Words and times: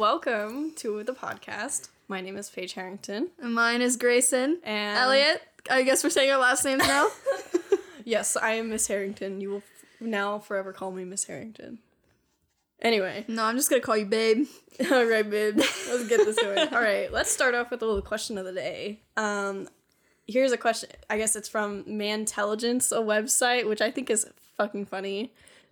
welcome 0.00 0.72
to 0.74 1.04
the 1.04 1.12
podcast. 1.12 1.90
My 2.08 2.22
name 2.22 2.38
is 2.38 2.48
Paige 2.48 2.72
Harrington. 2.72 3.28
And 3.38 3.54
mine 3.54 3.82
is 3.82 3.98
Grayson. 3.98 4.58
And 4.64 4.96
Elliot. 4.96 5.42
I 5.70 5.82
guess 5.82 6.02
we're 6.02 6.08
saying 6.08 6.30
our 6.30 6.38
last 6.38 6.64
names 6.64 6.88
now. 6.88 7.08
Yes, 8.06 8.34
I 8.34 8.52
am 8.52 8.70
Miss 8.70 8.86
Harrington. 8.86 9.42
You 9.42 9.50
will 9.50 9.56
f- 9.58 9.84
now 10.00 10.38
forever 10.38 10.72
call 10.72 10.90
me 10.90 11.04
Miss 11.04 11.24
Harrington. 11.24 11.80
Anyway, 12.80 13.26
no, 13.28 13.44
I'm 13.44 13.56
just 13.56 13.68
gonna 13.68 13.82
call 13.82 13.94
you 13.94 14.06
babe. 14.06 14.46
all 14.90 15.04
right, 15.04 15.28
babe. 15.30 15.58
Let's 15.58 16.08
get 16.08 16.24
this 16.24 16.36
going. 16.40 16.58
All 16.72 16.80
right, 16.80 17.12
let's 17.12 17.30
start 17.30 17.54
off 17.54 17.70
with 17.70 17.82
a 17.82 17.86
little 17.86 18.00
question 18.00 18.38
of 18.38 18.46
the 18.46 18.54
day. 18.54 19.00
Um, 19.18 19.68
here's 20.26 20.50
a 20.50 20.56
question. 20.56 20.88
I 21.10 21.18
guess 21.18 21.36
it's 21.36 21.48
from 21.48 21.84
Mantelligence, 21.86 22.90
a 22.90 23.00
website, 23.00 23.68
which 23.68 23.82
I 23.82 23.90
think 23.90 24.08
is 24.08 24.26
fucking 24.56 24.86
funny. 24.86 25.30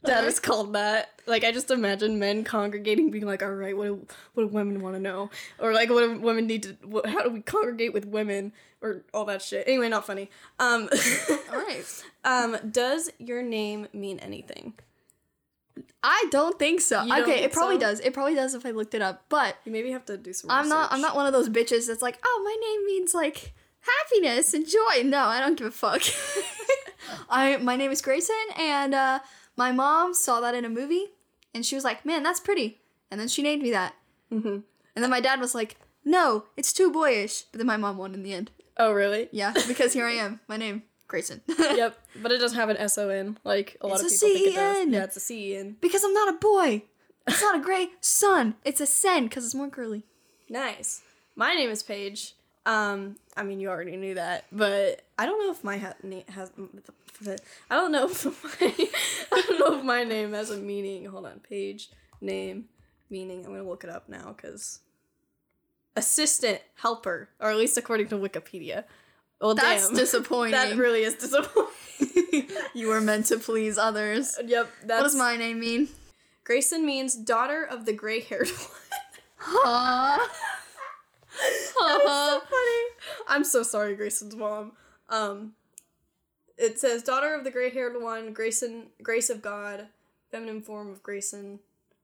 That 0.08 0.24
is 0.24 0.40
called 0.40 0.72
that. 0.74 1.10
Like, 1.26 1.44
I 1.44 1.52
just 1.52 1.70
imagine 1.70 2.18
men 2.18 2.42
congregating, 2.44 3.10
being 3.10 3.26
like, 3.26 3.42
"All 3.42 3.50
right, 3.50 3.76
what 3.76 3.84
do, 3.84 4.06
what 4.34 4.42
do 4.44 4.48
women 4.48 4.80
want 4.82 4.96
to 4.96 5.00
know?" 5.00 5.30
Or 5.58 5.72
like, 5.72 5.90
"What 5.90 6.00
do 6.00 6.18
women 6.20 6.46
need 6.46 6.62
to? 6.64 6.76
What, 6.84 7.06
how 7.06 7.22
do 7.22 7.30
we 7.30 7.40
congregate 7.42 7.92
with 7.92 8.06
women?" 8.06 8.52
Or 8.80 9.02
all 9.12 9.24
that 9.26 9.42
shit. 9.42 9.66
Anyway, 9.66 9.88
not 9.88 10.06
funny. 10.06 10.30
Um, 10.60 10.88
All 11.52 11.58
right. 11.58 11.84
um, 12.24 12.56
does 12.70 13.10
your 13.18 13.42
name 13.42 13.88
mean 13.92 14.20
anything? 14.20 14.74
I 16.02 16.26
don't 16.30 16.58
think 16.60 16.80
so. 16.80 17.02
You 17.02 17.22
okay, 17.22 17.42
it 17.42 17.52
probably 17.52 17.74
so? 17.76 17.80
does. 17.80 18.00
It 18.00 18.14
probably 18.14 18.36
does 18.36 18.54
if 18.54 18.64
I 18.64 18.70
looked 18.70 18.94
it 18.94 19.02
up. 19.02 19.24
But 19.28 19.56
You 19.64 19.72
maybe 19.72 19.90
have 19.90 20.04
to 20.06 20.16
do 20.16 20.32
some. 20.32 20.50
I'm 20.50 20.68
not. 20.68 20.92
I'm 20.92 21.00
not 21.00 21.16
one 21.16 21.26
of 21.26 21.32
those 21.32 21.48
bitches 21.48 21.88
that's 21.88 22.02
like, 22.02 22.18
oh, 22.24 22.42
my 22.44 22.56
name 22.68 22.86
means 22.86 23.14
like 23.14 23.52
happiness 23.80 24.54
and 24.54 24.66
joy. 24.66 25.02
No, 25.04 25.24
I 25.24 25.40
don't 25.40 25.58
give 25.58 25.66
a 25.66 25.70
fuck. 25.70 26.02
I 27.30 27.56
my 27.58 27.76
name 27.76 27.90
is 27.90 28.00
Grayson, 28.02 28.34
and 28.56 28.94
uh, 28.94 29.18
my 29.58 29.72
mom 29.72 30.14
saw 30.14 30.40
that 30.40 30.54
in 30.54 30.64
a 30.64 30.68
movie, 30.70 31.06
and 31.54 31.66
she 31.66 31.74
was 31.74 31.84
like, 31.84 32.06
man, 32.06 32.22
that's 32.22 32.40
pretty, 32.40 32.80
and 33.10 33.20
then 33.20 33.28
she 33.28 33.42
named 33.42 33.62
me 33.62 33.70
that. 33.72 33.94
Mhm. 34.32 34.62
And 34.94 35.02
then 35.02 35.10
my 35.10 35.20
dad 35.20 35.40
was 35.40 35.54
like, 35.54 35.76
no, 36.04 36.44
it's 36.56 36.72
too 36.72 36.90
boyish. 36.90 37.42
But 37.52 37.58
then 37.58 37.66
my 37.66 37.76
mom 37.76 37.98
won 37.98 38.14
in 38.14 38.22
the 38.22 38.32
end. 38.32 38.50
Oh, 38.78 38.92
really? 38.92 39.28
Yeah, 39.32 39.52
because 39.66 39.92
here 39.92 40.06
I 40.06 40.12
am. 40.12 40.40
My 40.48 40.56
name, 40.56 40.82
Grayson. 41.08 41.40
yep, 41.58 41.98
but 42.22 42.32
it 42.32 42.38
doesn't 42.38 42.56
have 42.58 42.68
an 42.70 42.76
S 42.78 42.96
O 42.98 43.08
N 43.08 43.36
like 43.44 43.76
a 43.80 43.86
lot 43.86 44.00
It's 44.00 44.14
of 44.22 44.28
people 44.28 44.28
think 44.36 44.46
it 44.48 44.54
does. 44.54 44.76
C-E-N. 44.76 44.92
Yeah, 44.92 45.04
it's 45.04 45.16
a 45.16 45.20
C 45.20 45.52
E 45.52 45.56
N. 45.56 45.76
Because 45.80 46.04
I'm 46.04 46.14
not 46.14 46.28
a 46.34 46.38
boy. 46.38 46.84
It's 47.26 47.42
not 47.42 47.56
a 47.56 47.60
gray 47.68 47.88
sun. 48.00 48.54
It's 48.64 48.80
a 48.80 48.86
sen 48.86 49.24
because 49.24 49.44
it's 49.44 49.54
more 49.54 49.68
curly. 49.68 50.04
Nice. 50.48 51.02
My 51.36 51.54
name 51.54 51.70
is 51.70 51.82
Paige. 51.82 52.34
Um, 52.66 53.16
I 53.36 53.42
mean, 53.44 53.60
you 53.60 53.68
already 53.68 53.96
knew 53.96 54.14
that, 54.14 54.44
but 54.52 55.02
I 55.18 55.26
don't 55.26 55.38
know 55.44 55.50
if 55.50 55.62
my 55.64 55.78
ha- 55.78 55.94
name 56.02 56.24
has. 56.34 56.50
I 57.26 57.36
don't 57.70 57.92
know 57.92 58.04
if 58.10 58.24
my 58.24 58.88
I 59.32 59.42
don't 59.46 59.58
know 59.60 59.78
if 59.78 59.84
my 59.84 60.04
name 60.04 60.32
has 60.32 60.50
a 60.50 60.56
meaning. 60.56 61.06
Hold 61.06 61.26
on, 61.26 61.40
page 61.40 61.90
name 62.20 62.66
meaning. 63.10 63.44
I'm 63.44 63.52
gonna 63.52 63.68
look 63.68 63.84
it 63.84 63.90
up 63.90 64.08
now 64.08 64.34
because 64.36 64.80
assistant 65.96 66.60
helper, 66.76 67.28
or 67.40 67.50
at 67.50 67.56
least 67.56 67.76
according 67.76 68.08
to 68.08 68.16
Wikipedia. 68.16 68.84
Well, 69.40 69.54
That's 69.54 69.88
damn. 69.88 69.96
disappointing. 69.96 70.52
that 70.52 70.76
really 70.76 71.02
is 71.02 71.14
disappointing. 71.14 72.48
you 72.74 72.88
were 72.88 73.00
meant 73.00 73.26
to 73.26 73.38
please 73.38 73.78
others. 73.78 74.36
yep. 74.44 74.68
That's 74.84 75.00
What 75.00 75.08
does 75.08 75.16
my 75.16 75.36
name 75.36 75.60
mean? 75.60 75.88
Grayson 76.44 76.84
means 76.86 77.14
daughter 77.14 77.62
of 77.64 77.84
the 77.84 77.92
gray-haired 77.92 78.48
one. 78.48 78.68
Huh? 79.36 80.26
so 81.30 82.40
funny. 82.40 82.82
I'm 83.28 83.44
so 83.44 83.62
sorry, 83.62 83.94
Grayson's 83.94 84.34
mom. 84.34 84.72
Um, 85.08 85.52
it 86.58 86.78
says 86.78 87.02
daughter 87.02 87.34
of 87.34 87.44
the 87.44 87.50
gray-haired 87.50 88.00
one, 88.02 88.32
Grayson, 88.32 88.88
grace 89.02 89.30
of 89.30 89.40
God, 89.40 89.86
feminine 90.30 90.60
form 90.60 90.90
of 90.90 91.02
Grayson. 91.02 91.60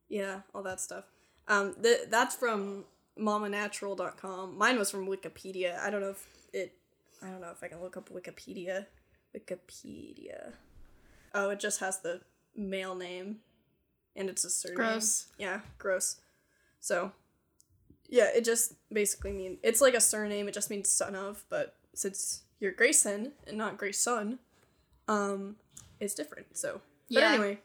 Yeah, 0.08 0.40
all 0.54 0.62
that 0.62 0.80
stuff. 0.80 1.04
Um, 1.48 1.74
th- 1.82 2.08
that's 2.08 2.36
from 2.36 2.84
mamanatural.com. 3.18 4.56
Mine 4.56 4.78
was 4.78 4.90
from 4.90 5.06
Wikipedia. 5.06 5.78
I 5.80 5.90
don't 5.90 6.00
know 6.00 6.10
if 6.10 6.26
it. 6.52 6.72
I 7.22 7.28
don't 7.28 7.40
know 7.40 7.50
if 7.50 7.62
I 7.62 7.68
can 7.68 7.80
look 7.80 7.96
up 7.96 8.10
Wikipedia. 8.10 8.86
Wikipedia. 9.36 10.52
Oh, 11.34 11.50
it 11.50 11.58
just 11.58 11.80
has 11.80 12.00
the 12.00 12.20
male 12.54 12.94
name, 12.94 13.38
and 14.14 14.28
it's 14.28 14.44
a 14.44 14.50
surname. 14.50 14.76
Gross. 14.76 15.26
Yeah, 15.36 15.60
gross. 15.78 16.20
So, 16.78 17.12
yeah, 18.08 18.28
it 18.34 18.44
just 18.44 18.74
basically 18.92 19.32
means 19.32 19.58
it's 19.62 19.80
like 19.80 19.94
a 19.94 20.00
surname. 20.00 20.46
It 20.46 20.54
just 20.54 20.70
means 20.70 20.88
son 20.88 21.16
of, 21.16 21.44
but 21.48 21.74
since 21.94 22.43
you're 22.60 22.72
Grayson 22.72 23.32
and 23.46 23.56
not 23.58 23.76
Grayson, 23.78 24.38
um, 25.08 25.56
it's 26.00 26.14
different. 26.14 26.56
So, 26.56 26.80
but 27.10 27.20
Yeah. 27.20 27.32
anyway, 27.32 27.58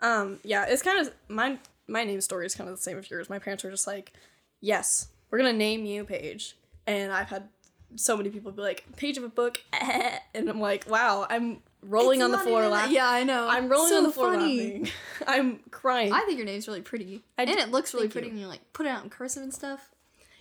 um, 0.00 0.38
yeah, 0.44 0.64
it's 0.66 0.82
kind 0.82 1.00
of 1.06 1.12
my 1.28 1.58
my 1.86 2.04
name 2.04 2.20
story 2.20 2.44
is 2.46 2.54
kind 2.54 2.68
of 2.68 2.76
the 2.76 2.82
same 2.82 2.98
as 2.98 3.10
yours. 3.10 3.30
My 3.30 3.38
parents 3.38 3.64
were 3.64 3.70
just 3.70 3.86
like, 3.86 4.12
"Yes, 4.60 5.08
we're 5.30 5.38
gonna 5.38 5.52
name 5.52 5.84
you 5.84 6.04
Paige," 6.04 6.56
and 6.86 7.12
I've 7.12 7.28
had 7.28 7.48
so 7.96 8.16
many 8.16 8.28
people 8.30 8.52
be 8.52 8.60
like, 8.62 8.84
"Page 8.96 9.16
of 9.18 9.24
a 9.24 9.28
book," 9.28 9.60
and 9.72 10.48
I'm 10.48 10.60
like, 10.60 10.84
"Wow, 10.88 11.26
I'm 11.30 11.62
rolling 11.82 12.20
It's 12.20 12.24
on 12.26 12.32
the 12.32 12.38
floor 12.38 12.68
laughing." 12.68 12.94
Yeah, 12.94 13.08
I 13.08 13.24
know. 13.24 13.48
I'm 13.48 13.68
rolling 13.68 13.88
So 13.88 13.96
on 13.98 14.02
the 14.04 14.10
floor 14.12 14.34
funny. 14.34 14.80
laughing. 14.80 14.88
I'm 15.26 15.58
crying. 15.70 16.12
I 16.12 16.20
think 16.26 16.36
your 16.36 16.46
name's 16.46 16.68
really 16.68 16.82
pretty. 16.82 17.22
I 17.38 17.42
and 17.44 17.50
it 17.58 17.70
looks 17.70 17.94
really 17.94 18.08
pretty 18.08 18.28
you. 18.28 18.34
when 18.34 18.40
you 18.42 18.46
like 18.48 18.72
put 18.74 18.86
it 18.86 18.90
out 18.90 19.02
in 19.04 19.10
cursive 19.10 19.42
and 19.42 19.52
stuff. 19.54 19.88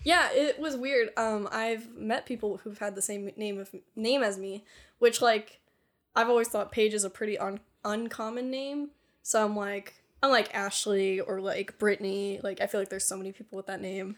Yeah, 0.07 0.29
it 0.31 0.57
was 0.57 0.77
weird. 0.77 1.09
Um, 1.17 1.49
I've 1.51 1.93
met 1.97 2.25
people 2.25 2.57
who've 2.63 2.77
had 2.77 2.95
the 2.95 3.01
same 3.01 3.29
name 3.35 3.59
of 3.59 3.69
name 3.93 4.23
as 4.23 4.37
me, 4.37 4.63
which 4.99 5.21
like 5.21 5.59
I've 6.15 6.29
always 6.29 6.47
thought 6.47 6.71
Paige 6.71 6.93
is 6.93 7.03
a 7.03 7.09
pretty 7.09 7.37
un- 7.37 7.59
uncommon 7.83 8.49
name. 8.49 8.91
So 9.21 9.43
I'm 9.43 9.57
like, 9.57 9.95
I'm 10.23 10.31
like 10.31 10.55
Ashley 10.55 11.19
or 11.19 11.41
like 11.41 11.77
Brittany, 11.77 12.39
like 12.41 12.61
I 12.61 12.67
feel 12.67 12.79
like 12.79 12.87
there's 12.87 13.03
so 13.03 13.17
many 13.17 13.33
people 13.33 13.57
with 13.57 13.65
that 13.65 13.81
name. 13.81 14.15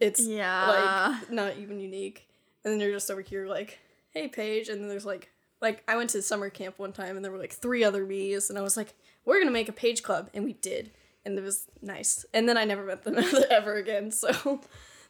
It's 0.00 0.20
Yeah. 0.26 0.66
like 1.12 1.30
not 1.30 1.56
even 1.58 1.78
unique. 1.78 2.26
And 2.64 2.72
then 2.72 2.80
you're 2.80 2.90
just 2.90 3.08
over 3.08 3.20
here 3.20 3.46
like, 3.46 3.78
hey 4.10 4.26
Paige, 4.26 4.68
and 4.68 4.80
then 4.82 4.88
there's 4.88 5.06
like 5.06 5.30
like 5.60 5.84
I 5.86 5.96
went 5.96 6.10
to 6.10 6.22
summer 6.22 6.50
camp 6.50 6.76
one 6.80 6.92
time 6.92 7.14
and 7.14 7.24
there 7.24 7.30
were 7.30 7.38
like 7.38 7.52
three 7.52 7.84
other 7.84 8.04
me's 8.04 8.50
and 8.50 8.58
I 8.58 8.62
was 8.62 8.76
like, 8.76 8.94
we're 9.24 9.38
gonna 9.38 9.52
make 9.52 9.68
a 9.68 9.72
Page 9.72 10.02
Club, 10.02 10.28
and 10.34 10.42
we 10.44 10.54
did, 10.54 10.90
and 11.24 11.38
it 11.38 11.42
was 11.44 11.68
nice. 11.80 12.24
And 12.34 12.48
then 12.48 12.56
I 12.56 12.64
never 12.64 12.82
met 12.84 13.04
them 13.04 13.16
ever 13.50 13.74
again. 13.74 14.10
So 14.10 14.60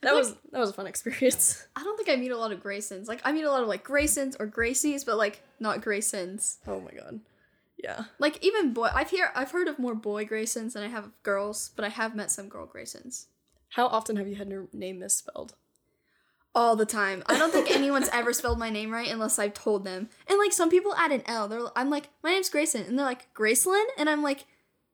that 0.02 0.14
was 0.14 0.34
that 0.52 0.58
was 0.58 0.70
a 0.70 0.72
fun 0.72 0.86
experience. 0.86 1.66
I 1.76 1.82
don't 1.82 1.96
think 1.96 2.08
I 2.08 2.16
meet 2.16 2.30
a 2.30 2.36
lot 2.36 2.52
of 2.52 2.62
Graysons. 2.62 3.08
Like 3.08 3.20
I 3.24 3.32
meet 3.32 3.44
a 3.44 3.50
lot 3.50 3.62
of 3.62 3.68
like 3.68 3.84
Graysons 3.84 4.36
or 4.38 4.46
Gracies, 4.46 5.04
but 5.04 5.16
like 5.16 5.42
not 5.58 5.82
Graysons. 5.82 6.56
Oh 6.66 6.80
my 6.80 6.92
god, 6.92 7.20
yeah. 7.82 8.04
Like 8.18 8.42
even 8.44 8.72
boy, 8.72 8.88
I've 8.94 9.10
hear 9.10 9.30
I've 9.34 9.50
heard 9.50 9.68
of 9.68 9.78
more 9.78 9.94
boy 9.94 10.24
Graysons 10.24 10.72
than 10.72 10.82
I 10.82 10.88
have 10.88 11.04
of 11.04 11.22
girls, 11.22 11.70
but 11.76 11.84
I 11.84 11.88
have 11.88 12.16
met 12.16 12.30
some 12.30 12.48
girl 12.48 12.66
Graysons. 12.66 13.26
How 13.70 13.86
often 13.86 14.16
have 14.16 14.26
you 14.26 14.34
had 14.34 14.48
your 14.48 14.68
name 14.72 14.98
misspelled? 14.98 15.54
all 16.54 16.74
the 16.74 16.86
time. 16.86 17.22
I 17.26 17.38
don't 17.38 17.52
think 17.52 17.70
anyone's 17.70 18.08
ever 18.12 18.32
spelled 18.32 18.58
my 18.58 18.70
name 18.70 18.90
right 18.90 19.08
unless 19.08 19.38
I've 19.38 19.54
told 19.54 19.84
them. 19.84 20.08
And 20.26 20.38
like 20.38 20.52
some 20.52 20.70
people 20.70 20.94
add 20.96 21.12
an 21.12 21.22
L. 21.26 21.48
They're 21.48 21.60
I'm 21.76 21.90
like, 21.90 22.08
my 22.24 22.30
name's 22.30 22.50
Grayson, 22.50 22.82
and 22.82 22.98
they're 22.98 23.06
like 23.06 23.32
Gracelyn, 23.34 23.84
and 23.96 24.10
I'm 24.10 24.22
like, 24.22 24.46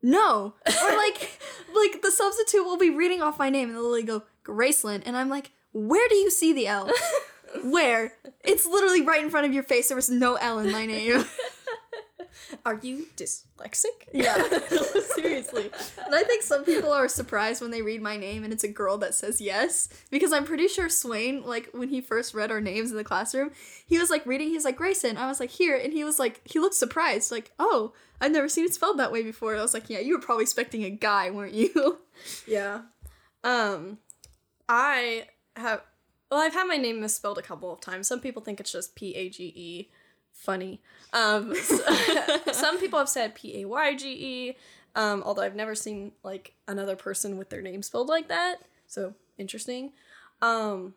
no. 0.03 0.55
Or 0.67 0.97
like 0.97 1.41
like 1.75 2.03
the 2.03 2.11
substitute 2.11 2.65
will 2.65 2.77
be 2.77 2.91
reading 2.91 3.23
off 3.23 3.39
my 3.39 3.51
name 3.51 3.69
and 3.69 3.77
they'll 3.77 3.91
literally 3.91 4.03
go 4.05 4.23
Gracelyn, 4.47 5.03
and 5.05 5.17
I'm 5.17 5.29
like, 5.29 5.51
where 5.73 6.09
do 6.09 6.15
you 6.15 6.31
see 6.31 6.53
the 6.53 6.67
L? 6.67 6.91
Where? 7.65 8.15
It's 8.45 8.67
literally 8.67 9.03
right 9.03 9.23
in 9.23 9.31
front 9.31 9.47
of 9.47 9.53
your 9.53 9.63
face. 9.63 9.89
There 9.89 9.97
was 9.97 10.11
no 10.11 10.35
L 10.37 10.59
in 10.59 10.73
my 10.73 10.87
name. 10.87 11.25
Are 12.65 12.79
you 12.83 13.07
dyslexic? 13.17 13.87
Yeah. 14.13 14.37
seriously. 15.15 15.71
And 16.05 16.15
I 16.15 16.23
think 16.23 16.43
some 16.43 16.65
people 16.65 16.93
are 16.93 17.09
surprised 17.09 17.63
when 17.63 17.71
they 17.71 17.83
read 17.83 18.03
my 18.03 18.17
name 18.17 18.45
and 18.45 18.53
it's 18.53 18.65
a 18.65 18.69
girl 18.69 18.99
that 18.99 19.15
says 19.15 19.41
yes. 19.41 19.89
Because 20.11 20.33
I'm 20.33 20.45
pretty 20.45 20.69
sure 20.69 20.89
Swain, 20.89 21.43
like 21.45 21.71
when 21.73 21.89
he 21.89 22.01
first 22.01 22.35
read 22.35 22.51
our 22.51 22.61
names 22.61 22.91
in 22.91 22.97
the 22.97 23.05
classroom, 23.05 23.53
he 23.87 23.99
was 23.99 24.11
like 24.11 24.27
reading, 24.27 24.49
he's 24.49 24.65
like, 24.65 24.77
Grayson. 24.77 25.17
I 25.17 25.29
was 25.29 25.41
like, 25.41 25.51
here. 25.51 25.77
And 25.77 25.93
he 25.93 26.05
was 26.05 26.19
like, 26.19 26.41
he 26.45 26.59
looked 26.59 26.75
surprised, 26.75 27.33
like, 27.33 27.53
oh, 27.59 27.93
I've 28.21 28.33
never 28.33 28.49
seen 28.49 28.65
it 28.65 28.75
spelled 28.75 28.99
that 28.99 29.13
way 29.13 29.23
before. 29.23 29.57
I 29.57 29.63
was 29.63 29.75
like, 29.75 29.89
yeah, 29.89 30.01
you 30.01 30.15
were 30.15 30.23
probably 30.23 30.43
expecting 30.43 30.85
a 30.85 30.91
guy, 30.91 31.31
weren't 31.31 31.55
you? 31.55 31.99
Yeah. 32.47 32.83
Um, 33.45 33.99
I 34.69 35.29
have. 35.57 35.83
Well, 36.31 36.41
I've 36.41 36.55
had 36.55 36.65
my 36.65 36.77
name 36.77 37.01
misspelled 37.01 37.39
a 37.39 37.43
couple 37.43 37.73
of 37.73 37.81
times. 37.81 38.09
Some 38.09 38.21
people 38.21 38.43
think 38.43 38.61
it's 38.61 38.73
just 38.73 38.95
P 38.95 39.15
A 39.15 39.29
G 39.29 39.53
E. 39.55 39.91
Funny. 40.33 40.81
Um, 41.13 41.55
some 42.53 42.79
people 42.79 42.99
have 42.99 43.09
said 43.09 43.35
P 43.35 43.63
A 43.63 43.65
Y 43.67 43.95
G 43.97 44.09
E. 44.09 44.57
Um, 44.95 45.23
although 45.25 45.43
I've 45.43 45.55
never 45.55 45.75
seen 45.75 46.13
like 46.23 46.55
another 46.67 46.97
person 46.97 47.37
with 47.37 47.51
their 47.51 47.63
name 47.63 47.83
spelled 47.83 48.09
like 48.09 48.29
that. 48.29 48.57
So 48.87 49.15
interesting. 49.39 49.93
Um, 50.41 50.95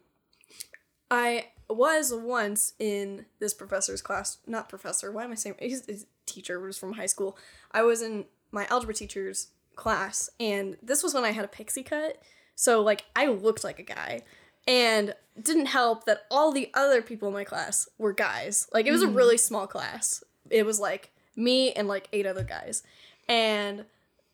I 1.12 1.48
was 1.69 2.13
once 2.13 2.74
in 2.80 3.25
this 3.39 3.54
professor's 3.54 4.01
class. 4.01 4.38
Not 4.48 4.69
professor. 4.69 5.12
Why 5.12 5.24
am 5.24 5.31
I 5.31 5.36
saying? 5.36 5.56
He's, 5.60 5.86
he's 5.86 6.04
a 6.04 6.07
teacher. 6.25 6.60
Was 6.60 6.77
from 6.77 6.94
high 6.94 7.06
school. 7.06 7.38
I 7.72 7.83
was 7.83 8.01
in 8.01 8.25
my 8.51 8.65
algebra 8.68 8.94
teacher's 8.94 9.50
class, 9.75 10.30
and 10.39 10.77
this 10.81 11.04
was 11.04 11.13
when 11.13 11.24
I 11.24 11.31
had 11.31 11.45
a 11.45 11.50
pixie 11.50 11.83
cut. 11.83 12.22
So 12.60 12.82
like 12.82 13.06
I 13.16 13.28
looked 13.28 13.64
like 13.64 13.80
a 13.80 13.84
guy, 13.84 14.24
and 14.68 15.16
didn't 15.42 15.68
help 15.68 16.04
that 16.04 16.26
all 16.30 16.52
the 16.52 16.70
other 16.74 17.02
people 17.02 17.30
in 17.30 17.34
my 17.34 17.46
class 17.46 17.88
were 17.98 18.12
guys. 18.12 18.68
Like 18.74 18.86
it 18.86 18.92
was 18.92 19.02
a 19.02 19.08
mm. 19.08 19.16
really 19.16 19.38
small 19.38 19.66
class. 19.66 20.26
It 20.50 20.66
was 20.66 20.78
like 20.78 21.12
me 21.38 21.72
and 21.72 21.88
like 21.88 22.10
eight 22.12 22.26
other 22.26 22.44
guys, 22.44 22.84
and 23.30 23.86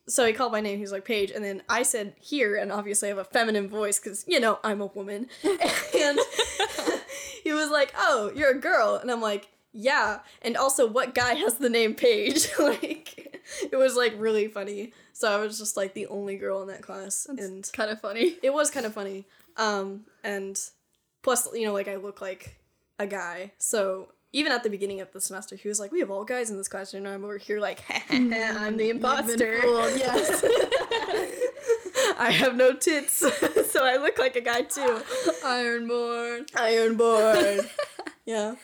so 0.08 0.26
he 0.26 0.32
called 0.32 0.50
my 0.50 0.60
name. 0.60 0.76
He 0.76 0.82
was 0.82 0.90
like 0.90 1.04
Paige, 1.04 1.30
and 1.30 1.44
then 1.44 1.62
I 1.68 1.84
said 1.84 2.14
here, 2.20 2.56
and 2.56 2.72
obviously 2.72 3.06
I 3.06 3.10
have 3.10 3.18
a 3.18 3.24
feminine 3.24 3.68
voice 3.68 4.00
because 4.00 4.24
you 4.26 4.40
know 4.40 4.58
I'm 4.64 4.80
a 4.80 4.86
woman. 4.86 5.28
and 5.44 6.18
he 7.44 7.52
was 7.52 7.70
like, 7.70 7.94
"Oh, 7.96 8.32
you're 8.34 8.56
a 8.56 8.60
girl," 8.60 8.96
and 8.96 9.08
I'm 9.08 9.22
like, 9.22 9.46
"Yeah." 9.72 10.18
And 10.42 10.56
also, 10.56 10.84
what 10.84 11.14
guy 11.14 11.34
has 11.34 11.54
the 11.58 11.70
name 11.70 11.94
Paige? 11.94 12.48
like, 12.58 13.35
it 13.72 13.76
was 13.76 13.96
like 13.96 14.14
really 14.18 14.48
funny. 14.48 14.92
So 15.12 15.30
I 15.30 15.42
was 15.42 15.58
just 15.58 15.76
like 15.76 15.94
the 15.94 16.06
only 16.06 16.36
girl 16.36 16.62
in 16.62 16.68
that 16.68 16.82
class, 16.82 17.26
and 17.26 17.68
kind 17.72 17.90
of 17.90 18.00
funny. 18.00 18.36
it 18.42 18.52
was 18.52 18.70
kind 18.70 18.86
of 18.86 18.94
funny. 18.94 19.26
Um, 19.56 20.04
and 20.22 20.58
plus, 21.22 21.48
you 21.54 21.64
know, 21.64 21.72
like 21.72 21.88
I 21.88 21.96
look 21.96 22.20
like 22.20 22.58
a 22.98 23.06
guy, 23.06 23.52
so 23.58 24.12
even 24.32 24.52
at 24.52 24.62
the 24.62 24.70
beginning 24.70 25.00
of 25.00 25.12
the 25.12 25.20
semester, 25.20 25.56
he 25.56 25.68
was 25.68 25.80
like, 25.80 25.92
"We 25.92 26.00
have 26.00 26.10
all 26.10 26.24
guys 26.24 26.50
in 26.50 26.56
this 26.56 26.68
class, 26.68 26.94
and 26.94 27.06
I'm 27.08 27.24
over 27.24 27.38
here 27.38 27.60
like, 27.60 27.82
I'm 28.10 28.76
the 28.76 28.90
imposter." 28.90 29.54
yes. 29.96 30.44
I 32.18 32.30
have 32.30 32.56
no 32.56 32.72
tits, 32.74 33.12
so 33.70 33.84
I 33.84 33.96
look 33.96 34.18
like 34.18 34.36
a 34.36 34.40
guy 34.40 34.62
too. 34.62 35.00
Ironborn. 35.44 36.50
Ironborn. 36.52 37.68
yeah. 38.24 38.54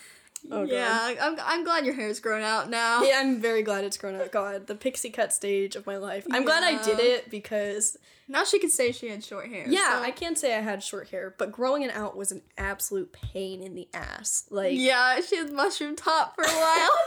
Oh, 0.50 0.62
yeah, 0.64 1.14
I'm, 1.20 1.36
I'm 1.42 1.64
glad 1.64 1.86
your 1.86 1.94
hair's 1.94 2.18
grown 2.20 2.42
out 2.42 2.68
now. 2.68 3.02
Yeah, 3.02 3.20
I'm 3.20 3.40
very 3.40 3.62
glad 3.62 3.84
it's 3.84 3.96
grown 3.96 4.16
out. 4.20 4.32
God, 4.32 4.66
the 4.66 4.74
pixie 4.74 5.10
cut 5.10 5.32
stage 5.32 5.76
of 5.76 5.86
my 5.86 5.96
life. 5.96 6.26
I'm 6.30 6.44
glad 6.44 6.62
I 6.64 6.82
did 6.82 6.98
it 6.98 7.30
because 7.30 7.96
Now 8.28 8.44
she 8.44 8.58
can 8.58 8.68
say 8.70 8.90
she 8.92 9.08
had 9.08 9.22
short 9.22 9.48
hair. 9.48 9.64
yeah, 9.68 9.98
so- 9.98 10.02
I 10.02 10.10
can't 10.10 10.36
say 10.36 10.56
I 10.56 10.60
had 10.60 10.82
short 10.82 11.08
hair, 11.10 11.34
but 11.38 11.52
growing 11.52 11.82
it 11.82 11.94
out 11.94 12.16
was 12.16 12.32
an 12.32 12.42
absolute 12.58 13.12
pain 13.12 13.62
in 13.62 13.74
the 13.74 13.88
ass. 13.94 14.44
Like 14.50 14.72
Yeah, 14.76 15.20
she 15.20 15.36
had 15.36 15.52
mushroom 15.52 15.94
top 15.96 16.34
for 16.34 16.42
a 16.42 16.48
while. 16.48 16.90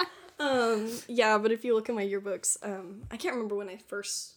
Um, 0.40 0.90
yeah, 1.06 1.38
but 1.38 1.52
if 1.52 1.64
you 1.64 1.72
look 1.74 1.88
at 1.88 1.94
my 1.94 2.04
yearbooks, 2.04 2.56
um, 2.64 3.02
I 3.12 3.16
can't 3.16 3.34
remember 3.34 3.54
when 3.54 3.68
I 3.68 3.76
first. 3.76 4.34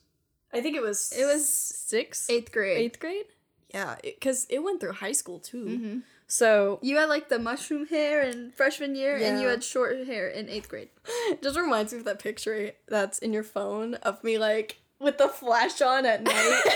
I 0.53 0.61
think 0.61 0.75
it 0.75 0.81
was. 0.83 1.11
It 1.17 1.25
was 1.25 1.51
sixth, 1.51 2.29
Eighth 2.29 2.51
grade. 2.51 2.77
eighth 2.77 2.99
grade. 2.99 3.25
Yeah, 3.73 3.95
because 4.03 4.45
it, 4.49 4.59
went 4.63 4.79
through 4.81 4.93
high 4.93 5.13
school 5.13 5.39
too. 5.39 5.65
Mhm. 5.65 6.01
So 6.27 6.79
You 6.81 6.97
had 6.97 7.07
like 7.09 7.29
the 7.29 7.39
mushroom 7.39 7.85
hair 7.87 8.21
in 8.23 8.51
freshman 8.51 8.95
year, 8.95 9.15
and 9.17 9.39
you 9.41 9.47
had 9.47 9.63
short 9.63 10.05
hair 10.07 10.27
in 10.27 10.49
eighth 10.49 10.69
grade. 10.69 10.89
it 11.27 11.41
just 11.43 11.57
reminds 11.57 11.93
me 11.93 11.99
of 11.99 12.05
that 12.05 12.19
picture 12.19 12.71
that's 12.87 13.19
in 13.19 13.31
your 13.33 13.43
phone 13.43 13.95
of 13.95 14.23
me 14.23 14.37
like 14.37 14.77
with 14.99 15.17
the 15.17 15.27
flash 15.29 15.81
on 15.81 16.05
at 16.05 16.23
night. 16.23 16.61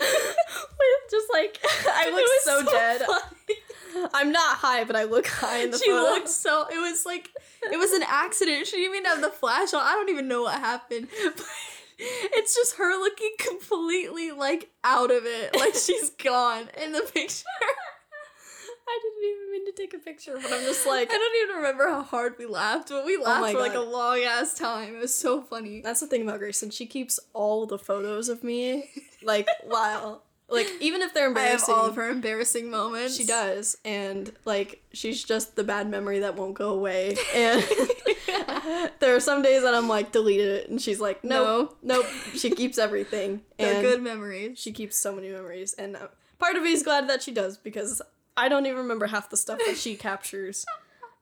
With 0.00 1.10
just 1.10 1.26
like 1.32 1.58
I 1.88 2.10
look 2.10 2.26
so, 2.42 2.60
so 2.64 2.70
dead. 2.72 3.00
funny. 3.02 4.10
I'm 4.12 4.32
not 4.32 4.56
high, 4.56 4.84
but 4.84 4.96
I 4.96 5.04
look 5.04 5.26
high 5.26 5.58
in 5.62 5.70
the 5.70 5.78
she 5.78 5.86
photo. 5.88 6.02
looked 6.02 6.28
so. 6.28 6.66
It 6.70 6.78
was 6.78 7.06
like 7.06 7.30
it 7.62 7.78
was 7.78 7.92
an 7.92 8.02
accident. 8.06 8.66
She 8.66 8.76
didn't 8.76 8.96
even 8.96 9.04
have 9.06 9.20
the 9.20 9.30
flash 9.30 9.72
on. 9.72 9.80
I 9.82 9.92
don't 9.92 10.08
even 10.10 10.26
know 10.28 10.42
what 10.42 10.58
happened. 10.58 11.08
But 11.24 11.46
it's 11.98 12.54
just 12.56 12.76
her 12.76 12.98
looking 12.98 13.32
completely 13.38 14.32
like 14.32 14.70
out 14.82 15.10
of 15.12 15.22
it, 15.24 15.54
like 15.56 15.74
she's 15.74 16.10
gone 16.10 16.68
in 16.82 16.92
the 16.92 17.02
picture. 17.02 17.44
I 18.86 18.98
didn't 19.02 19.30
even 19.30 19.52
mean 19.52 19.66
to 19.66 19.72
take 19.72 19.94
a 19.94 19.98
picture, 19.98 20.34
but 20.34 20.52
I'm 20.52 20.60
just 20.62 20.86
like 20.86 21.10
I 21.10 21.16
don't 21.16 21.42
even 21.42 21.56
remember 21.56 21.88
how 21.88 22.02
hard 22.02 22.34
we 22.38 22.46
laughed, 22.46 22.90
but 22.90 23.04
we 23.06 23.16
laughed 23.16 23.40
my 23.42 23.52
for 23.52 23.60
like 23.60 23.74
a 23.74 23.80
long 23.80 24.20
ass 24.20 24.54
time. 24.54 24.94
It 24.96 25.00
was 25.00 25.14
so 25.14 25.42
funny. 25.42 25.80
That's 25.80 26.00
the 26.00 26.06
thing 26.06 26.22
about 26.22 26.38
Grayson. 26.38 26.70
She 26.70 26.86
keeps 26.86 27.18
all 27.32 27.66
the 27.66 27.78
photos 27.78 28.28
of 28.28 28.44
me, 28.44 28.90
like 29.22 29.48
while, 29.64 30.22
like 30.48 30.70
even 30.80 31.00
if 31.00 31.14
they're 31.14 31.24
I 31.24 31.28
have 31.28 31.36
embarrassing, 31.36 31.74
all 31.74 31.86
of 31.86 31.96
her 31.96 32.08
embarrassing 32.10 32.70
moments. 32.70 33.16
she 33.16 33.24
does, 33.24 33.78
and 33.84 34.30
like 34.44 34.82
she's 34.92 35.24
just 35.24 35.56
the 35.56 35.64
bad 35.64 35.88
memory 35.88 36.18
that 36.20 36.36
won't 36.36 36.54
go 36.54 36.70
away. 36.74 37.16
And 37.34 37.64
there 39.00 39.16
are 39.16 39.20
some 39.20 39.40
days 39.42 39.62
that 39.62 39.74
I'm 39.74 39.88
like 39.88 40.12
deleted 40.12 40.48
it, 40.48 40.68
and 40.68 40.80
she's 40.80 41.00
like, 41.00 41.24
nope, 41.24 41.78
nope. 41.82 42.06
She 42.34 42.50
keeps 42.50 42.76
everything, 42.78 43.40
They're 43.58 43.74
and 43.76 43.82
good 43.82 44.02
memories. 44.02 44.58
she 44.58 44.72
keeps 44.72 44.96
so 44.98 45.14
many 45.14 45.30
memories. 45.30 45.72
And 45.74 45.96
uh, 45.96 46.08
part 46.38 46.56
of 46.56 46.62
me 46.62 46.72
is 46.72 46.82
glad 46.82 47.08
that 47.08 47.22
she 47.22 47.32
does 47.32 47.56
because 47.56 48.02
I 48.36 48.48
don't 48.48 48.66
even 48.66 48.78
remember 48.78 49.06
half 49.06 49.30
the 49.30 49.36
stuff 49.36 49.58
that 49.66 49.76
she 49.76 49.94
captures. 50.08 50.64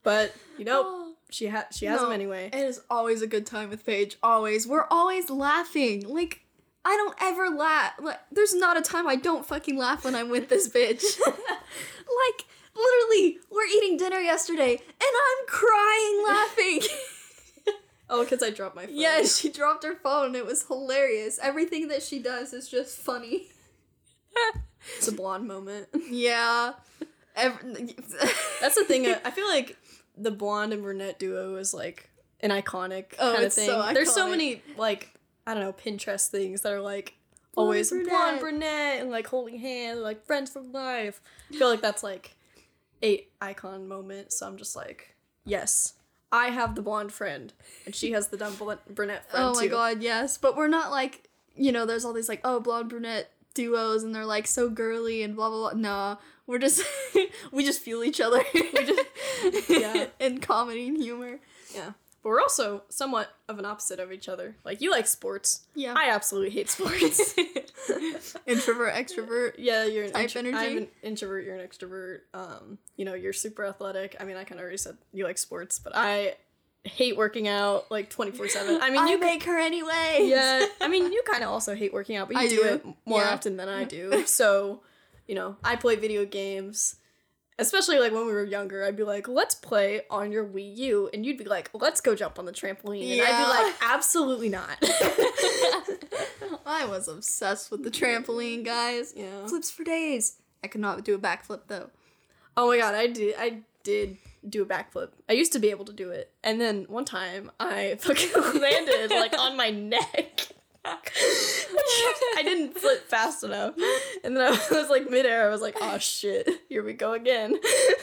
But 0.02 0.34
you 0.58 0.64
know, 0.64 1.12
she 1.30 1.46
ha- 1.48 1.66
she 1.70 1.86
has 1.86 2.00
them 2.00 2.12
anyway. 2.12 2.50
It 2.52 2.60
is 2.60 2.80
always 2.90 3.22
a 3.22 3.26
good 3.26 3.46
time 3.46 3.68
with 3.70 3.84
Paige. 3.86 4.16
Always. 4.22 4.66
We're 4.66 4.86
always 4.90 5.30
laughing. 5.30 6.08
Like, 6.08 6.40
I 6.84 6.96
don't 6.96 7.16
ever 7.20 7.48
laugh. 7.48 7.92
Like, 8.00 8.18
there's 8.32 8.54
not 8.54 8.76
a 8.76 8.82
time 8.82 9.06
I 9.06 9.16
don't 9.16 9.46
fucking 9.46 9.76
laugh 9.76 10.04
when 10.04 10.14
I'm 10.14 10.28
with 10.30 10.48
this 10.48 10.68
bitch. 10.68 11.04
like, 11.26 12.46
literally, 12.74 13.38
we're 13.50 13.66
eating 13.66 13.96
dinner 13.96 14.18
yesterday 14.18 14.72
and 14.72 14.80
I'm 15.02 15.46
crying 15.46 16.24
laughing. 16.26 16.80
Oh, 18.10 18.24
because 18.24 18.42
I 18.42 18.50
dropped 18.50 18.76
my 18.76 18.84
phone. 18.84 18.94
yeah, 18.94 19.22
she 19.22 19.48
dropped 19.50 19.84
her 19.84 19.94
phone. 19.94 20.34
It 20.34 20.44
was 20.44 20.66
hilarious. 20.66 21.38
Everything 21.40 21.88
that 21.88 22.02
she 22.02 22.18
does 22.18 22.52
is 22.52 22.68
just 22.68 22.98
funny. 22.98 23.48
it's 24.98 25.08
a 25.08 25.12
blonde 25.12 25.46
moment. 25.48 25.88
Yeah. 26.10 26.72
Ev- 27.36 27.58
That's 28.60 28.74
the 28.74 28.84
thing. 28.84 29.06
uh, 29.06 29.18
I 29.24 29.30
feel 29.30 29.46
like 29.48 29.76
the 30.16 30.30
blonde 30.30 30.72
and 30.72 30.82
brunette 30.82 31.18
duo 31.18 31.56
is 31.56 31.72
like 31.72 32.10
an 32.40 32.50
iconic 32.50 33.14
Oh, 33.18 33.32
kind 33.34 33.44
of 33.46 33.52
thing. 33.52 33.66
so 33.66 33.90
There's 33.94 34.12
so 34.12 34.28
many 34.28 34.62
like 34.76 35.12
I 35.46 35.54
don't 35.54 35.62
know 35.62 35.72
Pinterest 35.72 36.28
things 36.28 36.60
that 36.62 36.72
are 36.72 36.80
like 36.80 37.14
Blonde 37.54 37.66
always 37.66 37.90
brunette. 37.90 38.08
blonde 38.10 38.40
brunette 38.40 39.00
and 39.00 39.10
like 39.10 39.26
holding 39.26 39.58
hands, 39.58 40.00
like 40.00 40.24
friends 40.26 40.50
for 40.50 40.60
life. 40.60 41.20
I 41.52 41.56
feel 41.56 41.68
like 41.68 41.80
that's 41.82 42.02
like 42.02 42.36
a 43.02 43.26
icon 43.40 43.88
moment. 43.88 44.32
So 44.32 44.46
I'm 44.46 44.56
just 44.56 44.74
like, 44.76 45.14
yes, 45.44 45.94
I 46.30 46.46
have 46.48 46.74
the 46.74 46.82
blonde 46.82 47.12
friend, 47.12 47.52
and 47.84 47.94
she 47.94 48.12
has 48.12 48.28
the 48.28 48.36
dumb 48.38 48.56
brunette 48.88 49.28
friend 49.30 49.44
Oh 49.46 49.54
my 49.54 49.64
too. 49.64 49.68
god, 49.70 50.02
yes. 50.02 50.38
But 50.38 50.56
we're 50.56 50.68
not 50.68 50.90
like, 50.90 51.28
you 51.54 51.72
know, 51.72 51.84
there's 51.84 52.04
all 52.06 52.12
these 52.14 52.28
like, 52.28 52.40
oh, 52.44 52.58
blonde 52.60 52.88
brunette 52.88 53.30
duos 53.54 54.02
and 54.02 54.14
they're 54.14 54.26
like 54.26 54.46
so 54.46 54.68
girly 54.68 55.22
and 55.22 55.36
blah 55.36 55.48
blah 55.48 55.70
blah. 55.70 55.78
Nah, 55.80 56.16
we're 56.46 56.58
just 56.58 56.82
we 57.52 57.64
just 57.64 57.80
feel 57.80 58.02
each 58.04 58.20
other. 58.20 58.42
we 58.54 58.70
just 58.72 59.68
Yeah. 59.70 60.06
in 60.20 60.38
comedy 60.40 60.88
and 60.88 60.96
humor. 61.02 61.38
Yeah. 61.74 61.92
But 62.22 62.28
we're 62.28 62.40
also 62.40 62.84
somewhat 62.88 63.34
of 63.48 63.58
an 63.58 63.64
opposite 63.64 63.98
of 63.98 64.12
each 64.12 64.28
other. 64.28 64.54
Like 64.64 64.80
you 64.80 64.90
like 64.92 65.08
sports. 65.08 65.62
Yeah. 65.74 65.94
I 65.96 66.10
absolutely 66.10 66.50
hate 66.50 66.70
sports. 66.70 67.34
Introvert, 68.46 68.94
extrovert. 68.94 69.54
Yeah, 69.58 69.84
you're 69.86 70.04
an 70.04 70.12
Type 70.12 70.22
intro- 70.36 70.38
energy? 70.40 70.56
I'm 70.70 70.78
an 70.78 70.88
introvert. 71.02 71.44
You're 71.44 71.56
an 71.56 71.66
extrovert. 71.66 72.20
Um, 72.32 72.78
you 72.96 73.04
know, 73.04 73.14
you're 73.14 73.32
super 73.32 73.64
athletic. 73.66 74.16
I 74.20 74.24
mean, 74.24 74.36
I 74.36 74.44
kind 74.44 74.60
of 74.60 74.62
already 74.62 74.76
said 74.76 74.96
you 75.12 75.24
like 75.24 75.36
sports, 75.38 75.78
but 75.80 75.94
I 75.96 76.36
hate 76.84 77.16
working 77.16 77.46
out 77.48 77.90
like 77.90 78.10
twenty 78.10 78.32
four 78.32 78.48
seven. 78.48 78.80
I 78.82 78.90
mean, 78.90 79.02
I 79.02 79.10
you 79.10 79.18
make 79.18 79.44
her 79.44 79.58
anyway. 79.58 80.20
yeah. 80.22 80.66
I 80.80 80.88
mean, 80.88 81.12
you 81.12 81.22
kind 81.30 81.44
of 81.44 81.50
also 81.50 81.74
hate 81.74 81.92
working 81.92 82.16
out, 82.16 82.28
but 82.28 82.36
you 82.36 82.42
I 82.42 82.48
do, 82.48 82.56
do, 82.56 82.64
it 82.64 82.86
more 83.04 83.22
yeah. 83.22 83.32
often 83.32 83.56
than 83.56 83.68
I 83.68 83.84
do. 83.84 84.24
So, 84.32 84.80
you 85.26 85.34
know, 85.34 85.56
I 85.62 85.76
play 85.76 85.96
video 85.96 86.24
games. 86.24 86.96
Especially 87.58 87.98
like 87.98 88.12
when 88.12 88.26
we 88.26 88.32
were 88.32 88.44
younger, 88.44 88.82
I'd 88.82 88.96
be 88.96 89.04
like, 89.04 89.28
"Let's 89.28 89.54
play 89.54 90.02
on 90.10 90.32
your 90.32 90.44
Wii 90.44 90.76
U," 90.78 91.10
and 91.12 91.24
you'd 91.24 91.36
be 91.36 91.44
like, 91.44 91.70
"Let's 91.74 92.00
go 92.00 92.14
jump 92.14 92.38
on 92.38 92.46
the 92.46 92.52
trampoline," 92.52 93.12
and 93.12 93.20
I'd 93.20 93.44
be 93.44 93.48
like, 93.48 93.74
"Absolutely 93.82 94.48
not." 94.48 94.78
I 96.66 96.86
was 96.86 97.08
obsessed 97.08 97.70
with 97.70 97.84
the 97.84 97.90
trampoline, 97.90 98.64
guys. 98.64 99.12
yeah. 99.14 99.46
Flips 99.46 99.70
for 99.70 99.84
days. 99.84 100.38
I 100.64 100.68
could 100.68 100.80
not 100.80 101.04
do 101.04 101.14
a 101.14 101.18
backflip 101.18 101.60
though. 101.68 101.90
Oh 102.56 102.68
my 102.68 102.78
god, 102.78 102.94
I 102.94 103.06
did 103.06 103.34
I 103.38 103.58
did 103.84 104.16
do 104.48 104.62
a 104.62 104.66
backflip. 104.66 105.10
I 105.28 105.34
used 105.34 105.52
to 105.52 105.58
be 105.58 105.70
able 105.70 105.84
to 105.86 105.92
do 105.92 106.10
it. 106.10 106.32
And 106.42 106.60
then 106.60 106.84
one 106.88 107.04
time 107.04 107.50
I 107.60 107.96
fucking 108.00 108.30
landed 108.60 109.10
like 109.10 109.38
on 109.38 109.56
my 109.56 109.70
neck. 109.70 110.48
I 110.84 112.42
didn't 112.42 112.76
flip 112.76 113.08
fast 113.08 113.44
enough. 113.44 113.74
And 114.24 114.36
then 114.36 114.42
I 114.42 114.50
was 114.70 114.90
like 114.90 115.08
midair, 115.08 115.46
I 115.46 115.50
was 115.50 115.60
like, 115.60 115.76
oh 115.80 115.98
shit, 115.98 116.48
here 116.68 116.82
we 116.82 116.92
go 116.92 117.12
again. 117.12 117.52
and 117.52 117.60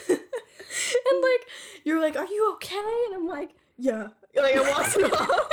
like 0.08 1.46
you're 1.84 2.00
like, 2.00 2.16
Are 2.16 2.26
you 2.26 2.52
okay? 2.54 3.04
And 3.06 3.14
I'm 3.16 3.26
like, 3.26 3.50
Yeah. 3.76 4.08
Like 4.34 4.56
I 4.56 4.60
walked 4.60 4.96
it 4.96 5.12
off. 5.12 5.50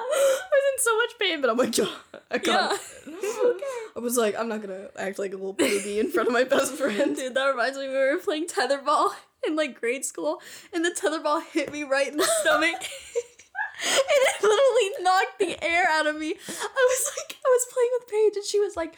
I 0.00 0.46
was 0.52 0.64
in 0.74 0.78
so 0.82 0.96
much 0.96 1.18
pain, 1.18 1.40
but 1.40 1.50
I'm 1.50 1.56
like, 1.56 1.76
"Yeah, 1.76 1.86
I 2.30 2.38
got 2.38 2.78
it." 3.06 3.87
I 3.98 4.00
was 4.00 4.16
like, 4.16 4.38
I'm 4.38 4.48
not 4.48 4.62
gonna 4.62 4.90
act 4.96 5.18
like 5.18 5.32
a 5.32 5.36
little 5.36 5.52
baby 5.52 5.98
in 5.98 6.12
front 6.12 6.28
of 6.28 6.32
my 6.32 6.44
best 6.44 6.72
friend. 6.78 7.16
Dude, 7.16 7.34
that 7.34 7.46
reminds 7.46 7.76
me 7.76 7.88
we 7.88 7.94
were 7.94 8.16
playing 8.22 8.46
tetherball 8.46 9.10
in 9.44 9.56
like 9.56 9.80
grade 9.80 10.04
school, 10.04 10.40
and 10.72 10.84
the 10.84 10.90
tetherball 10.90 11.42
hit 11.42 11.72
me 11.72 11.82
right 11.82 12.06
in 12.06 12.16
the 12.16 12.22
stomach. 12.42 12.76
and 12.76 14.22
it 14.22 14.40
literally 14.40 14.90
knocked 15.04 15.40
the 15.40 15.64
air 15.64 15.86
out 15.90 16.06
of 16.06 16.16
me. 16.16 16.28
I 16.28 16.30
was 16.30 17.10
like, 17.18 17.36
I 17.44 17.48
was 17.48 17.66
playing 17.72 17.90
with 17.98 18.08
Paige, 18.08 18.36
and 18.36 18.44
she 18.44 18.60
was 18.60 18.76
like, 18.76 18.94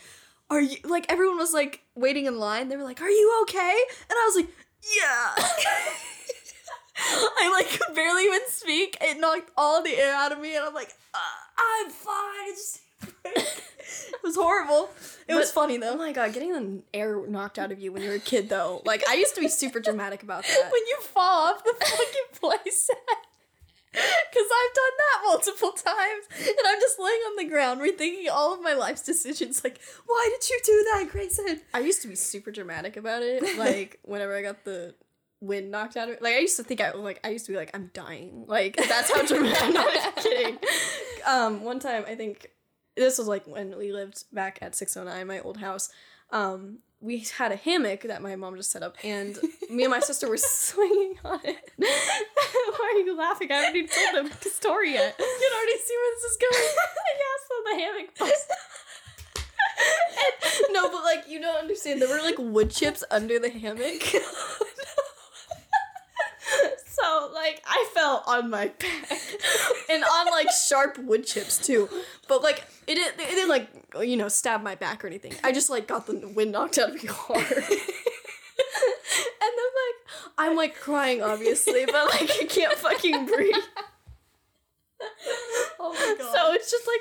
Are 0.51 0.61
you 0.61 0.77
like 0.85 1.11
everyone 1.11 1.39
was 1.39 1.55
like 1.55 1.81
waiting 1.95 2.27
in 2.27 2.39
line? 2.39 2.69
They 2.69 2.77
were 2.77 2.85
like, 2.85 3.01
Are 3.01 3.09
you 3.09 3.39
okay? 3.45 3.83
And 4.11 4.19
I 4.19 4.27
was 4.27 4.37
like, 4.37 4.49
Yeah. 4.97 5.35
I 7.41 7.51
like 7.51 7.71
could 7.71 7.95
barely 7.95 8.25
even 8.25 8.41
speak. 8.49 8.99
It 9.01 9.19
knocked 9.19 9.51
all 9.57 9.83
the 9.83 9.97
air 9.97 10.15
out 10.15 10.33
of 10.33 10.41
me, 10.41 10.57
and 10.57 10.67
I'm 10.67 10.75
like, 10.75 10.93
uh, 11.15 11.19
I'm 11.57 11.91
fine. 11.91 12.51
It's 12.51 12.75
just 12.75 12.90
it 13.25 14.23
was 14.23 14.37
horrible. 14.37 14.91
It 15.29 15.35
was 15.35 15.51
But- 15.51 15.55
funny 15.63 15.77
Oh 15.79 15.81
though. 15.81 15.97
my 15.97 16.13
god, 16.13 16.33
getting 16.33 16.53
the 16.53 16.83
air 16.93 17.21
knocked 17.27 17.59
out 17.59 17.73
of 17.73 17.79
you 17.81 17.93
when 17.93 18.03
you 18.03 18.09
were 18.11 18.15
a 18.17 18.21
kid 18.21 18.49
though. 18.49 18.83
Like 18.85 19.07
I 19.09 19.15
used 19.15 19.35
to 19.37 19.41
be 19.41 19.49
super 19.49 19.81
dramatic 19.81 20.23
about 20.23 20.45
that. 20.45 20.69
when 20.73 20.83
you 20.89 20.97
fall 21.01 21.49
off 21.53 21.65
the 21.65 21.75
fucking 21.79 22.41
playset. 22.41 23.17
Because 23.93 24.47
I've 24.55 24.75
done 24.75 24.97
that 24.99 25.23
multiple 25.27 25.73
times. 25.73 26.25
And 26.39 26.57
I'm 26.65 26.81
just 26.81 27.01
laying 27.01 27.21
on 27.23 27.37
the 27.37 27.45
ground 27.49 27.81
rethinking 27.81 28.31
all 28.31 28.55
of 28.55 28.63
my 28.63 28.73
life's 28.75 29.03
decisions. 29.03 29.65
Like, 29.65 29.81
why 30.07 30.31
did 30.33 30.49
you 30.49 30.61
do 30.65 30.87
that, 30.93 31.09
Grayson? 31.11 31.61
I 31.75 31.81
used 31.81 32.01
to 32.03 32.09
be 32.09 32.15
super 32.15 32.53
dramatic 32.53 32.97
about 32.97 33.23
it. 33.25 33.59
Like 33.59 33.99
whenever 34.05 34.37
I 34.37 34.43
got 34.43 34.65
the 34.65 34.95
wind 35.41 35.73
knocked 35.73 35.97
out 35.97 36.09
of 36.09 36.15
it. 36.15 36.23
Like 36.23 36.35
I 36.35 36.39
used 36.39 36.57
to 36.59 36.63
think 36.63 36.81
I 36.81 36.93
like 36.93 37.19
I 37.25 37.31
used 37.31 37.47
to 37.47 37.53
be 37.53 37.59
like 37.59 37.71
I'm 37.75 37.91
dying. 37.93 38.45
Like 38.47 38.77
that's 38.77 39.13
how 39.13 39.25
dramatic. 39.27 39.59
I'm 39.63 39.73
not 39.73 40.17
kidding. 40.17 40.59
Um, 41.27 41.65
one 41.65 41.81
time 41.81 42.05
I 42.07 42.15
think 42.15 42.49
this 43.01 43.19
was 43.19 43.27
like 43.27 43.47
when 43.47 43.77
we 43.79 43.93
lived 43.93 44.25
back 44.33 44.59
at 44.63 44.75
609, 44.75 45.27
my 45.27 45.41
old 45.41 45.57
house. 45.57 45.89
Um, 46.31 46.79
we 47.01 47.25
had 47.39 47.51
a 47.51 47.57
hammock 47.57 48.03
that 48.03 48.21
my 48.23 48.37
mom 48.37 48.57
just 48.57 48.71
set 48.71 48.83
up, 48.83 48.97
and 49.03 49.39
me 49.71 49.85
and 49.85 49.91
my 49.91 50.01
sister 50.01 50.29
were 50.29 50.37
swinging 50.37 51.19
on 51.25 51.41
it. 51.45 51.71
Why 51.77 52.93
are 52.95 52.99
you 53.01 53.17
laughing? 53.17 53.51
I 53.51 53.55
haven't 53.57 53.77
even 53.77 53.89
told 53.91 54.31
the 54.33 54.51
story 54.51 54.93
yet. 54.93 55.17
You 55.19 55.39
can 55.41 55.53
already 55.57 55.79
see 55.79 55.97
where 55.97 56.15
this 56.15 56.25
is 56.31 56.37
going. 56.37 56.75
yeah, 57.23 57.37
so 57.49 57.55
the 57.65 57.75
hammock 57.81 58.11
bust. 58.19 58.51
And- 58.51 58.59
no, 60.75 60.89
but 60.91 61.03
like 61.05 61.25
you 61.29 61.41
don't 61.41 61.57
understand. 61.59 62.01
There 62.03 62.09
were 62.09 62.21
like 62.23 62.37
wood 62.39 62.71
chips 62.71 63.03
under 63.11 63.39
the 63.39 63.49
hammock. 63.51 64.03
So 67.01 67.31
like 67.33 67.63
I 67.67 67.89
fell 67.95 68.23
on 68.27 68.51
my 68.51 68.69
back 68.69 69.11
and 69.91 70.05
on 70.05 70.27
like 70.27 70.49
sharp 70.69 70.99
wood 70.99 71.27
chips 71.27 71.59
too. 71.59 71.89
But 72.29 72.43
like 72.43 72.65
it 72.87 72.95
didn't, 72.97 73.21
it 73.21 73.29
didn't 73.31 73.49
like 73.49 73.69
you 74.01 74.17
know 74.17 74.29
stab 74.29 74.63
my 74.63 74.75
back 74.75 75.05
or 75.05 75.07
anything. 75.07 75.35
I 75.43 75.53
just 75.53 75.71
like 75.71 75.87
got 75.87 76.07
the 76.07 76.29
wind 76.35 76.53
knocked 76.53 76.79
out 76.79 76.91
of 76.91 77.03
me 77.03 77.09
hard. 77.09 77.41
and 77.43 77.53
then 79.57 79.71
like 79.81 79.97
I'm 80.39 80.57
like 80.57 80.77
crying 80.77 81.23
obviously, 81.23 81.87
but 81.87 82.07
like 82.11 82.31
I 82.41 82.45
can't 82.49 82.77
fucking 82.79 83.27
breathe. 83.27 83.55
Oh 85.83 85.95
my 85.95 86.15
god. 86.19 86.35
So 86.35 86.53
it's 86.53 86.71
just 86.71 86.87
like, 86.87 87.01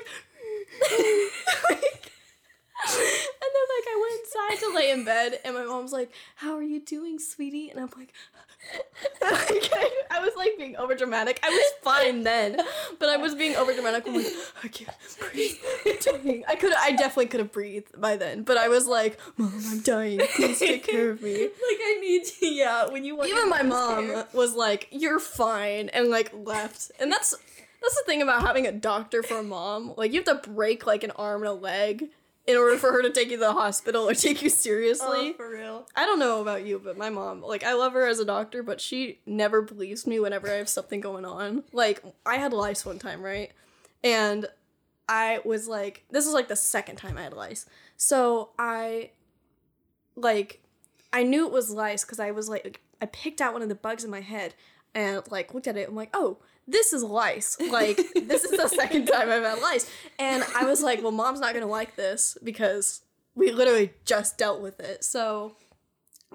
and 2.88 3.50
then 3.52 3.66
like 3.76 3.86
I 3.86 3.96
went 4.00 4.20
inside 4.20 4.66
to 4.66 4.74
lay 4.74 4.90
in 4.90 5.04
bed, 5.04 5.38
and 5.44 5.54
my 5.54 5.64
mom's 5.64 5.92
like, 5.92 6.10
"How 6.36 6.54
are 6.56 6.62
you 6.62 6.80
doing, 6.80 7.18
sweetie?" 7.18 7.68
And 7.68 7.78
I'm 7.78 7.90
like, 7.98 8.14
I 9.22 10.20
was 10.20 10.32
like 10.36 10.56
being 10.58 10.76
over 10.76 10.94
dramatic. 10.94 11.40
I 11.42 11.48
was 11.48 11.72
fine 11.82 12.22
then, 12.22 12.60
but 12.98 13.08
I 13.08 13.16
was 13.16 13.34
being 13.34 13.56
over 13.56 13.72
dramatic. 13.72 14.06
I'm 14.06 14.14
like, 14.14 14.26
I 14.62 14.68
can't 14.68 14.90
breathe. 15.18 15.56
I'm 15.86 16.22
dying. 16.22 16.44
I 16.48 16.54
could, 16.56 16.72
I 16.76 16.92
definitely 16.92 17.26
could 17.26 17.40
have 17.40 17.52
breathed 17.52 18.00
by 18.00 18.16
then, 18.16 18.42
but 18.42 18.56
I 18.56 18.68
was 18.68 18.86
like, 18.86 19.18
Mom, 19.36 19.52
I'm 19.70 19.80
dying. 19.80 20.20
Please 20.36 20.58
take 20.58 20.84
care 20.84 21.10
of 21.10 21.22
me. 21.22 21.42
like 21.42 21.52
I 21.62 21.98
need 22.00 22.24
to, 22.24 22.46
yeah, 22.46 22.88
when 22.88 23.04
you 23.04 23.16
want 23.16 23.30
Even 23.30 23.48
my 23.48 23.62
mom 23.62 24.24
was 24.32 24.54
like, 24.54 24.88
"You're 24.90 25.20
fine," 25.20 25.88
and 25.90 26.08
like 26.08 26.30
left. 26.32 26.90
And 27.00 27.10
that's 27.10 27.34
that's 27.82 27.96
the 27.96 28.02
thing 28.06 28.22
about 28.22 28.42
having 28.42 28.66
a 28.66 28.72
doctor 28.72 29.22
for 29.22 29.38
a 29.38 29.42
mom. 29.42 29.94
Like 29.96 30.12
you 30.12 30.22
have 30.24 30.42
to 30.42 30.50
break 30.50 30.86
like 30.86 31.02
an 31.02 31.12
arm 31.12 31.42
and 31.42 31.48
a 31.48 31.54
leg 31.54 32.08
in 32.46 32.56
order 32.56 32.76
for 32.76 32.90
her 32.90 33.02
to 33.02 33.10
take 33.10 33.30
you 33.30 33.36
to 33.36 33.44
the 33.44 33.52
hospital 33.52 34.08
or 34.08 34.14
take 34.14 34.42
you 34.42 34.48
seriously. 34.48 35.30
Oh, 35.30 35.32
for 35.34 35.50
real. 35.50 35.86
I 35.94 36.06
don't 36.06 36.18
know 36.18 36.40
about 36.40 36.64
you, 36.64 36.80
but 36.82 36.96
my 36.96 37.10
mom, 37.10 37.42
like, 37.42 37.62
I 37.62 37.74
love 37.74 37.92
her 37.92 38.06
as 38.06 38.18
a 38.18 38.24
doctor, 38.24 38.62
but 38.62 38.80
she 38.80 39.20
never 39.26 39.62
believes 39.62 40.06
me 40.06 40.18
whenever 40.18 40.48
I 40.48 40.54
have 40.54 40.68
something 40.68 41.00
going 41.00 41.24
on. 41.24 41.64
Like, 41.72 42.02
I 42.24 42.36
had 42.36 42.52
lice 42.52 42.84
one 42.84 42.98
time, 42.98 43.22
right? 43.22 43.52
And 44.02 44.46
I 45.08 45.40
was 45.44 45.68
like, 45.68 46.04
this 46.10 46.26
is 46.26 46.32
like 46.32 46.48
the 46.48 46.56
second 46.56 46.96
time 46.96 47.18
I 47.18 47.22
had 47.22 47.34
lice. 47.34 47.66
So 47.96 48.50
I, 48.58 49.10
like, 50.16 50.62
I 51.12 51.22
knew 51.22 51.46
it 51.46 51.52
was 51.52 51.70
lice 51.70 52.04
because 52.04 52.20
I 52.20 52.30
was 52.30 52.48
like, 52.48 52.80
I 53.02 53.06
picked 53.06 53.40
out 53.40 53.52
one 53.52 53.62
of 53.62 53.68
the 53.68 53.74
bugs 53.74 54.04
in 54.04 54.10
my 54.10 54.20
head 54.20 54.54
and, 54.94 55.22
like, 55.30 55.52
looked 55.52 55.66
at 55.68 55.76
it. 55.76 55.88
I'm 55.88 55.94
like, 55.94 56.10
oh, 56.14 56.38
this 56.70 56.92
is 56.92 57.02
lice. 57.02 57.56
Like, 57.60 57.96
this 58.14 58.44
is 58.44 58.56
the 58.58 58.68
second 58.68 59.06
time 59.06 59.30
I've 59.30 59.42
had 59.42 59.60
lice. 59.60 59.90
And 60.18 60.44
I 60.56 60.64
was 60.64 60.82
like, 60.82 61.02
well, 61.02 61.12
mom's 61.12 61.40
not 61.40 61.54
gonna 61.54 61.66
like 61.66 61.96
this 61.96 62.36
because 62.42 63.02
we 63.34 63.52
literally 63.52 63.92
just 64.04 64.38
dealt 64.38 64.60
with 64.60 64.80
it. 64.80 65.04
So 65.04 65.56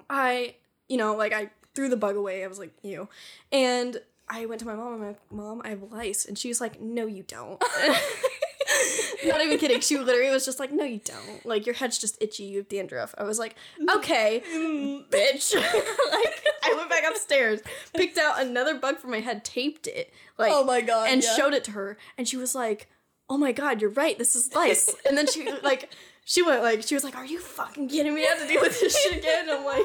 I, 0.08 0.56
you 0.88 0.96
know, 0.96 1.14
like 1.14 1.32
I 1.32 1.50
threw 1.74 1.88
the 1.88 1.96
bug 1.96 2.16
away. 2.16 2.44
I 2.44 2.46
was 2.46 2.58
like, 2.58 2.72
ew. 2.82 3.08
And 3.52 4.00
I 4.28 4.46
went 4.46 4.60
to 4.60 4.66
my 4.66 4.74
mom. 4.74 4.94
I'm 4.94 5.06
like, 5.06 5.18
Mom, 5.30 5.62
I 5.64 5.68
have 5.70 5.82
lice. 5.92 6.24
And 6.26 6.36
she 6.38 6.48
was 6.48 6.60
like, 6.60 6.80
No, 6.80 7.06
you 7.06 7.22
don't. 7.22 7.62
Not 9.24 9.40
even 9.40 9.58
kidding. 9.58 9.80
She 9.80 9.98
literally 9.98 10.30
was 10.30 10.44
just 10.44 10.58
like, 10.58 10.72
No, 10.72 10.84
you 10.84 11.00
don't. 11.04 11.46
Like, 11.46 11.64
your 11.64 11.74
head's 11.74 11.98
just 11.98 12.20
itchy. 12.20 12.44
You 12.44 12.58
have 12.58 12.68
dandruff. 12.68 13.14
I 13.18 13.22
was 13.22 13.38
like, 13.38 13.54
Okay, 13.96 14.42
mm. 14.52 15.08
bitch. 15.08 15.54
like, 16.12 16.45
I 16.72 16.74
went 16.76 16.90
back 16.90 17.04
upstairs, 17.08 17.60
picked 17.94 18.18
out 18.18 18.40
another 18.40 18.74
bug 18.78 18.98
from 18.98 19.10
my 19.10 19.20
head, 19.20 19.44
taped 19.44 19.86
it, 19.86 20.12
like, 20.38 20.52
Oh 20.52 20.64
my 20.64 20.80
god. 20.80 21.08
and 21.10 21.22
yeah. 21.22 21.36
showed 21.36 21.54
it 21.54 21.64
to 21.64 21.70
her. 21.72 21.96
And 22.18 22.28
she 22.28 22.36
was 22.36 22.54
like, 22.54 22.88
Oh 23.28 23.36
my 23.38 23.52
God, 23.52 23.80
you're 23.80 23.90
right. 23.90 24.16
This 24.18 24.36
is 24.36 24.54
lice. 24.54 24.94
and 25.08 25.16
then 25.18 25.26
she, 25.26 25.50
like, 25.62 25.90
she 26.24 26.42
went 26.42 26.62
like, 26.62 26.82
She 26.82 26.94
was 26.94 27.04
like, 27.04 27.16
Are 27.16 27.26
you 27.26 27.38
fucking 27.40 27.88
kidding 27.88 28.14
me? 28.14 28.22
I 28.22 28.30
have 28.30 28.40
to 28.40 28.46
deal 28.48 28.60
with 28.60 28.78
this 28.80 29.00
shit 29.02 29.18
again. 29.18 29.48
And 29.48 29.58
I'm 29.58 29.64
like, 29.64 29.84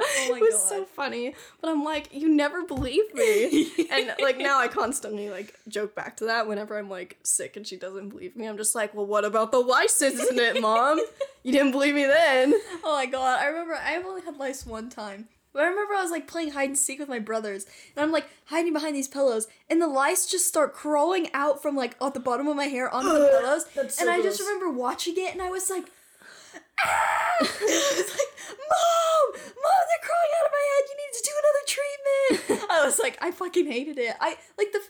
Oh 0.00 0.28
my 0.30 0.36
it 0.36 0.40
was 0.42 0.54
god. 0.54 0.68
so 0.68 0.84
funny. 0.84 1.34
But 1.60 1.70
I'm 1.70 1.82
like, 1.82 2.14
you 2.14 2.28
never 2.28 2.62
believe 2.64 3.12
me. 3.14 3.68
and 3.90 4.14
like 4.22 4.38
now 4.38 4.60
I 4.60 4.68
constantly 4.68 5.28
like 5.28 5.54
joke 5.66 5.96
back 5.96 6.16
to 6.18 6.26
that 6.26 6.46
whenever 6.46 6.78
I'm 6.78 6.88
like 6.88 7.18
sick 7.24 7.56
and 7.56 7.66
she 7.66 7.76
doesn't 7.76 8.10
believe 8.10 8.36
me. 8.36 8.46
I'm 8.46 8.56
just 8.56 8.76
like, 8.76 8.94
well, 8.94 9.06
what 9.06 9.24
about 9.24 9.50
the 9.50 9.58
lice, 9.58 10.00
isn't 10.00 10.38
it, 10.38 10.60
mom? 10.62 11.00
You 11.42 11.50
didn't 11.52 11.72
believe 11.72 11.94
me 11.96 12.04
then. 12.06 12.54
Oh 12.84 12.94
my 12.94 13.06
god, 13.06 13.40
I 13.40 13.46
remember 13.46 13.74
I've 13.74 14.06
only 14.06 14.22
had 14.22 14.36
lice 14.36 14.64
one 14.64 14.88
time. 14.88 15.28
But 15.58 15.64
I 15.64 15.70
remember 15.70 15.94
I 15.94 16.02
was 16.02 16.12
like 16.12 16.28
playing 16.28 16.52
hide 16.52 16.68
and 16.68 16.78
seek 16.78 17.00
with 17.00 17.08
my 17.08 17.18
brothers, 17.18 17.66
and 17.96 18.04
I'm 18.04 18.12
like 18.12 18.28
hiding 18.44 18.72
behind 18.72 18.94
these 18.94 19.08
pillows, 19.08 19.48
and 19.68 19.82
the 19.82 19.88
lice 19.88 20.24
just 20.24 20.46
start 20.46 20.72
crawling 20.72 21.30
out 21.34 21.60
from 21.60 21.74
like 21.74 21.96
at 22.00 22.14
the 22.14 22.20
bottom 22.20 22.46
of 22.46 22.54
my 22.54 22.66
hair 22.66 22.88
onto 22.88 23.08
the 23.08 23.26
pillows. 23.40 23.92
So 23.92 24.02
and 24.02 24.08
I 24.08 24.22
just 24.22 24.38
remember 24.38 24.70
watching 24.70 25.14
it, 25.16 25.32
and 25.32 25.42
I 25.42 25.50
was 25.50 25.68
like, 25.68 25.82
ah! 26.78 27.36
I 27.40 27.42
was 27.42 28.08
like, 28.08 28.56
Mom, 28.70 29.32
Mom, 29.34 29.82
they're 29.88 30.06
crawling 30.06 30.32
out 30.38 30.46
of 30.46 30.52
my 30.54 30.64
head. 30.70 30.84
You 30.90 30.96
need 31.02 31.12
to 31.16 31.22
do 31.26 31.34
another 31.42 31.64
treatment. 31.66 32.70
I 32.70 32.86
was 32.86 33.00
like, 33.00 33.18
I 33.20 33.32
fucking 33.32 33.66
hated 33.66 33.98
it. 33.98 34.14
I 34.20 34.36
like 34.56 34.70
the. 34.70 34.80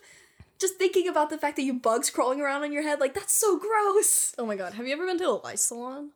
Just 0.59 0.75
thinking 0.75 1.09
about 1.09 1.31
the 1.31 1.39
fact 1.39 1.57
that 1.57 1.63
you 1.63 1.73
bugs 1.73 2.11
crawling 2.11 2.43
around 2.43 2.63
on 2.63 2.73
your 2.73 2.83
head, 2.83 3.01
like 3.01 3.15
that's 3.15 3.33
so 3.33 3.59
gross. 3.59 4.35
Oh 4.37 4.45
my 4.45 4.55
god, 4.55 4.75
have 4.75 4.87
you 4.87 4.93
ever 4.93 5.07
been 5.07 5.17
to 5.17 5.31
a 5.31 5.41
lice 5.43 5.63
salon? 5.63 6.11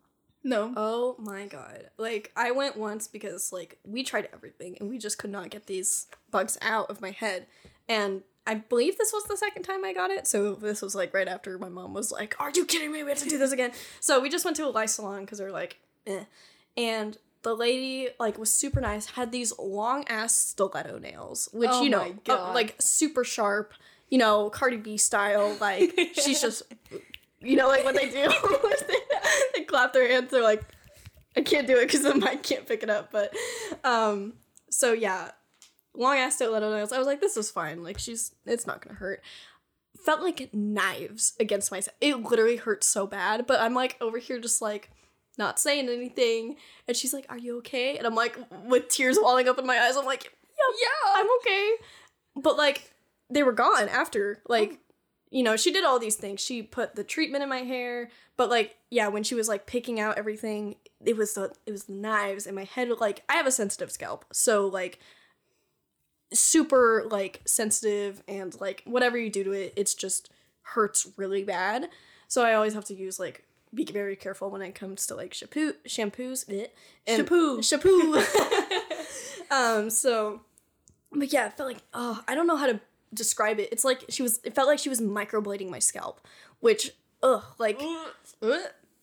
No. 0.44 0.72
Oh 0.76 1.16
my 1.18 1.46
god. 1.46 1.90
Like 1.98 2.32
I 2.36 2.50
went 2.50 2.76
once 2.76 3.06
because 3.08 3.52
like 3.52 3.78
we 3.84 4.02
tried 4.02 4.28
everything 4.32 4.76
and 4.80 4.88
we 4.88 4.98
just 4.98 5.18
could 5.18 5.30
not 5.30 5.50
get 5.50 5.66
these 5.66 6.06
bugs 6.30 6.58
out 6.60 6.90
of 6.90 7.00
my 7.00 7.10
head. 7.10 7.46
And 7.88 8.22
I 8.46 8.56
believe 8.56 8.98
this 8.98 9.12
was 9.12 9.24
the 9.24 9.36
second 9.36 9.62
time 9.62 9.84
I 9.84 9.92
got 9.92 10.10
it. 10.10 10.26
So 10.26 10.54
this 10.54 10.82
was 10.82 10.94
like 10.94 11.14
right 11.14 11.28
after 11.28 11.58
my 11.58 11.68
mom 11.68 11.94
was 11.94 12.10
like, 12.10 12.34
"Are 12.40 12.50
you 12.52 12.64
kidding 12.64 12.90
me? 12.90 13.02
We 13.04 13.10
have 13.10 13.18
to 13.18 13.28
do 13.28 13.38
this 13.38 13.52
again." 13.52 13.70
So 14.00 14.20
we 14.20 14.28
just 14.28 14.44
went 14.44 14.56
to 14.56 14.66
a 14.66 14.70
lice 14.70 14.94
salon 14.94 15.24
cuz 15.26 15.38
they're 15.38 15.52
like, 15.52 15.78
"Eh." 16.06 16.24
And 16.76 17.18
the 17.42 17.54
lady 17.54 18.08
like 18.18 18.38
was 18.38 18.52
super 18.52 18.80
nice, 18.80 19.06
had 19.06 19.30
these 19.30 19.56
long 19.58 20.04
ass 20.08 20.34
stiletto 20.36 20.98
nails, 20.98 21.48
which 21.52 21.70
Oh 21.72 21.82
you 21.82 21.90
know, 21.90 22.14
uh, 22.28 22.52
like 22.52 22.74
super 22.80 23.22
sharp, 23.24 23.74
you 24.08 24.18
know, 24.18 24.50
Cardi 24.50 24.76
B 24.76 24.96
style, 24.96 25.56
like 25.60 25.92
she's 26.14 26.40
just 26.40 26.62
you 27.40 27.56
know, 27.56 27.68
like 27.68 27.84
what 27.84 27.94
they 27.94 28.10
do. 28.10 28.28
they, 29.54 29.62
clap 29.64 29.92
their 29.92 30.08
hands. 30.08 30.30
They're 30.30 30.42
like, 30.42 30.62
I 31.36 31.40
can't 31.40 31.66
do 31.66 31.78
it 31.78 31.86
because 31.86 32.02
the 32.02 32.14
mic 32.14 32.42
can't 32.42 32.66
pick 32.66 32.82
it 32.82 32.90
up. 32.90 33.10
But, 33.10 33.34
um, 33.84 34.34
so 34.70 34.92
yeah, 34.92 35.30
long 35.94 36.16
ass 36.16 36.36
stiletto 36.36 36.74
nails. 36.74 36.92
I 36.92 36.98
was 36.98 37.06
like, 37.06 37.20
this 37.20 37.36
is 37.36 37.50
fine. 37.50 37.82
Like 37.82 37.98
she's, 37.98 38.34
it's 38.46 38.66
not 38.66 38.80
gonna 38.82 38.96
hurt. 38.96 39.22
Felt 40.04 40.20
like 40.20 40.50
knives 40.52 41.34
against 41.38 41.70
my. 41.70 41.80
It 42.00 42.16
literally 42.16 42.56
hurt 42.56 42.82
so 42.82 43.06
bad. 43.06 43.46
But 43.46 43.60
I'm 43.60 43.74
like 43.74 43.96
over 44.00 44.18
here, 44.18 44.40
just 44.40 44.60
like 44.60 44.90
not 45.38 45.60
saying 45.60 45.88
anything. 45.88 46.56
And 46.88 46.96
she's 46.96 47.12
like, 47.12 47.26
"Are 47.28 47.38
you 47.38 47.58
okay?" 47.58 47.96
And 47.96 48.06
I'm 48.06 48.14
like, 48.14 48.36
with 48.64 48.88
tears 48.88 49.18
welling 49.22 49.48
up 49.48 49.58
in 49.58 49.66
my 49.66 49.78
eyes. 49.78 49.96
I'm 49.96 50.04
like, 50.04 50.24
"Yeah, 50.24 50.76
Yeah. 50.80 51.20
I'm 51.20 51.26
okay." 51.40 51.70
But 52.34 52.56
like, 52.56 52.92
they 53.30 53.42
were 53.42 53.52
gone 53.52 53.88
after. 53.88 54.42
Like, 54.48 54.80
you 55.32 55.42
know, 55.42 55.56
she 55.56 55.72
did 55.72 55.82
all 55.82 55.98
these 55.98 56.16
things. 56.16 56.40
She 56.40 56.62
put 56.62 56.94
the 56.94 57.02
treatment 57.02 57.42
in 57.42 57.48
my 57.48 57.62
hair, 57.62 58.10
but 58.36 58.50
like, 58.50 58.76
yeah, 58.90 59.08
when 59.08 59.22
she 59.22 59.34
was 59.34 59.48
like 59.48 59.64
picking 59.66 59.98
out 59.98 60.18
everything, 60.18 60.76
it 61.04 61.16
was 61.16 61.32
the 61.34 61.50
it 61.66 61.72
was 61.72 61.84
the 61.84 61.94
knives 61.94 62.46
in 62.46 62.54
my 62.54 62.64
head. 62.64 62.90
Like, 63.00 63.22
I 63.30 63.34
have 63.34 63.46
a 63.46 63.50
sensitive 63.50 63.90
scalp, 63.90 64.26
so 64.30 64.66
like, 64.66 64.98
super 66.32 67.04
like 67.10 67.40
sensitive 67.46 68.22
and 68.28 68.58
like 68.60 68.82
whatever 68.86 69.16
you 69.18 69.30
do 69.30 69.42
to 69.44 69.52
it, 69.52 69.72
it's 69.74 69.94
just 69.94 70.30
hurts 70.62 71.08
really 71.16 71.44
bad. 71.44 71.88
So 72.28 72.44
I 72.44 72.54
always 72.54 72.74
have 72.74 72.84
to 72.86 72.94
use 72.94 73.18
like 73.18 73.44
be 73.74 73.84
very 73.86 74.16
careful 74.16 74.50
when 74.50 74.60
it 74.60 74.74
comes 74.74 75.06
to 75.06 75.14
like 75.14 75.32
shampoo 75.34 75.72
shampoos. 75.86 76.46
and- 77.06 77.16
Shampoo. 77.16 77.62
shampoo. 77.62 78.22
um. 79.50 79.88
So, 79.88 80.42
but 81.10 81.32
yeah, 81.32 81.46
I 81.46 81.48
felt 81.50 81.70
like 81.72 81.82
oh, 81.94 82.22
I 82.28 82.34
don't 82.34 82.46
know 82.46 82.56
how 82.56 82.66
to 82.66 82.80
describe 83.14 83.58
it. 83.58 83.68
It's 83.72 83.84
like 83.84 84.04
she 84.08 84.22
was. 84.22 84.40
It 84.44 84.54
felt 84.54 84.68
like 84.68 84.78
she 84.78 84.88
was 84.88 85.00
microblading 85.00 85.70
my 85.70 85.78
scalp, 85.78 86.26
which 86.60 86.92
ugh, 87.22 87.44
like. 87.58 87.80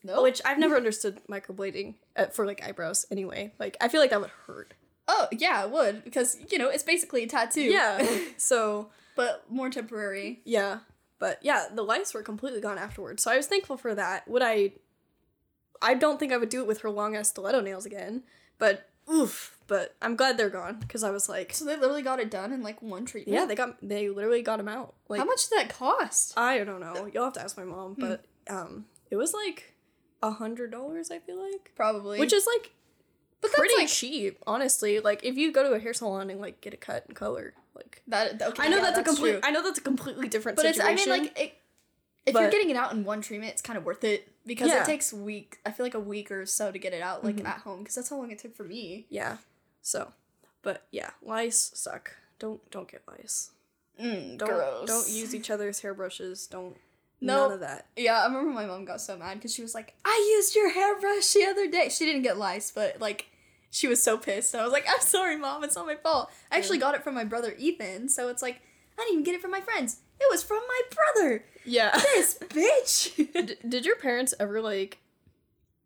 No. 0.02 0.22
Which 0.22 0.40
I've 0.46 0.58
never 0.58 0.76
understood 0.76 1.20
microblading 1.28 1.94
uh, 2.16 2.26
for 2.26 2.46
like 2.46 2.66
eyebrows 2.66 3.04
anyway. 3.10 3.52
Like 3.58 3.76
I 3.80 3.88
feel 3.88 4.00
like 4.00 4.10
that 4.10 4.20
would 4.20 4.30
hurt. 4.46 4.72
Oh 5.06 5.28
yeah, 5.30 5.62
it 5.64 5.70
would 5.70 6.04
because 6.04 6.38
you 6.50 6.56
know 6.56 6.70
it's 6.70 6.82
basically 6.82 7.24
a 7.24 7.26
tattoo. 7.26 7.62
Yeah. 7.62 8.06
so 8.38 8.88
but 9.14 9.44
more 9.50 9.68
temporary. 9.68 10.40
Yeah. 10.44 10.78
But 11.18 11.38
yeah, 11.42 11.66
the 11.74 11.82
lice 11.82 12.14
were 12.14 12.22
completely 12.22 12.62
gone 12.62 12.78
afterwards. 12.78 13.22
So 13.22 13.30
I 13.30 13.36
was 13.36 13.46
thankful 13.46 13.76
for 13.76 13.94
that. 13.94 14.26
Would 14.26 14.42
I 14.42 14.72
I 15.82 15.94
don't 15.94 16.18
think 16.18 16.32
I 16.32 16.38
would 16.38 16.48
do 16.48 16.60
it 16.62 16.66
with 16.66 16.80
her 16.80 16.90
long 16.90 17.14
ass 17.14 17.28
stiletto 17.28 17.60
nails 17.60 17.84
again. 17.84 18.22
But 18.58 18.88
oof. 19.12 19.56
But 19.66 19.94
I'm 20.02 20.16
glad 20.16 20.36
they're 20.36 20.50
gone 20.50 20.78
because 20.80 21.04
I 21.04 21.10
was 21.10 21.28
like, 21.28 21.52
So 21.54 21.64
they 21.64 21.76
literally 21.76 22.02
got 22.02 22.18
it 22.18 22.30
done 22.30 22.52
in 22.52 22.62
like 22.62 22.82
one 22.82 23.06
treatment. 23.06 23.34
yeah, 23.38 23.46
they 23.46 23.54
got 23.54 23.76
they 23.80 24.08
literally 24.08 24.42
got 24.42 24.56
them 24.56 24.68
out. 24.68 24.94
Like 25.08 25.20
How 25.20 25.26
much 25.26 25.48
did 25.48 25.58
that 25.60 25.68
cost? 25.74 26.34
I 26.36 26.58
don't 26.64 26.80
know. 26.80 27.08
You'll 27.12 27.24
have 27.24 27.34
to 27.34 27.42
ask 27.42 27.56
my 27.56 27.64
mom, 27.64 27.94
but 27.98 28.24
um, 28.48 28.86
it 29.10 29.16
was 29.16 29.32
like 29.32 29.74
a 30.22 30.30
hundred 30.32 30.70
dollars. 30.72 31.10
I 31.10 31.18
feel 31.20 31.40
like, 31.40 31.72
Probably. 31.76 32.18
which 32.18 32.32
is 32.32 32.46
like 32.52 32.72
but 33.40 33.48
that's 33.52 33.58
pretty 33.58 33.74
like 33.76 33.88
cheap, 33.88 34.38
honestly. 34.46 35.00
Like 35.00 35.24
if 35.24 35.36
you 35.36 35.52
go 35.52 35.62
to 35.62 35.72
a 35.72 35.78
hair 35.78 35.94
salon 35.94 36.30
and 36.30 36.40
like 36.40 36.60
get 36.60 36.74
a 36.74 36.76
cut 36.76 37.04
and 37.06 37.16
color, 37.16 37.54
like 37.74 38.02
that. 38.08 38.42
Okay, 38.42 38.62
I 38.62 38.68
know 38.68 38.76
yeah, 38.78 38.82
that's, 38.82 38.98
a 38.98 39.02
complete. 39.02 39.30
true. 39.32 39.40
I 39.42 39.50
know 39.50 39.62
that's 39.62 39.78
a 39.78 39.82
completely 39.82 40.28
different 40.28 40.56
But 40.56 40.66
it's. 40.66 40.78
situation. 40.78 41.12
I 41.12 41.14
mean, 41.16 41.24
like 41.26 41.38
it, 41.40 41.54
if 42.26 42.34
you're 42.34 42.50
getting 42.50 42.70
it 42.70 42.76
out 42.76 42.92
in 42.92 43.04
one 43.04 43.20
treatment, 43.22 43.52
it's 43.52 43.62
kind 43.62 43.76
of 43.78 43.84
worth 43.84 44.04
it 44.04 44.28
because 44.46 44.68
Yeah. 44.68 44.82
it 44.82 44.86
takes 44.86 45.12
week. 45.12 45.58
I 45.66 45.72
feel 45.72 45.86
like 45.86 45.94
a 45.94 46.00
week 46.00 46.30
or 46.30 46.44
so 46.46 46.70
to 46.70 46.78
get 46.78 46.92
it 46.92 47.02
out, 47.02 47.24
like 47.24 47.36
Mhm. 47.36 47.46
at 47.46 47.58
home, 47.60 47.80
because 47.80 47.94
that's 47.94 48.08
how 48.10 48.16
long 48.16 48.30
it 48.30 48.38
took 48.38 48.54
for 48.54 48.64
me. 48.64 49.06
yeah. 49.08 49.38
So, 49.82 50.12
but 50.62 50.86
yeah, 50.90 51.10
lice 51.22 51.70
suck. 51.74 52.16
Don't 52.38 52.70
don't 52.70 52.88
get 52.90 53.02
lice. 53.08 53.50
Mm, 53.98 54.38
Don't 54.38 54.48
gross. 54.48 54.86
don't 54.88 55.08
use 55.08 55.34
each 55.34 55.50
other's 55.50 55.80
hairbrushes. 55.80 56.46
Don't 56.46 56.76
Nope. 57.22 57.36
none 57.48 57.52
of 57.52 57.60
that. 57.60 57.86
Yeah, 57.96 58.22
I 58.22 58.26
remember 58.26 58.50
my 58.50 58.64
mom 58.66 58.84
got 58.86 59.00
so 59.00 59.16
mad 59.16 59.34
because 59.38 59.54
she 59.54 59.62
was 59.62 59.74
like, 59.74 59.94
"I 60.04 60.32
used 60.36 60.54
your 60.54 60.70
hairbrush 60.70 61.28
the 61.32 61.44
other 61.44 61.66
day." 61.68 61.88
She 61.90 62.04
didn't 62.06 62.22
get 62.22 62.36
lice, 62.38 62.70
but 62.70 63.00
like, 63.00 63.26
she 63.70 63.86
was 63.88 64.02
so 64.02 64.16
pissed. 64.18 64.54
I 64.54 64.62
was 64.64 64.72
like, 64.72 64.86
"I'm 64.88 65.00
sorry, 65.00 65.36
mom. 65.36 65.62
It's 65.64 65.76
not 65.76 65.86
my 65.86 65.96
fault. 65.96 66.30
I 66.50 66.56
actually 66.58 66.78
got 66.78 66.94
it 66.94 67.02
from 67.04 67.14
my 67.14 67.24
brother 67.24 67.54
Ethan, 67.58 68.08
so 68.08 68.28
it's 68.28 68.42
like 68.42 68.56
I 68.98 69.02
didn't 69.02 69.12
even 69.12 69.24
get 69.24 69.34
it 69.34 69.40
from 69.42 69.50
my 69.50 69.60
friends. 69.60 70.00
It 70.20 70.30
was 70.30 70.42
from 70.42 70.60
my 70.68 70.80
brother. 70.94 71.44
Yeah. 71.64 71.90
This 72.14 72.38
bitch." 72.38 73.16
D- 73.46 73.56
did 73.68 73.84
your 73.86 73.96
parents 73.96 74.34
ever 74.38 74.60
like? 74.60 74.98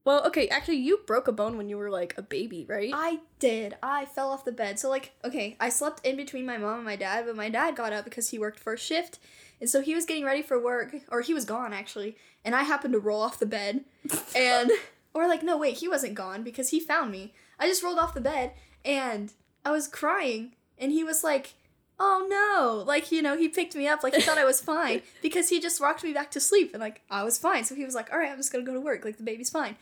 Well, 0.04 0.26
okay, 0.26 0.48
actually, 0.48 0.76
you 0.76 1.00
broke 1.06 1.28
a 1.28 1.32
bone 1.32 1.56
when 1.56 1.70
you 1.70 1.78
were 1.78 1.90
like 1.90 2.14
a 2.18 2.22
baby, 2.22 2.66
right? 2.68 2.90
I 2.92 3.20
did. 3.38 3.76
I 3.82 4.04
fell 4.04 4.30
off 4.30 4.44
the 4.44 4.52
bed. 4.52 4.78
So 4.78 4.90
like, 4.90 5.12
okay, 5.24 5.56
I 5.58 5.70
slept 5.70 6.04
in 6.04 6.16
between 6.16 6.44
my 6.44 6.58
mom 6.58 6.76
and 6.76 6.84
my 6.84 6.96
dad, 6.96 7.24
but 7.26 7.36
my 7.36 7.48
dad 7.48 7.74
got 7.74 7.94
up 7.94 8.04
because 8.04 8.28
he 8.28 8.38
worked 8.38 8.58
first 8.60 8.84
shift. 8.84 9.18
And 9.60 9.70
so 9.70 9.80
he 9.80 9.94
was 9.94 10.04
getting 10.04 10.24
ready 10.24 10.42
for 10.42 10.62
work, 10.62 10.94
or 11.10 11.22
he 11.22 11.32
was 11.32 11.46
gone 11.46 11.72
actually, 11.72 12.18
and 12.44 12.54
I 12.54 12.64
happened 12.64 12.92
to 12.92 12.98
roll 12.98 13.22
off 13.22 13.38
the 13.38 13.46
bed. 13.46 13.84
And 14.36 14.70
or 15.14 15.26
like 15.28 15.42
no, 15.42 15.56
wait, 15.56 15.78
he 15.78 15.88
wasn't 15.88 16.14
gone 16.14 16.42
because 16.42 16.68
he 16.70 16.80
found 16.80 17.10
me. 17.10 17.32
I 17.58 17.66
just 17.68 17.82
rolled 17.82 17.98
off 17.98 18.14
the 18.14 18.20
bed 18.20 18.52
and 18.84 19.32
I 19.64 19.70
was 19.70 19.88
crying 19.88 20.52
and 20.76 20.92
he 20.92 21.04
was 21.04 21.22
like, 21.24 21.54
"Oh 21.98 22.26
no." 22.28 22.82
Like, 22.86 23.10
you 23.12 23.22
know, 23.22 23.36
he 23.36 23.48
picked 23.48 23.74
me 23.74 23.86
up 23.88 24.02
like 24.02 24.14
he 24.14 24.20
thought 24.22 24.38
I 24.38 24.44
was 24.44 24.60
fine 24.60 25.02
because 25.22 25.48
he 25.48 25.60
just 25.60 25.80
rocked 25.80 26.02
me 26.04 26.12
back 26.12 26.30
to 26.32 26.40
sleep 26.40 26.72
and 26.74 26.80
like 26.80 27.02
I 27.10 27.22
was 27.22 27.38
fine. 27.38 27.64
So 27.64 27.74
he 27.74 27.84
was 27.84 27.94
like, 27.94 28.12
"All 28.12 28.18
right, 28.18 28.30
I'm 28.30 28.36
just 28.36 28.52
to 28.52 28.62
go 28.62 28.74
to 28.74 28.80
work. 28.80 29.04
Like 29.04 29.16
the 29.16 29.22
baby's 29.24 29.50
fine." 29.50 29.76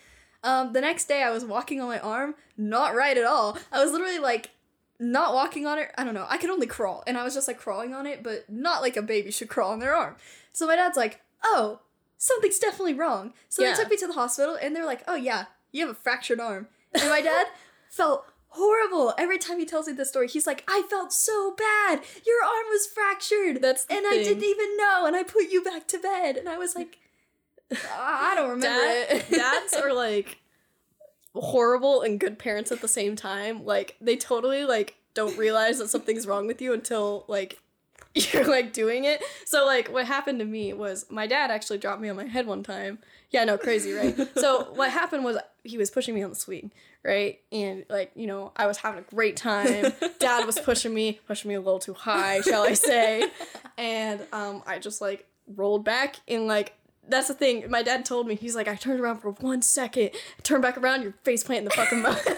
Um, 0.45 0.73
the 0.73 0.81
next 0.81 1.04
day, 1.07 1.23
I 1.23 1.31
was 1.31 1.45
walking 1.45 1.81
on 1.81 1.87
my 1.88 2.00
arm, 2.00 2.35
not 2.57 2.95
right 2.97 3.16
at 3.16 3.25
all. 3.25 3.57
I 3.71 3.83
was 3.83 3.92
literally 3.92 4.19
like 4.19 4.50
not 4.99 5.35
walking 5.35 5.66
on 5.66 5.78
it. 5.78 5.90
I 5.97 6.04
don't 6.04 6.14
know. 6.14 6.26
I 6.28 6.37
could 6.37 6.50
only 6.50 6.66
crawl, 6.66 7.02
and 7.07 7.16
I 7.16 7.23
was 7.25 7.35
just 7.35 7.47
like 7.49 7.59
crawling 7.59 7.95
on 7.95 8.07
it, 8.07 8.23
but 8.23 8.49
not 8.50 8.83
like 8.83 8.97
a 8.97 9.02
baby 9.02 9.31
should 9.31 9.49
crawl 9.49 9.71
on 9.73 9.78
their 9.78 9.95
arm. 9.95 10.16
So 10.52 10.66
my 10.66 10.76
dad's 10.76 10.97
like, 10.97 11.21
"Oh, 11.45 11.81
something's 12.19 12.59
definitely 12.59 12.95
wrong." 12.95 13.33
So 13.49 13.62
Yeah. 13.62 13.73
they 13.73 13.76
took 13.83 13.90
me 13.90 13.97
to 13.99 14.07
the 14.07 14.12
hospital, 14.14 14.57
and 14.61 14.75
they're 14.75 14.85
like, 14.87 15.02
"Oh 15.07 15.14
yeah, 15.14 15.47
you 15.71 15.87
have 15.87 15.95
a 15.97 15.99
fractured 15.99 16.40
arm." 16.40 16.69
And 16.92 17.09
my 17.09 17.21
dad 17.23 17.47
felt 17.90 18.26
horrible 18.52 19.14
every 19.18 19.38
time 19.38 19.59
he 19.59 19.66
tells 19.66 19.87
me 19.87 19.92
this 19.92 20.09
story. 20.09 20.28
He's 20.28 20.47
like, 20.47 20.64
"I 20.68 20.82
felt 20.88 21.12
so 21.12 21.54
bad. 21.56 22.02
Your 22.26 22.42
arm 22.44 22.66
was 22.71 22.87
fractured, 22.87 23.62
That's 23.62 23.85
the 23.85 23.94
and 23.94 24.06
I 24.06 24.23
didn't 24.23 24.44
even 24.44 24.76
know, 24.76 25.06
and 25.06 25.16
I 25.16 25.23
put 25.23 25.50
you 25.50 25.62
back 25.62 25.87
to 25.88 25.99
bed." 25.99 26.37
And 26.37 26.49
I 26.49 26.59
was 26.59 26.75
like. 26.75 26.99
I 27.90 28.35
don't 28.37 28.50
remember 28.61 28.66
Dad, 28.68 29.25
dads 29.30 29.75
are 29.75 29.94
like 29.94 30.42
horrible 31.35 32.02
and 32.02 32.21
good 32.21 32.38
parents 32.38 32.71
at 32.71 32.80
the 32.80 32.88
same 32.88 33.16
time. 33.16 33.65
Like 33.65 33.97
they 34.00 34.17
totally 34.17 34.65
like 34.65 34.97
don't 35.15 35.36
realize 35.38 35.78
that 35.78 35.88
something's 35.88 36.26
wrong 36.26 36.47
with 36.47 36.60
you 36.60 36.73
until 36.73 37.25
like 37.28 37.58
you're 38.15 38.47
like 38.47 38.73
doing 38.73 39.04
it. 39.04 39.23
So 39.47 39.65
like 39.65 39.88
what 39.88 40.06
happened 40.06 40.38
to 40.41 40.45
me 40.45 40.73
was 40.73 41.06
my 41.10 41.26
dad 41.26 41.50
actually 41.50 41.78
dropped 41.78 42.00
me 42.00 42.08
on 42.08 42.17
my 42.17 42.26
head 42.26 42.47
one 42.47 42.62
time. 42.62 42.99
Yeah, 43.30 43.45
no, 43.45 43.56
crazy, 43.56 43.93
right? 43.93 44.28
so 44.36 44.65
what 44.75 44.91
happened 44.91 45.25
was 45.25 45.38
he 45.65 45.78
was 45.78 45.91
pushing 45.91 46.15
me 46.15 46.23
on 46.23 46.30
the 46.30 46.36
swing, 46.36 46.71
right? 47.04 47.41
And 47.50 47.84
like, 47.88 48.12
you 48.15 48.26
know, 48.26 48.52
I 48.56 48.67
was 48.67 48.78
having 48.78 49.00
a 49.00 49.15
great 49.15 49.36
time. 49.36 49.93
Dad 50.19 50.47
was 50.47 50.58
pushing 50.58 50.95
me, 50.95 51.21
pushing 51.26 51.49
me 51.49 51.54
a 51.54 51.60
little 51.60 51.80
too 51.80 51.95
high, 51.95 52.41
shall 52.43 52.62
I 52.62 52.75
say. 52.75 53.28
And 53.76 54.21
um 54.32 54.62
I 54.67 54.78
just 54.78 55.00
like 55.00 55.26
rolled 55.47 55.84
back 55.84 56.17
and 56.28 56.47
like 56.47 56.75
that's 57.08 57.28
the 57.28 57.34
thing. 57.34 57.69
My 57.69 57.82
dad 57.82 58.04
told 58.04 58.28
me 58.28 58.36
he's 58.36 58.54
like, 58.54 58.69
I 58.69 58.76
turned 58.76 59.00
around 59.00 59.19
for 59.19 59.32
one 59.32 59.60
second, 59.62 60.10
turned 60.43 60.62
back 60.62 60.78
around, 60.78 61.02
your 61.02 61.12
face 61.25 61.43
plant 61.43 61.58
in 61.58 61.65
the 61.65 61.71
fucking 61.71 62.00
mud. 62.02 62.21
I'm 62.26 62.34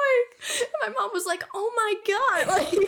like, 0.00 0.68
my 0.82 0.88
mom 0.88 1.10
was 1.12 1.26
like, 1.26 1.44
oh 1.54 1.70
my 1.76 1.94
god, 2.08 2.46
like, 2.48 2.72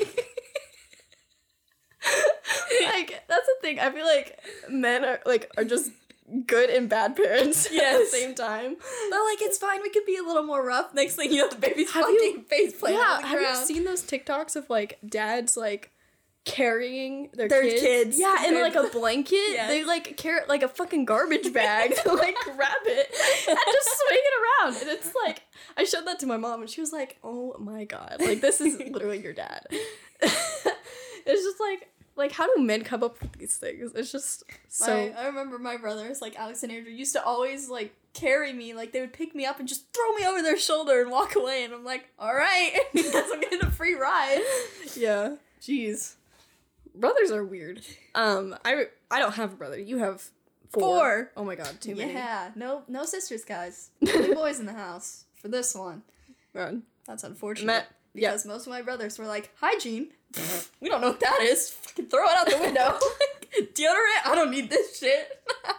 like 2.86 3.22
that's 3.28 3.46
the 3.46 3.56
thing. 3.60 3.78
I 3.78 3.90
feel 3.90 4.06
like 4.06 4.38
men 4.68 5.04
are 5.04 5.20
like 5.26 5.50
are 5.56 5.64
just 5.64 5.90
good 6.46 6.70
and 6.70 6.88
bad 6.88 7.16
parents 7.16 7.66
at 7.72 7.98
the 7.98 8.06
same 8.10 8.34
time. 8.34 8.76
But 9.10 9.18
like 9.24 9.42
it's 9.42 9.58
fine. 9.58 9.82
We 9.82 9.90
could 9.90 10.06
be 10.06 10.16
a 10.16 10.22
little 10.22 10.42
more 10.44 10.64
rough. 10.66 10.94
Next 10.94 11.16
thing 11.16 11.32
you 11.32 11.38
know, 11.42 11.48
the 11.48 11.56
baby's 11.56 11.90
Have 11.92 12.04
fucking 12.04 12.16
you- 12.22 12.44
face 12.48 12.72
plant 12.74 12.96
yeah, 12.96 13.16
on 13.16 13.22
the 13.22 13.28
have 13.28 13.40
you 13.40 13.64
seen 13.66 13.84
those 13.84 14.02
TikToks 14.02 14.56
of 14.56 14.68
like 14.70 14.98
dads 15.06 15.56
like 15.56 15.90
carrying 16.44 17.30
their, 17.32 17.48
Their 17.48 17.62
kids? 17.62 17.80
kids 17.80 18.20
Yeah, 18.20 18.46
in 18.46 18.60
like 18.60 18.74
a 18.74 18.88
blanket. 18.88 19.34
Yes. 19.54 19.68
They 19.70 19.84
like 19.84 20.16
carry 20.18 20.40
like 20.48 20.62
a 20.62 20.68
fucking 20.68 21.04
garbage 21.06 21.52
bag 21.52 21.94
to 22.02 22.12
like 22.14 22.36
grab 22.44 22.70
it 22.84 23.06
and 23.48 23.58
just 23.72 23.88
swing 23.98 24.18
it 24.20 24.34
around. 24.42 24.76
And 24.82 24.90
it's 24.90 25.12
like 25.24 25.42
I 25.76 25.84
showed 25.84 26.06
that 26.06 26.18
to 26.20 26.26
my 26.26 26.36
mom 26.36 26.60
and 26.60 26.68
she 26.70 26.80
was 26.80 26.92
like, 26.92 27.16
"Oh 27.24 27.54
my 27.58 27.84
god, 27.84 28.16
like 28.20 28.40
this 28.40 28.60
is 28.60 28.78
literally 28.78 29.22
your 29.22 29.32
dad." 29.32 29.66
it's 30.20 31.42
just 31.42 31.60
like 31.60 31.88
like 32.16 32.32
how 32.32 32.52
do 32.54 32.62
men 32.62 32.82
come 32.82 33.02
up 33.02 33.20
with 33.20 33.32
these 33.32 33.56
things? 33.56 33.92
It's 33.94 34.12
just 34.12 34.44
so 34.68 34.92
I, 34.92 35.22
I 35.22 35.26
remember 35.26 35.58
my 35.58 35.76
brothers, 35.76 36.20
like 36.20 36.36
Alex 36.36 36.62
and 36.62 36.72
Andrew, 36.72 36.92
used 36.92 37.12
to 37.12 37.24
always 37.24 37.68
like 37.68 37.94
carry 38.12 38.52
me. 38.52 38.74
Like 38.74 38.92
they 38.92 39.00
would 39.00 39.12
pick 39.12 39.34
me 39.34 39.44
up 39.44 39.58
and 39.58 39.68
just 39.68 39.92
throw 39.92 40.12
me 40.14 40.26
over 40.26 40.42
their 40.42 40.58
shoulder 40.58 41.00
and 41.02 41.10
walk 41.10 41.36
away. 41.36 41.64
And 41.64 41.74
I'm 41.74 41.84
like, 41.84 42.08
all 42.18 42.34
right, 42.34 42.78
because 42.92 43.30
I'm 43.32 43.40
getting 43.40 43.62
a 43.62 43.70
free 43.70 43.94
ride. 43.94 44.42
yeah. 44.96 45.36
Jeez. 45.60 46.14
Brothers 46.94 47.30
are 47.30 47.44
weird. 47.44 47.80
Um 48.14 48.56
I 48.64 48.86
I 49.10 49.18
don't 49.18 49.34
have 49.34 49.52
a 49.52 49.56
brother. 49.56 49.78
You 49.78 49.98
have 49.98 50.22
four. 50.70 50.80
Four. 50.80 51.30
Oh 51.36 51.44
my 51.44 51.54
god, 51.54 51.80
too 51.80 51.94
many. 51.96 52.12
Yeah, 52.12 52.50
no, 52.54 52.82
no 52.88 53.04
sisters, 53.04 53.44
guys. 53.44 53.90
Only 54.14 54.34
boys 54.34 54.60
in 54.60 54.66
the 54.66 54.72
house 54.72 55.24
for 55.34 55.48
this 55.48 55.74
one. 55.74 56.02
Run. 56.52 56.82
That's 57.06 57.24
unfortunate. 57.24 57.66
Matt- 57.66 57.88
yeah. 58.14 58.30
because 58.30 58.46
most 58.46 58.66
of 58.66 58.70
my 58.70 58.82
brothers 58.82 59.18
were 59.18 59.26
like, 59.26 59.50
hygiene. 59.60 60.08
we 60.80 60.88
don't 60.88 61.00
know 61.00 61.08
what 61.08 61.20
that 61.20 61.40
is. 61.42 61.76
Throw 61.96 62.24
it 62.24 62.36
out 62.36 62.50
the 62.50 62.58
window. 62.58 62.98
Deodorant? 63.74 64.26
I 64.26 64.34
don't 64.34 64.50
need 64.50 64.70
this 64.70 64.98
shit. 64.98 65.28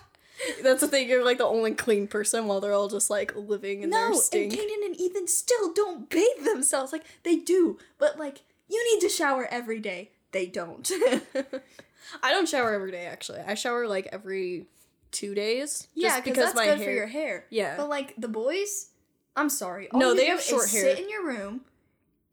That's 0.63 0.82
the 0.82 0.88
thing. 0.88 1.10
You're 1.10 1.25
like 1.25 1.38
the 1.38 1.45
only 1.45 1.73
clean 1.73 2.08
person 2.08 2.47
while 2.47 2.62
they're 2.62 2.73
all 2.73 2.88
just 2.88 3.10
like 3.10 3.36
living 3.36 3.82
in 3.82 3.89
their. 3.89 3.99
no, 3.99 4.06
their 4.08 4.13
and 4.13 4.21
stink. 4.21 4.54
Caden 4.54 4.86
and 4.86 4.99
Ethan 4.99 5.28
still 5.28 5.73
don't 5.73 6.10
bathe 6.10 6.43
themselves. 6.43 6.91
Like 6.91 7.04
they 7.23 7.36
do, 7.36 7.78
but 7.97 8.17
like 8.19 8.43
you 8.69 8.93
need 8.93 9.01
to 9.01 9.10
shower 9.10 9.47
every 9.49 9.80
day. 9.80 10.12
They 10.32 10.45
don't. 10.45 10.89
I 12.23 12.32
don't 12.32 12.47
shower 12.47 12.73
every 12.73 12.91
day. 12.91 13.06
Actually, 13.06 13.39
I 13.39 13.56
shower 13.56 13.88
like 13.88 14.08
every 14.12 14.67
two 15.12 15.34
days. 15.34 15.88
yeah, 15.95 16.10
just 16.10 16.23
because 16.25 16.43
that's 16.43 16.56
my 16.56 16.65
good 16.65 16.78
hair. 16.78 16.86
for 16.86 16.91
your 16.91 17.08
hair. 17.08 17.45
Yeah. 17.49 17.75
But 17.78 17.89
like 17.89 18.13
the 18.17 18.28
boys, 18.28 18.89
I'm 19.36 19.49
sorry. 19.49 19.89
All 19.91 19.99
No, 19.99 20.13
they 20.13 20.28
have 20.28 20.41
short 20.41 20.69
hair. 20.69 20.84
Sit 20.95 20.99
in 20.99 21.10
your 21.10 21.25
room 21.25 21.62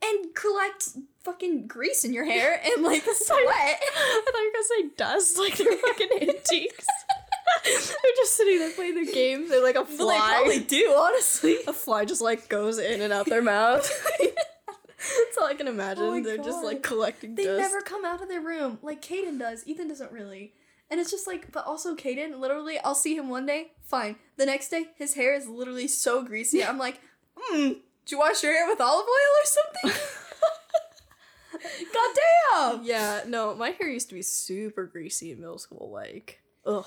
and 0.03 0.35
collect 0.35 0.88
fucking 1.25 1.67
grease 1.67 2.05
in 2.05 2.12
your 2.12 2.25
hair 2.25 2.61
and 2.77 2.85
like 2.85 3.03
sweat. 3.03 3.11
I 3.47 4.23
thought 4.25 4.41
you 4.41 4.47
were 4.47 4.53
gonna 4.53 4.65
say 4.65 4.95
dust, 4.97 5.38
like 5.38 5.57
they're 5.57 5.77
fucking 5.77 6.09
antiques. 6.29 6.87
they're 7.65 8.12
just 8.17 8.37
sitting 8.37 8.59
there 8.59 8.71
playing 8.73 8.95
their 8.95 9.12
games. 9.12 9.51
They're 9.51 9.62
like 9.62 9.77
a 9.77 9.83
Well, 9.83 10.09
they 10.09 10.19
probably 10.19 10.59
do, 10.61 10.95
honestly. 10.97 11.59
a 11.67 11.73
fly 11.73 12.05
just 12.05 12.23
like 12.23 12.49
goes 12.49 12.79
in 12.79 13.01
and 13.01 13.12
out 13.12 13.27
their 13.27 13.43
mouth. 13.43 13.88
That's 14.19 15.38
all 15.41 15.47
I 15.49 15.55
can 15.55 15.67
imagine. 15.69 16.05
Oh 16.05 16.23
they're 16.23 16.37
just 16.37 16.62
like 16.62 16.83
collecting 16.83 17.35
dust. 17.35 17.47
They 17.47 17.57
dust. 17.57 17.61
never 17.61 17.81
come 17.83 18.05
out 18.05 18.23
of 18.23 18.29
their 18.29 18.41
room 18.41 18.79
like 18.83 19.03
Caden 19.03 19.38
does. 19.38 19.67
Ethan 19.67 19.88
doesn't 19.88 20.12
really. 20.12 20.55
And 20.91 21.01
it's 21.01 21.11
just 21.11 21.27
like, 21.27 21.51
but 21.51 21.67
also 21.67 21.97
Caden, 21.97 22.38
literally, 22.38 22.79
I'll 22.79 22.95
see 22.95 23.17
him 23.17 23.31
one 23.31 23.47
day, 23.47 23.73
fine. 23.83 24.17
The 24.37 24.45
next 24.45 24.69
day, 24.69 24.88
his 24.97 25.15
hair 25.15 25.33
is 25.35 25.49
literally 25.49 25.88
so 25.88 26.23
greasy. 26.23 26.62
I'm 26.62 26.77
like, 26.77 27.01
hmm, 27.35 27.73
did 28.05 28.12
you 28.12 28.19
wash 28.19 28.43
your 28.43 28.53
hair 28.53 28.67
with 28.67 28.81
olive 28.81 29.07
oil 29.07 29.33
or 29.41 29.47
something? 29.47 30.03
God 31.93 32.17
damn! 32.53 32.85
Yeah, 32.85 33.21
no, 33.27 33.55
my 33.55 33.71
hair 33.71 33.88
used 33.88 34.09
to 34.09 34.15
be 34.15 34.23
super 34.23 34.87
greasy 34.87 35.33
in 35.33 35.41
middle 35.41 35.59
school. 35.59 35.91
Like, 35.93 36.41
ugh. 36.67 36.87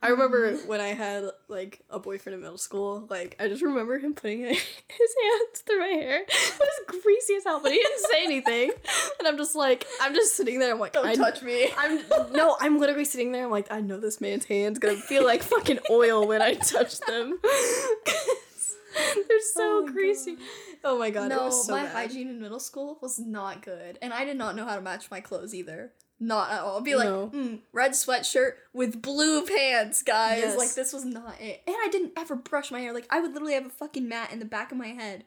I 0.00 0.08
remember 0.10 0.54
when 0.58 0.80
I 0.80 0.88
had 0.88 1.24
like 1.48 1.80
a 1.90 1.98
boyfriend 1.98 2.34
in 2.34 2.40
middle 2.40 2.58
school, 2.58 3.06
like 3.10 3.34
I 3.40 3.48
just 3.48 3.62
remember 3.62 3.98
him 3.98 4.14
putting 4.14 4.42
his 4.44 4.56
hands 4.58 5.60
through 5.66 5.80
my 5.80 5.88
hair. 5.88 6.22
It 6.22 6.60
was 6.60 7.02
greasy 7.02 7.34
as 7.34 7.44
hell, 7.44 7.60
but 7.60 7.72
he 7.72 7.78
didn't 7.78 8.06
say 8.10 8.24
anything. 8.24 8.70
And 9.18 9.26
I'm 9.26 9.36
just 9.36 9.56
like, 9.56 9.86
I'm 10.00 10.14
just 10.14 10.36
sitting 10.36 10.60
there. 10.60 10.72
I'm 10.72 10.78
like, 10.78 10.92
don't 10.92 11.04
I, 11.04 11.16
touch 11.16 11.42
me. 11.42 11.68
I'm 11.76 12.00
no, 12.32 12.56
I'm 12.60 12.78
literally 12.78 13.04
sitting 13.04 13.32
there. 13.32 13.44
I'm 13.44 13.50
like, 13.50 13.72
I 13.72 13.80
know 13.80 13.98
this 13.98 14.20
man's 14.20 14.44
hands 14.44 14.78
gonna 14.78 14.96
feel 14.96 15.24
like 15.24 15.42
fucking 15.42 15.80
oil 15.90 16.28
when 16.28 16.42
I 16.42 16.54
touch 16.54 17.00
them. 17.00 17.40
They're 19.14 19.40
so 19.54 19.62
Oh 19.84 19.88
greasy. 19.90 20.36
Oh 20.84 20.98
my 20.98 21.10
god, 21.10 21.30
it 21.30 21.34
no, 21.36 21.46
was 21.46 21.66
so 21.66 21.72
my 21.74 21.82
bad. 21.84 21.92
hygiene 21.92 22.28
in 22.28 22.40
middle 22.40 22.60
school 22.60 22.98
was 23.02 23.18
not 23.18 23.62
good, 23.62 23.98
and 24.00 24.12
I 24.12 24.24
did 24.24 24.36
not 24.36 24.56
know 24.56 24.64
how 24.64 24.76
to 24.76 24.80
match 24.80 25.10
my 25.10 25.20
clothes 25.20 25.54
either. 25.54 25.92
Not 26.20 26.50
at 26.50 26.60
all. 26.62 26.78
I'd 26.78 26.84
be 26.84 26.96
like, 26.96 27.04
No. 27.08 27.30
mm, 27.32 27.60
red 27.72 27.92
sweatshirt 27.92 28.54
with 28.72 29.00
blue 29.00 29.46
pants, 29.46 30.02
guys. 30.02 30.40
Yes. 30.40 30.58
Like 30.58 30.74
this 30.74 30.92
was 30.92 31.04
not 31.04 31.40
it. 31.40 31.62
And 31.66 31.76
I 31.78 31.88
didn't 31.92 32.12
ever 32.16 32.34
brush 32.34 32.70
my 32.72 32.80
hair. 32.80 32.92
Like 32.92 33.06
I 33.10 33.20
would 33.20 33.32
literally 33.32 33.54
have 33.54 33.66
a 33.66 33.70
fucking 33.70 34.08
mat 34.08 34.32
in 34.32 34.40
the 34.40 34.44
back 34.44 34.72
of 34.72 34.78
my 34.78 34.88
head 34.88 35.24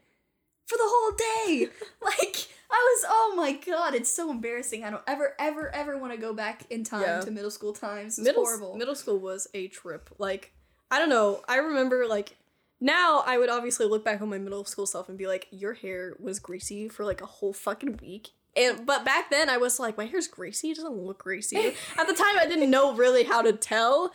for 0.65 0.76
the 0.78 0.84
whole 0.86 1.12
day. 1.17 1.67
like 2.02 2.47
I 2.69 2.76
was, 2.76 3.06
oh 3.08 3.34
my 3.38 3.54
god, 3.54 3.95
it's 3.95 4.12
so 4.12 4.32
embarrassing. 4.32 4.84
I 4.84 4.89
don't 4.89 5.04
ever, 5.08 5.34
ever, 5.39 5.74
ever 5.74 5.97
want 5.97 6.12
to 6.13 6.17
go 6.19 6.34
back 6.34 6.63
in 6.69 6.84
time 6.84 7.02
Yeah. 7.04 7.19
to 7.21 7.32
middle 7.32 7.52
school 7.52 7.71
times. 7.74 8.17
It's 8.17 8.26
middle 8.26 8.43
horrible. 8.43 8.76
middle 8.76 8.95
school 8.95 9.17
was 9.19 9.47
a 9.54 9.67
trip. 9.69 10.10
Like 10.17 10.52
I 10.89 11.00
don't 11.00 11.10
know. 11.10 11.41
I 11.47 11.56
remember 11.58 12.06
like 12.06 12.36
now 12.82 13.24
I 13.26 13.38
would 13.38 13.50
obviously 13.50 13.86
look 13.86 14.04
back 14.04 14.22
on 14.22 14.30
my 14.30 14.39
middle 14.39 14.65
school 14.65 14.88
self 14.88 15.08
and 15.08 15.17
be 15.17 15.28
like, 15.28 15.48
your 15.52 15.74
hair 15.74 16.15
was 16.20 16.39
greasy 16.39 16.89
for 16.89 17.06
like 17.06 17.22
a 17.22 17.28
whole 17.28 17.54
fucking 17.54 18.00
week. 18.02 18.32
And 18.58 18.86
but 18.86 19.06
back 19.06 19.30
then 19.30 19.50
I 19.50 19.58
was 19.58 19.80
like, 19.80 19.98
my 19.98 20.06
hair's 20.08 20.28
greasy. 20.28 20.72
It 20.72 20.78
doesn't 20.78 20.98
look 20.98 21.20
greasy. 21.20 21.58
At 21.98 22.08
the 22.08 22.13
time 22.13 22.38
I 22.39 22.48
didn't 22.48 22.72
know 22.72 22.94
really 22.94 23.24
how 23.24 23.44
to 23.44 23.54
tell. 23.54 24.12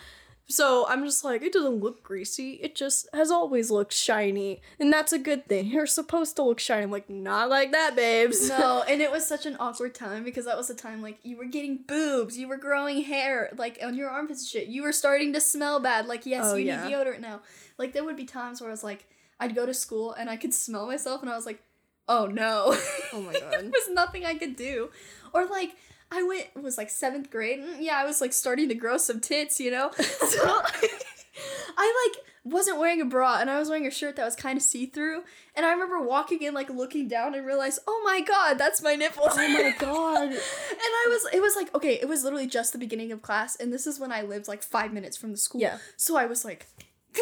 So 0.48 0.86
I'm 0.88 1.04
just 1.04 1.24
like, 1.24 1.42
it 1.42 1.52
doesn't 1.52 1.80
look 1.80 2.04
greasy. 2.04 2.52
It 2.62 2.76
just 2.76 3.08
has 3.12 3.32
always 3.32 3.68
looked 3.68 3.92
shiny. 3.92 4.60
And 4.78 4.92
that's 4.92 5.12
a 5.12 5.18
good 5.18 5.48
thing. 5.48 5.66
You're 5.66 5.86
supposed 5.86 6.36
to 6.36 6.44
look 6.44 6.60
shiny. 6.60 6.84
I'm 6.84 6.90
like, 6.92 7.10
not 7.10 7.48
like 7.48 7.72
that, 7.72 7.96
babes. 7.96 8.48
no, 8.48 8.84
and 8.88 9.02
it 9.02 9.10
was 9.10 9.26
such 9.26 9.44
an 9.44 9.56
awkward 9.58 9.94
time 9.96 10.22
because 10.22 10.44
that 10.44 10.56
was 10.56 10.68
the 10.68 10.74
time 10.74 11.02
like 11.02 11.18
you 11.24 11.36
were 11.36 11.46
getting 11.46 11.80
boobs, 11.88 12.38
you 12.38 12.46
were 12.46 12.58
growing 12.58 13.02
hair 13.02 13.50
like 13.58 13.80
on 13.82 13.96
your 13.96 14.08
armpits 14.08 14.42
and 14.42 14.48
shit. 14.48 14.68
You 14.68 14.84
were 14.84 14.92
starting 14.92 15.32
to 15.32 15.40
smell 15.40 15.80
bad. 15.80 16.06
Like 16.06 16.24
yes, 16.26 16.44
Oh, 16.46 16.54
you 16.54 16.66
yeah. 16.66 16.86
need 16.86 16.94
deodorant 16.94 17.20
now. 17.20 17.40
Like 17.76 17.92
there 17.92 18.04
would 18.04 18.16
be 18.16 18.24
times 18.24 18.60
where 18.60 18.70
I 18.70 18.72
was 18.72 18.84
like, 18.84 19.04
I'd 19.40 19.54
go 19.56 19.66
to 19.66 19.74
school 19.74 20.12
and 20.12 20.30
I 20.30 20.36
could 20.36 20.54
smell 20.54 20.86
myself 20.86 21.22
and 21.22 21.30
I 21.30 21.34
was 21.34 21.44
like, 21.46 21.60
oh 22.08 22.26
no. 22.26 22.76
Oh 23.12 23.20
my 23.20 23.32
there 23.50 23.50
god. 23.62 23.64
was 23.72 23.88
nothing 23.90 24.24
I 24.24 24.34
could 24.36 24.54
do. 24.54 24.90
Or 25.34 25.44
like 25.46 25.72
I 26.10 26.22
went 26.22 26.46
it 26.56 26.62
was 26.62 26.78
like 26.78 26.90
seventh 26.90 27.30
grade. 27.30 27.60
mm, 27.60 27.76
Yeah, 27.80 27.96
I 27.98 28.04
was 28.04 28.20
like 28.20 28.32
starting 28.32 28.68
to 28.68 28.74
grow 28.74 28.96
some 28.96 29.20
tits, 29.20 29.58
you 29.60 29.70
know. 29.70 29.90
So 29.98 30.62
I 31.78 32.08
like 32.14 32.24
wasn't 32.44 32.78
wearing 32.78 33.00
a 33.00 33.04
bra 33.04 33.38
and 33.40 33.50
I 33.50 33.58
was 33.58 33.68
wearing 33.68 33.86
a 33.86 33.90
shirt 33.90 34.16
that 34.16 34.24
was 34.24 34.36
kind 34.36 34.56
of 34.56 34.62
see 34.62 34.86
through. 34.86 35.24
And 35.54 35.66
I 35.66 35.72
remember 35.72 36.00
walking 36.00 36.42
in 36.42 36.54
like 36.54 36.70
looking 36.70 37.08
down 37.08 37.34
and 37.34 37.44
realized, 37.44 37.80
oh 37.86 38.02
my 38.04 38.20
god, 38.20 38.56
that's 38.56 38.80
my 38.80 38.94
nipples. 38.94 39.32
Oh 39.32 39.48
my 39.48 39.74
god. 39.78 40.28
and 40.28 40.38
I 40.40 41.06
was 41.08 41.34
it 41.34 41.42
was 41.42 41.56
like 41.56 41.74
okay, 41.74 41.94
it 42.00 42.08
was 42.08 42.24
literally 42.24 42.46
just 42.46 42.72
the 42.72 42.78
beginning 42.78 43.12
of 43.12 43.20
class, 43.22 43.56
and 43.56 43.72
this 43.72 43.86
is 43.86 43.98
when 44.00 44.12
I 44.12 44.22
lived 44.22 44.48
like 44.48 44.62
five 44.62 44.92
minutes 44.92 45.16
from 45.16 45.32
the 45.32 45.36
school. 45.36 45.60
Yeah. 45.60 45.78
So 45.96 46.16
I 46.16 46.26
was 46.26 46.44
like 46.44 46.66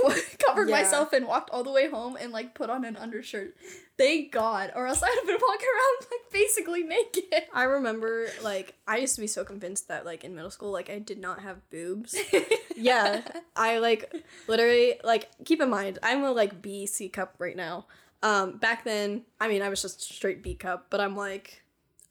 covered 0.46 0.68
Yeah. 0.68 0.76
myself 0.82 1.12
and 1.12 1.26
walked 1.26 1.50
all 1.50 1.64
the 1.64 1.70
way 1.70 1.88
home 1.88 2.16
and 2.20 2.32
like 2.32 2.54
put 2.54 2.70
on 2.70 2.84
an 2.84 2.96
undershirt. 2.96 3.56
Thank 3.96 4.32
God, 4.32 4.72
or 4.74 4.86
else 4.86 5.02
I'd 5.04 5.14
have 5.16 5.26
been 5.26 5.38
walking 5.40 5.68
around 5.68 6.06
like 6.10 6.32
basically 6.32 6.82
naked. 6.82 7.24
I 7.52 7.64
remember 7.64 8.28
like 8.42 8.74
I 8.86 8.98
used 8.98 9.14
to 9.14 9.20
be 9.20 9.26
so 9.26 9.44
convinced 9.44 9.88
that 9.88 10.04
like 10.04 10.24
in 10.24 10.34
middle 10.34 10.50
school 10.50 10.70
like 10.72 10.90
I 10.90 10.98
did 10.98 11.18
not 11.18 11.40
have 11.42 11.58
boobs. 11.70 12.16
yeah, 12.76 13.22
I 13.56 13.78
like 13.78 14.12
literally 14.48 14.94
like 15.04 15.28
keep 15.44 15.60
in 15.60 15.70
mind 15.70 15.98
I'm 16.02 16.24
a 16.24 16.32
like 16.32 16.60
B 16.60 16.86
C 16.86 17.08
cup 17.08 17.34
right 17.38 17.56
now. 17.56 17.86
Um, 18.22 18.56
back 18.58 18.84
then, 18.84 19.22
I 19.40 19.48
mean 19.48 19.62
I 19.62 19.68
was 19.68 19.82
just 19.82 20.00
straight 20.02 20.42
B 20.42 20.54
cup, 20.54 20.86
but 20.90 21.00
I'm 21.00 21.14
like 21.16 21.62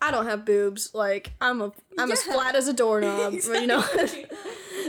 I 0.01 0.11
don't 0.11 0.25
have 0.25 0.45
boobs. 0.45 0.93
Like 0.93 1.31
I'm 1.41 1.61
a 1.61 1.71
I'm 1.97 2.11
as 2.11 2.23
flat 2.23 2.55
as 2.55 2.67
a 2.67 2.73
doorknob, 2.73 3.33
you 3.33 3.67
know. 3.67 3.83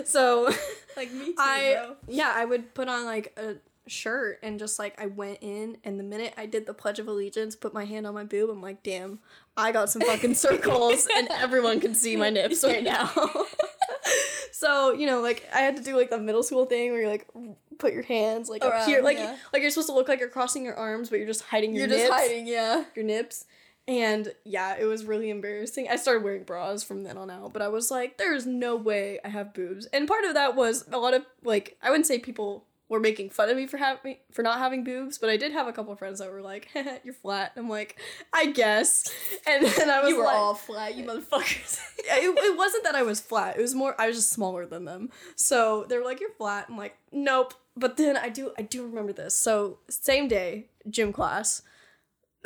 So 0.05 0.51
like 0.97 1.13
me 1.13 1.27
too, 1.27 1.35
I 1.39 1.83
bro. 1.85 1.97
yeah 2.09 2.33
I 2.35 2.45
would 2.45 2.75
put 2.75 2.89
on 2.89 3.05
like 3.05 3.39
a 3.39 3.57
shirt 3.87 4.39
and 4.43 4.59
just 4.59 4.79
like 4.79 5.01
I 5.01 5.07
went 5.07 5.39
in 5.41 5.77
and 5.85 5.99
the 5.99 6.05
minute 6.05 6.35
I 6.37 6.47
did 6.47 6.67
the 6.67 6.75
Pledge 6.75 6.99
of 6.99 7.09
Allegiance, 7.09 7.57
put 7.57 7.75
my 7.75 7.85
hand 7.85 8.07
on 8.07 8.15
my 8.15 8.25
boob, 8.25 8.51
I'm 8.51 8.63
like, 8.63 8.83
damn, 8.83 9.19
I 9.57 9.73
got 9.73 9.91
some 9.91 10.03
fucking 10.03 10.35
circles 10.35 11.07
and 11.17 11.29
everyone 11.31 11.81
can 11.81 11.95
see 11.95 12.17
my 12.17 12.31
nips 12.31 12.65
right 12.65 12.83
now. 12.83 13.13
so, 14.53 14.93
you 14.93 15.07
know, 15.07 15.21
like 15.21 15.49
I 15.53 15.61
had 15.61 15.77
to 15.77 15.83
do 15.83 15.97
like 15.97 16.11
the 16.11 16.19
middle 16.19 16.43
school 16.43 16.67
thing 16.67 16.91
where 16.91 17.03
you're 17.03 17.11
like 17.11 17.29
put 17.79 17.93
your 17.93 18.03
hands 18.03 18.49
like 18.49 18.65
up 18.65 18.87
here. 18.87 19.03
Like 19.03 19.19
yeah. 19.19 19.37
like 19.53 19.63
you're 19.63 19.71
supposed 19.71 19.89
to 19.89 19.95
look 19.95 20.09
like 20.09 20.21
you're 20.21 20.29
crossing 20.29 20.65
your 20.65 20.77
arms, 20.77 21.11
but 21.11 21.19
you're 21.19 21.29
just 21.29 21.43
hiding 21.43 21.75
your 21.75 21.87
nips. 21.87 21.99
You're 21.99 22.09
nips. 22.09 22.17
just 22.17 22.29
hiding, 22.29 22.47
yeah. 22.47 22.85
Your 22.95 23.05
nips. 23.05 23.47
And 23.87 24.33
yeah, 24.45 24.77
it 24.79 24.87
was 24.87 25.05
really 25.05 25.29
embarrassing. 25.29 25.89
I 25.91 25.97
started 25.97 26.25
wearing 26.25 26.45
bras 26.45 26.83
from 26.83 27.03
then 27.03 27.19
on 27.19 27.31
out, 27.31 27.53
but 27.53 27.61
I 27.61 27.69
was 27.69 27.91
like, 27.91 28.17
there's 28.17 28.47
no 28.47 28.77
way 28.77 29.21
I 29.25 29.29
have 29.29 29.53
boobs. 29.53 29.87
And 29.87 30.09
part 30.09 30.25
of 30.25 30.35
that 30.35 30.57
was 30.57 30.87
a 30.91 30.99
lot 30.99 31.13
of 31.15 31.27
like 31.43 31.77
I 31.83 31.91
wouldn't 31.91 32.07
say 32.07 32.19
people 32.19 32.65
were 32.89 33.01
making 33.01 33.31
fun 33.31 33.49
of 33.49 33.57
me 33.57 33.67
for 33.67 33.77
having 33.77 34.17
for 34.31 34.43
not 34.43 34.59
having 34.59 34.85
boobs, 34.85 35.19
but 35.19 35.31
I 35.31 35.37
did 35.37 35.53
have 35.53 35.67
a 35.67 35.73
couple 35.73 35.93
of 35.93 35.99
friends 35.99 36.19
that 36.19 36.31
were 36.31 36.43
like, 36.43 36.69
"You're 37.05 37.15
flat." 37.15 37.53
I'm 37.57 37.69
like, 37.69 37.99
"I 38.33 38.47
guess." 38.47 39.13
And 39.47 39.67
then 39.67 39.91
I 39.91 40.01
was 40.01 40.11
You 40.11 40.19
were 40.19 40.25
like, 40.25 40.37
all 40.37 40.55
flat, 40.55 40.95
you 40.95 41.05
motherfuckers. 41.05 41.79
it, 41.99 42.39
it 42.39 42.57
wasn't 42.57 42.85
that 42.85 42.95
I 42.95 43.03
was 43.03 43.21
flat. 43.21 43.59
It 43.59 43.63
was 43.63 43.75
more 43.75 43.95
I 44.01 44.07
was 44.07 44.17
just 44.17 44.31
smaller 44.31 44.65
than 44.65 44.87
them. 44.87 45.11
So 45.37 45.85
they 45.89 45.99
were 45.99 46.05
like, 46.05 46.21
"You're 46.21 46.31
flat." 46.31 46.67
I'm 46.69 46.79
like, 46.79 46.97
"Nope." 47.13 47.55
But 47.77 47.97
then 47.97 48.17
I 48.17 48.29
do 48.29 48.53
I 48.57 48.63
do 48.63 48.87
remember 48.87 49.13
this. 49.13 49.37
So 49.37 49.79
same 49.91 50.29
day, 50.29 50.69
gym 50.89 51.13
class. 51.13 51.63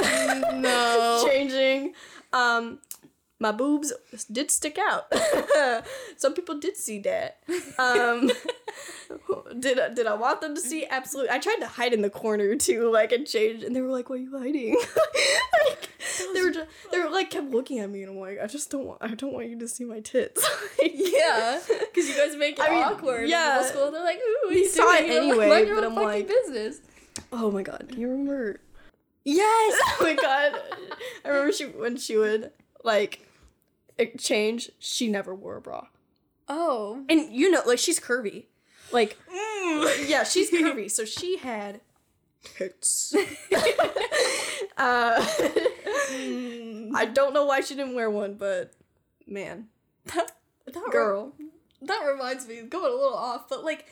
No. 0.01 1.25
Changing. 1.29 1.95
Um 2.33 2.79
my 3.41 3.53
boobs 3.53 3.93
did 4.33 4.51
stick 4.51 4.79
out. 4.79 5.13
Some 6.17 6.35
people 6.35 6.59
did 6.59 6.77
see 6.77 6.99
that. 7.01 7.39
Um, 7.79 8.33
did 9.61 9.79
I, 9.79 9.89
did 9.91 10.09
I 10.09 10.15
want 10.15 10.41
them 10.41 10.57
to 10.57 10.61
see? 10.61 10.87
Absolutely. 10.89 11.31
I 11.31 11.39
tried 11.39 11.59
to 11.61 11.69
hide 11.69 11.93
in 11.93 12.03
the 12.03 12.11
corner 12.11 12.57
too, 12.57 12.91
like 12.91 13.13
and 13.13 13.27
change, 13.27 13.63
and 13.63 13.77
they 13.77 13.81
were 13.81 13.91
like, 13.93 14.11
"Why 14.11 14.17
are 14.17 14.19
you 14.19 14.37
hiding?" 14.37 14.75
like, 15.69 15.89
they 16.35 16.43
were 16.43 16.51
just, 16.51 16.69
they 16.91 16.99
were 16.99 17.11
like 17.11 17.31
kept 17.31 17.51
looking 17.51 17.79
at 17.79 17.89
me, 17.91 18.03
and 18.03 18.11
I'm 18.11 18.19
like, 18.19 18.41
"I 18.43 18.49
just 18.49 18.71
don't 18.71 18.87
want 18.87 18.99
I 19.03 19.15
don't 19.15 19.33
want 19.33 19.49
you 19.49 19.59
to 19.61 19.69
see 19.69 19.85
my 19.85 20.01
tits." 20.01 20.45
Like, 20.83 20.93
Yeah, 20.95 21.61
because 21.69 22.09
you 22.09 22.17
guys 22.17 22.37
make 22.37 22.59
it 22.59 22.65
I 22.65 22.71
mean, 22.71 22.83
awkward. 22.85 23.25
in 23.25 23.31
yeah. 23.31 23.57
middle 23.59 23.69
school. 23.69 23.91
They're 23.93 24.03
like, 24.05 24.19
"Ooh, 24.19 24.49
We 24.49 24.59
you 24.59 24.69
saw 24.69 24.93
it 24.95 25.07
doing?" 25.07 25.29
You're 25.29 25.37
like, 25.37 25.63
anyway, 25.63 25.75
but 25.75 25.85
I'm 25.85 25.95
like- 25.95 26.29
business. 26.29 26.81
Oh 27.33 27.51
my 27.53 27.63
god, 27.63 27.93
you 27.97 28.09
remember? 28.09 28.61
Yes. 29.31 29.81
oh 29.87 29.97
my 30.01 30.14
god, 30.14 30.53
I 31.25 31.29
remember 31.29 31.53
she 31.53 31.67
when 31.67 31.97
she 31.97 32.17
would 32.17 32.51
like 32.85 33.27
change. 34.19 34.71
She 34.79 35.09
never 35.09 35.35
wore 35.35 35.57
a 35.57 35.61
bra. 35.61 35.87
Oh. 36.49 37.05
And 37.09 37.33
you 37.33 37.51
know, 37.51 37.62
like 37.67 37.79
she's 37.79 38.01
curvy. 38.01 38.45
Like 38.93 39.19
Mm. 39.31 40.09
yeah, 40.09 40.25
she's 40.25 40.51
curvy. 40.53 40.91
So 40.91 41.05
she 41.05 41.37
had 41.37 41.81
tits. 42.43 43.14
uh, 44.79 45.27
I 46.95 47.11
don't 47.12 47.35
know 47.35 47.45
why 47.45 47.61
she 47.61 47.75
didn't 47.75 47.95
wear 47.95 48.11
one, 48.11 48.35
but 48.35 48.73
man, 49.27 49.67
That, 50.14 50.33
that 50.67 50.85
girl. 50.91 51.35
Re- 51.38 51.47
that 51.83 52.01
reminds 52.11 52.49
me, 52.49 52.62
going 52.62 52.93
a 52.93 52.97
little 52.97 53.14
off, 53.14 53.49
but 53.49 53.62
like, 53.64 53.87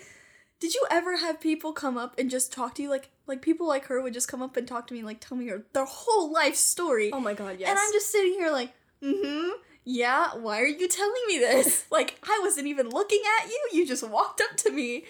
did 0.59 0.75
you 0.75 0.87
ever 0.90 1.16
have 1.19 1.40
people 1.40 1.73
come 1.73 1.99
up 1.99 2.19
and 2.19 2.31
just 2.31 2.53
talk 2.53 2.75
to 2.77 2.83
you? 2.83 2.90
Like, 2.90 3.11
like 3.27 3.42
people 3.42 3.66
like 3.66 3.87
her 3.87 4.01
would 4.01 4.14
just 4.14 4.29
come 4.29 4.42
up 4.42 4.57
and 4.57 4.66
talk 4.66 4.87
to 4.88 4.95
me, 4.95 5.03
like 5.03 5.21
tell 5.21 5.37
me 5.37 5.49
her 5.49 5.64
their 5.73 5.85
whole 5.85 6.33
life 6.33 6.55
story, 6.57 7.11
Oh 7.12 7.21
my 7.21 7.35
god, 7.35 7.57
yes. 7.59 7.69
and 7.69 7.79
I'm 7.79 7.92
just 7.92 8.11
sitting 8.11 8.33
here 8.35 8.51
like, 8.51 8.73
mm-hmm. 9.03 9.51
Yeah, 9.88 10.35
why 10.35 10.61
are 10.61 10.66
you 10.66 10.88
telling 10.88 11.23
me 11.29 11.38
this? 11.38 11.85
like, 11.92 12.19
I 12.25 12.40
wasn't 12.42 12.66
even 12.66 12.88
looking 12.90 13.23
at 13.40 13.49
you. 13.49 13.69
You 13.73 13.87
just 13.87 14.07
walked 14.09 14.40
up 14.40 14.57
to 14.59 14.71
me. 14.73 15.05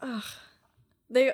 Ugh. 0.00 0.22
They 1.08 1.32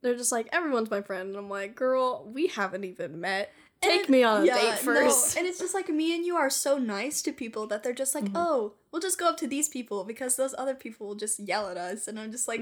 they're 0.00 0.16
just 0.16 0.32
like 0.32 0.48
everyone's 0.52 0.90
my 0.90 1.02
friend, 1.02 1.28
and 1.28 1.36
I'm 1.36 1.50
like, 1.50 1.76
girl, 1.76 2.28
we 2.32 2.46
haven't 2.48 2.84
even 2.84 3.20
met. 3.20 3.52
Take 3.82 4.08
me 4.08 4.22
on 4.22 4.42
a 4.42 4.46
yeah, 4.46 4.54
date 4.76 4.86
no. 4.86 4.92
And 5.36 5.46
it's 5.46 5.58
just 5.58 5.74
like 5.74 5.88
me 5.88 6.14
and 6.14 6.24
you 6.24 6.36
are 6.36 6.48
so 6.50 6.78
nice 6.78 7.20
to 7.22 7.32
people 7.32 7.66
that 7.66 7.82
they're 7.82 7.92
just 7.92 8.14
like, 8.14 8.24
Mhm. 8.24 8.32
oh, 8.36 8.74
we'll 8.90 9.02
just 9.02 9.18
go 9.18 9.28
up 9.28 9.36
to 9.38 9.46
these 9.46 9.68
people 9.68 10.04
because 10.04 10.36
those 10.36 10.54
other 10.56 10.74
people 10.74 11.06
will 11.08 11.14
just 11.14 11.40
yell 11.40 11.68
at 11.68 11.76
us. 11.76 12.06
And 12.08 12.18
I'm 12.18 12.30
just 12.30 12.46
like, 12.48 12.60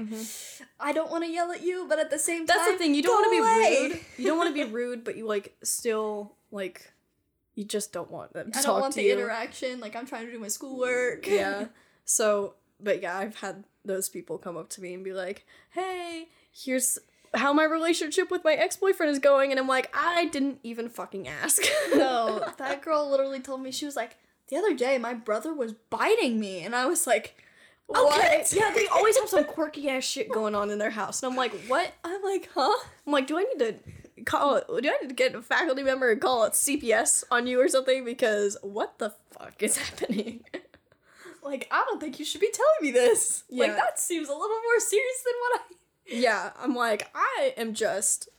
I 0.79 0.91
don't 0.91 1.11
want 1.11 1.23
to 1.23 1.29
yell 1.29 1.51
at 1.51 1.61
you, 1.61 1.85
but 1.87 1.99
at 1.99 2.09
the 2.09 2.19
same 2.19 2.45
time, 2.47 2.57
Mm-hmm. 2.57 2.65
That's 2.65 2.71
the 2.71 2.77
thing. 2.83 2.95
You 2.95 3.03
don't 3.03 3.13
want 3.21 3.25
to 3.25 3.31
be 3.31 3.89
rude. 3.89 3.99
You 4.17 4.25
don't 4.27 4.37
want 4.37 4.55
to 4.55 4.65
be 4.65 4.71
rude, 4.79 5.03
but 5.03 5.15
you 5.15 5.25
like 5.27 5.55
still 5.63 6.35
like 6.51 6.91
you 7.55 7.65
just 7.65 7.91
don't 7.93 8.09
want 8.09 8.33
them 8.33 8.51
to 8.51 8.59
I 8.59 8.61
don't 8.61 8.79
want 8.81 8.95
the 8.95 9.03
you. 9.03 9.13
interaction. 9.13 9.79
Like 9.79 9.95
I'm 9.95 10.05
trying 10.07 10.25
to 10.25 10.31
do 10.31 10.39
my 10.39 10.47
schoolwork. 10.47 11.27
yeah. 11.27 11.65
So, 12.03 12.55
but 12.79 13.01
yeah, 13.01 13.17
I've 13.17 13.35
had 13.37 13.63
those 13.85 14.09
people 14.09 14.37
come 14.37 14.57
up 14.57 14.69
to 14.71 14.81
me 14.81 14.93
and 14.93 15.03
be 15.03 15.13
like, 15.13 15.45
"Hey, 15.69 16.27
here's 16.51 16.97
how 17.33 17.53
my 17.53 17.63
relationship 17.63 18.29
with 18.29 18.43
my 18.43 18.53
ex-boyfriend 18.53 19.11
is 19.11 19.19
going." 19.19 19.51
And 19.51 19.59
I'm 19.59 19.67
like, 19.67 19.89
"I 19.95 20.25
didn't 20.25 20.59
even 20.63 20.89
fucking 20.89 21.27
ask." 21.27 21.61
no, 21.95 22.45
that 22.57 22.81
girl 22.81 23.09
literally 23.09 23.39
told 23.39 23.61
me 23.61 23.71
she 23.71 23.85
was 23.85 23.95
like, 23.95 24.17
the 24.51 24.57
other 24.57 24.75
day 24.75 24.97
my 24.97 25.13
brother 25.13 25.53
was 25.53 25.73
biting 25.89 26.39
me, 26.39 26.63
and 26.63 26.75
I 26.75 26.85
was 26.85 27.07
like, 27.07 27.35
What? 27.87 28.51
Yeah, 28.53 28.71
they 28.75 28.85
always 28.87 29.17
have 29.17 29.29
some 29.29 29.45
quirky 29.45 29.89
ass 29.89 30.03
shit 30.03 30.29
going 30.31 30.55
on 30.55 30.69
in 30.69 30.77
their 30.77 30.91
house, 30.91 31.23
and 31.23 31.31
I'm 31.31 31.37
like, 31.37 31.53
what? 31.67 31.93
I'm 32.03 32.21
like, 32.21 32.49
huh? 32.53 32.77
I'm 33.07 33.13
like, 33.13 33.27
do 33.27 33.39
I 33.39 33.43
need 33.43 33.59
to 33.59 34.23
call 34.25 34.57
it? 34.57 34.67
Do 34.67 34.89
I 34.89 34.97
need 35.01 35.07
to 35.07 35.15
get 35.15 35.35
a 35.35 35.41
faculty 35.41 35.83
member 35.83 36.11
and 36.11 36.21
call 36.21 36.43
it 36.43 36.53
CPS 36.53 37.23
on 37.31 37.47
you 37.47 37.61
or 37.61 37.69
something? 37.69 38.03
Because 38.03 38.57
what 38.61 38.99
the 38.99 39.13
fuck 39.31 39.63
is 39.63 39.77
happening? 39.77 40.43
Like, 41.43 41.67
I 41.71 41.83
don't 41.87 41.99
think 41.99 42.19
you 42.19 42.25
should 42.25 42.41
be 42.41 42.51
telling 42.53 42.81
me 42.81 42.91
this. 42.91 43.43
Yeah. 43.49 43.65
Like, 43.65 43.75
that 43.77 43.99
seems 43.99 44.29
a 44.29 44.33
little 44.33 44.47
more 44.47 44.79
serious 44.79 45.23
than 45.25 45.33
what 45.39 45.61
I. 45.61 45.75
yeah, 46.11 46.51
I'm 46.61 46.75
like, 46.75 47.09
I 47.15 47.53
am 47.57 47.73
just, 47.73 48.29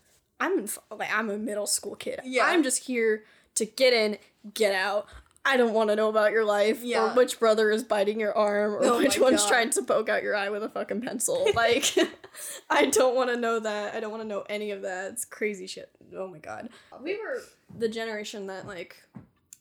I'm 0.41 0.59
in, 0.59 0.69
like, 0.97 1.13
I'm 1.13 1.31
a 1.31 1.39
middle 1.39 1.67
school 1.67 1.95
kid. 1.97 2.21
Yeah. 2.25 2.45
I'm 2.47 2.63
just 2.63 2.85
here 2.85 3.25
to 3.57 3.65
get 3.65 3.93
in, 3.93 4.19
get 4.55 4.75
out. 4.75 5.07
I 5.45 5.57
don't 5.57 5.73
want 5.75 5.91
to 5.91 5.97
know 5.97 6.09
about 6.09 6.31
your 6.31 6.45
life 6.45 6.81
Yeah. 6.85 7.11
or 7.13 7.15
which 7.17 7.41
brother 7.41 7.71
is 7.73 7.83
biting 7.83 8.21
your 8.21 8.33
arm 8.37 8.75
or 8.75 8.85
Oh 8.85 8.99
which 8.99 9.19
one's 9.19 9.43
God. 9.43 9.49
trying 9.49 9.71
to 9.71 9.83
poke 9.83 10.09
out 10.09 10.23
your 10.23 10.37
eye 10.37 10.51
with 10.51 10.63
a 10.63 10.69
fucking 10.69 11.01
pencil. 11.01 11.49
Like, 11.57 11.93
I 12.71 12.87
don't 12.87 13.17
want 13.17 13.31
to 13.31 13.37
know 13.37 13.59
that. 13.59 13.95
I 13.95 14.01
don't 14.01 14.11
want 14.13 14.23
to 14.23 14.29
know 14.29 14.45
any 14.49 14.71
of 14.71 14.83
that. 14.83 15.11
It's 15.13 15.25
crazy 15.25 15.67
shit. 15.67 15.91
Oh 16.17 16.29
my 16.29 16.39
god. 16.39 16.69
We 17.03 17.19
were 17.19 17.41
the 17.77 17.89
generation 17.89 18.47
that 18.47 18.67
like 18.69 19.03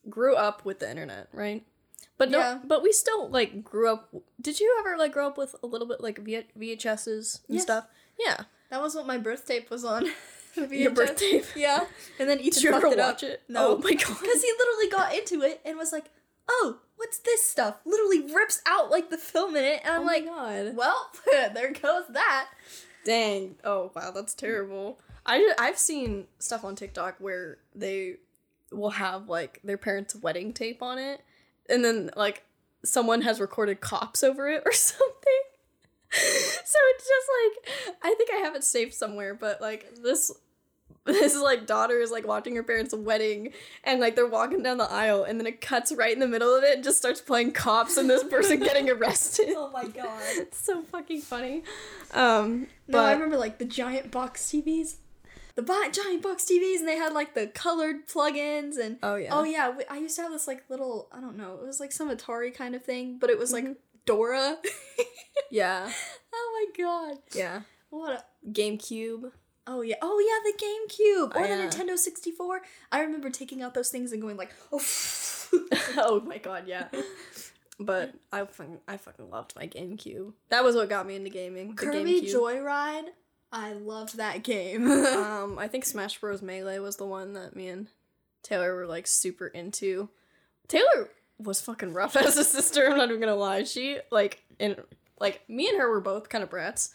grew 0.09 0.35
up 0.35 0.65
with 0.65 0.79
the 0.79 0.89
internet, 0.89 1.29
right? 1.33 1.63
But 2.17 2.29
no, 2.29 2.37
Yeah. 2.39 2.59
but 2.63 2.83
we 2.83 2.91
still 2.91 3.29
like 3.29 3.63
grew 3.63 3.91
up. 3.91 4.09
Did 4.39 4.59
you 4.59 4.75
ever 4.79 4.97
like 4.97 5.11
grow 5.13 5.27
up 5.27 5.37
with 5.37 5.55
a 5.63 5.67
little 5.67 5.87
bit 5.87 6.01
like 6.01 6.19
v- 6.19 6.45
VHSs 6.57 7.41
and 7.47 7.55
Yes. 7.55 7.63
stuff? 7.63 7.87
Yeah. 8.19 8.43
That 8.69 8.81
was 8.81 8.95
what 8.95 9.05
my 9.07 9.17
birth 9.17 9.45
tape 9.47 9.69
was 9.69 9.83
on. 9.83 10.05
Your 10.69 10.91
birth 10.91 11.17
tape. 11.17 11.45
Yeah. 11.55 11.85
And 12.19 12.29
then 12.29 12.39
Ethan 12.39 12.53
Did 12.53 12.63
you 12.63 12.71
fucked 12.71 12.85
ever 12.85 12.93
it 12.93 12.99
up. 12.99 13.13
watch 13.15 13.23
it? 13.23 13.41
No. 13.47 13.75
Oh 13.75 13.77
my 13.77 13.93
god. 13.93 14.17
Because 14.19 14.41
he 14.41 14.51
literally 14.59 14.89
got 14.89 15.13
into 15.15 15.41
it 15.41 15.61
and 15.65 15.77
was 15.77 15.91
like, 15.91 16.05
oh, 16.49 16.77
what's 16.97 17.19
this 17.19 17.43
stuff? 17.45 17.77
Literally 17.85 18.33
rips 18.33 18.61
out 18.65 18.91
like 18.91 19.09
the 19.09 19.17
film 19.17 19.55
in 19.55 19.63
it. 19.63 19.81
And 19.83 19.93
I'm 19.95 20.01
oh 20.01 20.05
like, 20.05 20.25
my 20.25 20.31
god. 20.31 20.75
well, 20.75 21.11
there 21.53 21.71
goes 21.71 22.03
that. 22.09 22.49
Dang. 23.05 23.55
Oh 23.63 23.91
wow, 23.95 24.11
that's 24.11 24.33
terrible. 24.33 24.99
I 25.25 25.53
I've 25.57 25.77
seen 25.79 26.27
stuff 26.39 26.63
on 26.63 26.75
TikTok 26.75 27.15
where 27.19 27.57
they 27.73 28.17
will 28.71 28.91
have 28.91 29.27
like 29.29 29.59
their 29.63 29.77
parents' 29.77 30.15
wedding 30.15 30.53
tape 30.53 30.81
on 30.83 30.97
it, 30.99 31.21
and 31.69 31.83
then 31.83 32.11
like 32.15 32.43
someone 32.83 33.21
has 33.21 33.39
recorded 33.39 33.81
cops 33.81 34.23
over 34.23 34.49
it 34.49 34.63
or 34.65 34.71
something. 34.73 35.41
So 36.11 36.77
it's 36.89 37.07
just 37.07 37.27
like 37.67 37.95
I 38.03 38.13
think 38.15 38.29
I 38.33 38.37
have 38.37 38.55
it 38.55 38.63
saved 38.63 38.93
somewhere, 38.93 39.33
but 39.33 39.61
like 39.61 39.95
this 40.01 40.31
this 41.05 41.35
like 41.35 41.65
daughter 41.65 41.99
is 41.99 42.11
like 42.11 42.27
watching 42.27 42.55
her 42.55 42.61
parents' 42.63 42.93
wedding 42.93 43.51
and 43.83 43.99
like 43.99 44.15
they're 44.15 44.27
walking 44.27 44.61
down 44.61 44.77
the 44.77 44.91
aisle 44.91 45.23
and 45.23 45.39
then 45.39 45.47
it 45.47 45.59
cuts 45.59 45.91
right 45.91 46.13
in 46.13 46.19
the 46.19 46.27
middle 46.27 46.55
of 46.55 46.63
it 46.63 46.75
and 46.75 46.83
just 46.83 46.97
starts 46.97 47.19
playing 47.19 47.51
cops 47.51 47.97
and 47.97 48.07
this 48.07 48.23
person 48.23 48.59
getting 48.59 48.87
arrested. 48.91 49.47
Oh 49.57 49.71
my 49.71 49.87
god. 49.87 50.21
It's 50.35 50.63
so 50.63 50.83
fucking 50.83 51.21
funny. 51.21 51.63
Um 52.13 52.67
No, 52.87 52.99
I 52.99 53.13
remember 53.13 53.37
like 53.37 53.57
the 53.57 53.65
giant 53.65 54.11
box 54.11 54.43
TVs. 54.51 54.97
The 55.55 55.63
giant 55.91 56.21
box 56.21 56.45
TVs, 56.49 56.79
and 56.79 56.87
they 56.87 56.95
had 56.95 57.13
like 57.13 57.33
the 57.35 57.47
colored 57.47 58.07
plugins 58.07 58.77
and 58.77 58.97
Oh 59.03 59.15
yeah. 59.15 59.29
oh 59.37 59.43
yeah, 59.43 59.69
we- 59.69 59.85
I 59.89 59.97
used 59.97 60.15
to 60.17 60.21
have 60.21 60.31
this 60.31 60.47
like 60.47 60.63
little 60.69 61.07
I 61.11 61.19
don't 61.19 61.35
know, 61.37 61.55
it 61.61 61.65
was 61.65 61.79
like 61.79 61.91
some 61.91 62.09
Atari 62.15 62.53
kind 62.53 62.75
of 62.75 62.83
thing, 62.85 63.17
but 63.19 63.29
it 63.29 63.39
was 63.39 63.51
like 63.51 63.65
Dora. 64.05 64.57
Yeah. 65.49 65.91
oh 66.33 66.67
my 66.77 66.83
god, 66.83 67.17
Yeah. 67.35 67.61
what 67.89 68.13
a 68.13 68.49
GameCube. 68.49 69.31
oh 69.67 69.81
yeah 69.81 69.95
oh 70.01 70.19
yeah 70.19 70.51
the 70.51 70.57
GameCube 70.65 71.35
or 71.35 71.39
Oh, 71.39 71.43
the 71.43 71.49
yeah. 71.61 71.67
Nintendo 71.67 71.97
sixty 71.97 72.31
four. 72.31 72.61
I 72.91 73.01
remember 73.01 73.29
taking 73.29 73.61
out 73.61 73.73
those 73.73 73.89
things 73.89 74.13
and 74.13 74.21
going 74.21 74.37
like 74.37 74.51
oh. 74.71 74.81
oh 75.97 76.21
my 76.25 76.37
god, 76.37 76.63
yeah. 76.67 76.87
But 77.79 78.13
I 78.31 78.45
fucking 78.45 78.79
I 78.87 78.95
fucking 78.95 79.29
loved 79.29 79.53
my 79.57 79.67
GameCube. 79.67 80.31
That 80.49 80.63
was 80.63 80.75
what 80.75 80.87
got 80.87 81.05
me 81.05 81.15
into 81.17 81.29
gaming. 81.29 81.75
The 81.75 81.85
Kirby 81.85 82.21
GameCube. 82.21 82.33
Joyride, 82.33 83.07
I 83.51 83.73
loved 83.73 84.15
that 84.17 84.43
game. 84.43 84.89
um, 84.89 85.57
I 85.59 85.67
think 85.67 85.83
Smash 85.85 86.17
Bros. 86.21 86.41
Melee 86.41 86.79
was 86.79 86.95
the 86.95 87.05
one 87.05 87.33
that 87.33 87.55
me 87.57 87.67
and 87.67 87.87
Taylor 88.43 88.73
were 88.75 88.87
like 88.87 89.05
super 89.07 89.47
into. 89.47 90.07
Taylor 90.69 91.09
was 91.43 91.61
fucking 91.61 91.93
rough 91.93 92.15
as 92.17 92.37
a 92.37 92.43
sister. 92.43 92.89
I'm 92.89 92.97
not 92.97 93.09
even 93.09 93.19
gonna 93.21 93.35
lie. 93.35 93.63
She 93.63 93.97
like 94.11 94.43
in 94.59 94.75
like 95.19 95.41
me 95.49 95.69
and 95.69 95.77
her 95.79 95.89
were 95.89 96.01
both 96.01 96.29
kind 96.29 96.43
of 96.43 96.49
brats. 96.49 96.93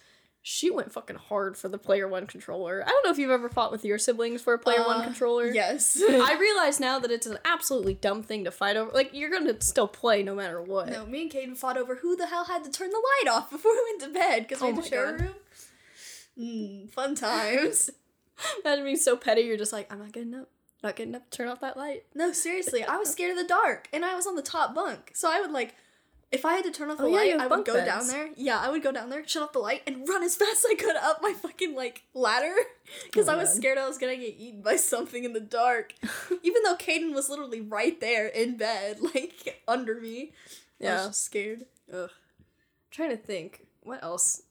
She 0.48 0.70
went 0.70 0.92
fucking 0.92 1.16
hard 1.16 1.56
for 1.56 1.68
the 1.68 1.76
player 1.78 2.06
one 2.06 2.28
controller. 2.28 2.80
I 2.86 2.88
don't 2.88 3.04
know 3.04 3.10
if 3.10 3.18
you've 3.18 3.32
ever 3.32 3.48
fought 3.48 3.72
with 3.72 3.84
your 3.84 3.98
siblings 3.98 4.40
for 4.42 4.54
a 4.54 4.58
player 4.60 4.78
one 4.84 5.00
Uh, 5.00 5.04
controller. 5.04 5.50
yes. 5.50 6.00
I 6.08 6.36
realize 6.40 6.78
now 6.78 7.00
that 7.00 7.10
it's 7.10 7.26
an 7.26 7.38
absolutely 7.44 7.94
dumb 7.94 8.22
thing 8.22 8.44
to 8.44 8.52
fight 8.52 8.76
over. 8.76 8.92
Like 8.92 9.10
you're 9.12 9.30
gonna 9.30 9.60
still 9.60 9.88
play 9.88 10.22
no 10.22 10.36
matter 10.36 10.62
what. 10.62 10.88
No, 10.88 11.04
me 11.04 11.22
and 11.22 11.30
Caden 11.32 11.56
fought 11.56 11.76
over 11.76 11.96
who 11.96 12.14
the 12.14 12.28
hell 12.28 12.44
had 12.44 12.62
to 12.62 12.70
turn 12.70 12.90
the 12.90 13.02
light 13.24 13.34
off 13.36 13.50
before 13.50 13.72
we 13.72 13.82
went 13.90 14.02
to 14.02 14.08
bed 14.20 14.42
because 14.46 14.60
we 14.62 14.68
Oh 14.68 14.74
had 14.74 14.84
to 14.84 14.88
share 14.88 15.16
a 15.16 15.22
room. 15.22 15.34
Mm, 16.38 16.90
fun 16.90 17.14
times. 17.16 17.90
Imagine 18.64 18.84
being 18.84 18.96
so 18.96 19.16
petty. 19.16 19.40
You're 19.42 19.56
just 19.56 19.72
like, 19.72 19.90
I'm 19.92 19.98
not 19.98 20.12
getting 20.12 20.34
up. 20.34 20.48
Not 20.82 20.96
getting 20.96 21.14
up. 21.14 21.30
Turn 21.30 21.48
off 21.48 21.60
that 21.60 21.76
light. 21.76 22.04
No, 22.14 22.32
seriously, 22.32 22.84
I 22.84 22.96
was 22.96 23.08
scared 23.12 23.32
of 23.32 23.36
the 23.38 23.48
dark, 23.48 23.88
and 23.92 24.04
I 24.04 24.14
was 24.14 24.26
on 24.26 24.36
the 24.36 24.42
top 24.42 24.74
bunk, 24.74 25.12
so 25.14 25.30
I 25.30 25.40
would 25.40 25.50
like, 25.50 25.74
if 26.32 26.44
I 26.44 26.54
had 26.54 26.64
to 26.64 26.70
turn 26.70 26.90
off 26.90 26.98
oh, 27.00 27.04
the 27.04 27.08
Oh, 27.08 27.12
light, 27.12 27.30
have 27.30 27.40
I 27.40 27.46
would 27.56 27.64
go 27.64 27.74
beds. 27.74 27.86
down 27.86 28.06
there. 28.08 28.30
Yeah, 28.36 28.58
I 28.60 28.68
would 28.68 28.82
go 28.82 28.92
down 28.92 29.10
there, 29.10 29.26
shut 29.26 29.42
off 29.42 29.52
the 29.52 29.58
light, 29.58 29.82
and 29.86 30.06
run 30.08 30.22
as 30.22 30.36
fast 30.36 30.64
as 30.64 30.66
I 30.70 30.74
could 30.74 30.96
up 30.96 31.20
my 31.22 31.32
fucking 31.32 31.74
like 31.74 32.02
ladder, 32.14 32.54
because 33.04 33.28
Oh, 33.28 33.32
I 33.32 33.36
was 33.36 33.48
God. 33.50 33.56
scared 33.56 33.78
I 33.78 33.86
was 33.88 33.96
gonna 33.98 34.16
get 34.16 34.34
eaten 34.38 34.60
by 34.60 34.76
something 34.76 35.24
in 35.24 35.32
the 35.32 35.40
dark. 35.40 35.94
Even 36.42 36.62
though 36.62 36.76
Caden 36.76 37.14
was 37.14 37.28
literally 37.30 37.60
right 37.60 37.98
there 38.00 38.26
in 38.26 38.56
bed, 38.56 38.98
like 39.14 39.62
under 39.66 40.00
me. 40.00 40.32
I 40.80 40.84
Yeah. 40.84 40.96
was 40.98 41.06
just 41.08 41.24
scared. 41.24 41.64
Ugh. 41.92 42.10
trying 42.90 43.10
to 43.10 43.16
think. 43.16 43.66
What 43.82 44.02
else? 44.02 44.42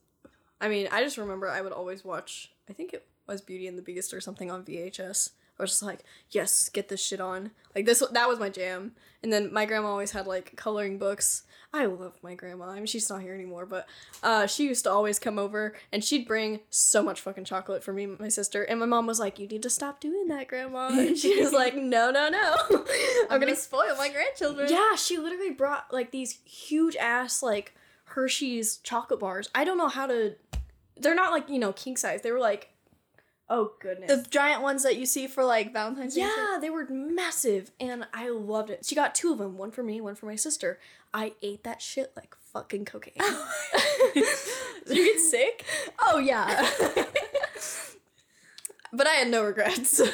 I 0.62 0.70
mean, 0.70 0.88
I 0.92 1.04
just 1.04 1.18
remember 1.18 1.50
I 1.50 1.60
would 1.62 1.74
always 1.74 2.04
watch. 2.06 2.52
I 2.70 2.74
think 2.74 2.94
it 2.94 3.06
was 3.28 3.42
Beauty 3.42 3.68
and 3.68 3.78
the 3.78 3.82
Beast 3.82 4.14
or 4.14 4.22
something 4.22 4.50
on 4.50 4.64
VHS. 4.64 5.32
I 5.58 5.64
was 5.64 5.72
just 5.72 5.84
like, 5.84 6.02
yes, 6.30 6.70
get 6.70 6.90
this 6.90 7.04
shit 7.04 7.22
on. 7.22 7.52
Like 7.76 7.86
this. 7.86 8.04
That 8.12 8.28
was 8.28 8.40
my 8.40 8.50
jam. 8.50 8.94
And 9.24 9.32
then 9.32 9.52
my 9.52 9.66
grandma 9.66 9.88
always 9.90 10.12
had 10.12 10.28
like 10.28 10.56
coloring 10.56 10.98
books. 10.98 11.44
I 11.74 11.86
love 11.88 12.14
my 12.22 12.36
grandma. 12.36 12.70
I 12.70 12.76
mean, 12.76 12.86
she's 12.86 13.10
not 13.10 13.22
here 13.22 13.34
anymore, 13.34 13.66
but 13.66 13.86
uh, 14.24 14.48
she 14.48 14.64
used 14.66 14.86
to 14.86 14.92
always 14.92 15.20
come 15.20 15.38
over 15.38 15.76
and 15.92 16.04
she'd 16.04 16.26
bring 16.26 16.62
so 16.70 17.04
much 17.04 17.20
fucking 17.20 17.44
chocolate 17.44 17.84
for 17.84 17.92
me, 17.92 18.06
and 18.06 18.20
my 18.20 18.30
sister. 18.30 18.64
And 18.64 18.80
my 18.80 18.86
mom 18.86 19.08
was 19.08 19.20
like, 19.20 19.40
"You 19.40 19.48
need 19.48 19.64
to 19.64 19.70
stop 19.70 20.00
doing 20.00 20.28
that, 20.30 20.48
grandma." 20.48 20.88
And 20.92 21.18
she 21.18 21.42
was 21.42 21.52
like, 21.52 21.76
"No, 21.76 22.12
no, 22.12 22.30
no. 22.30 22.56
I'm 23.30 23.42
gonna 23.42 23.58
spoil 23.58 23.96
my 23.98 24.10
grandchildren. 24.10 24.70
Yeah, 24.72 24.96
she 24.96 25.18
literally 25.18 25.52
brought 25.52 25.92
like 25.92 26.12
these 26.12 26.40
huge 26.46 26.96
ass 26.96 27.44
like 27.44 27.74
Hershey's 28.06 28.78
chocolate 28.78 29.20
bars. 29.20 29.50
I 29.54 29.66
don't 29.66 29.78
know 29.78 29.90
how 29.90 30.08
to. 30.08 30.36
They're 30.96 31.16
not 31.16 31.32
like 31.34 31.50
you 31.50 31.60
know 31.60 31.74
king 31.74 31.98
size. 31.98 32.22
They 32.22 32.32
were 32.32 32.40
like, 32.40 32.70
oh 33.50 33.72
goodness. 33.80 34.10
The 34.24 34.30
giant 34.30 34.62
ones 34.62 34.84
that 34.84 34.98
you 34.98 35.06
see 35.06 35.28
for 35.28 35.44
like 35.44 35.72
Valentine's 35.74 36.16
Day. 36.16 36.22
yeah, 36.22 36.58
they 36.60 36.70
were 36.70 36.86
massive, 36.90 37.72
and 37.80 38.06
I 38.14 38.30
loved 38.30 38.70
it. 38.70 38.86
She 38.86 38.96
got 38.96 39.16
two 39.16 39.32
of 39.32 39.38
them, 39.38 39.58
one 39.58 39.72
for 39.72 39.84
me, 39.84 40.02
one 40.02 40.16
for 40.16 40.26
my 40.26 40.36
sister. 40.36 40.80
I 41.14 41.34
ate 41.42 41.64
that 41.64 41.82
shit 41.82 42.12
like 42.16 42.36
fucking 42.54 42.86
cocaine. 42.86 43.14
Did 44.14 44.26
you 44.98 45.14
get 45.14 45.20
sick? 45.20 45.66
oh 46.02 46.18
yeah. 46.20 46.70
but 48.94 49.08
I 49.08 49.12
had 49.12 49.30
no 49.30 49.44
regrets. 49.44 50.02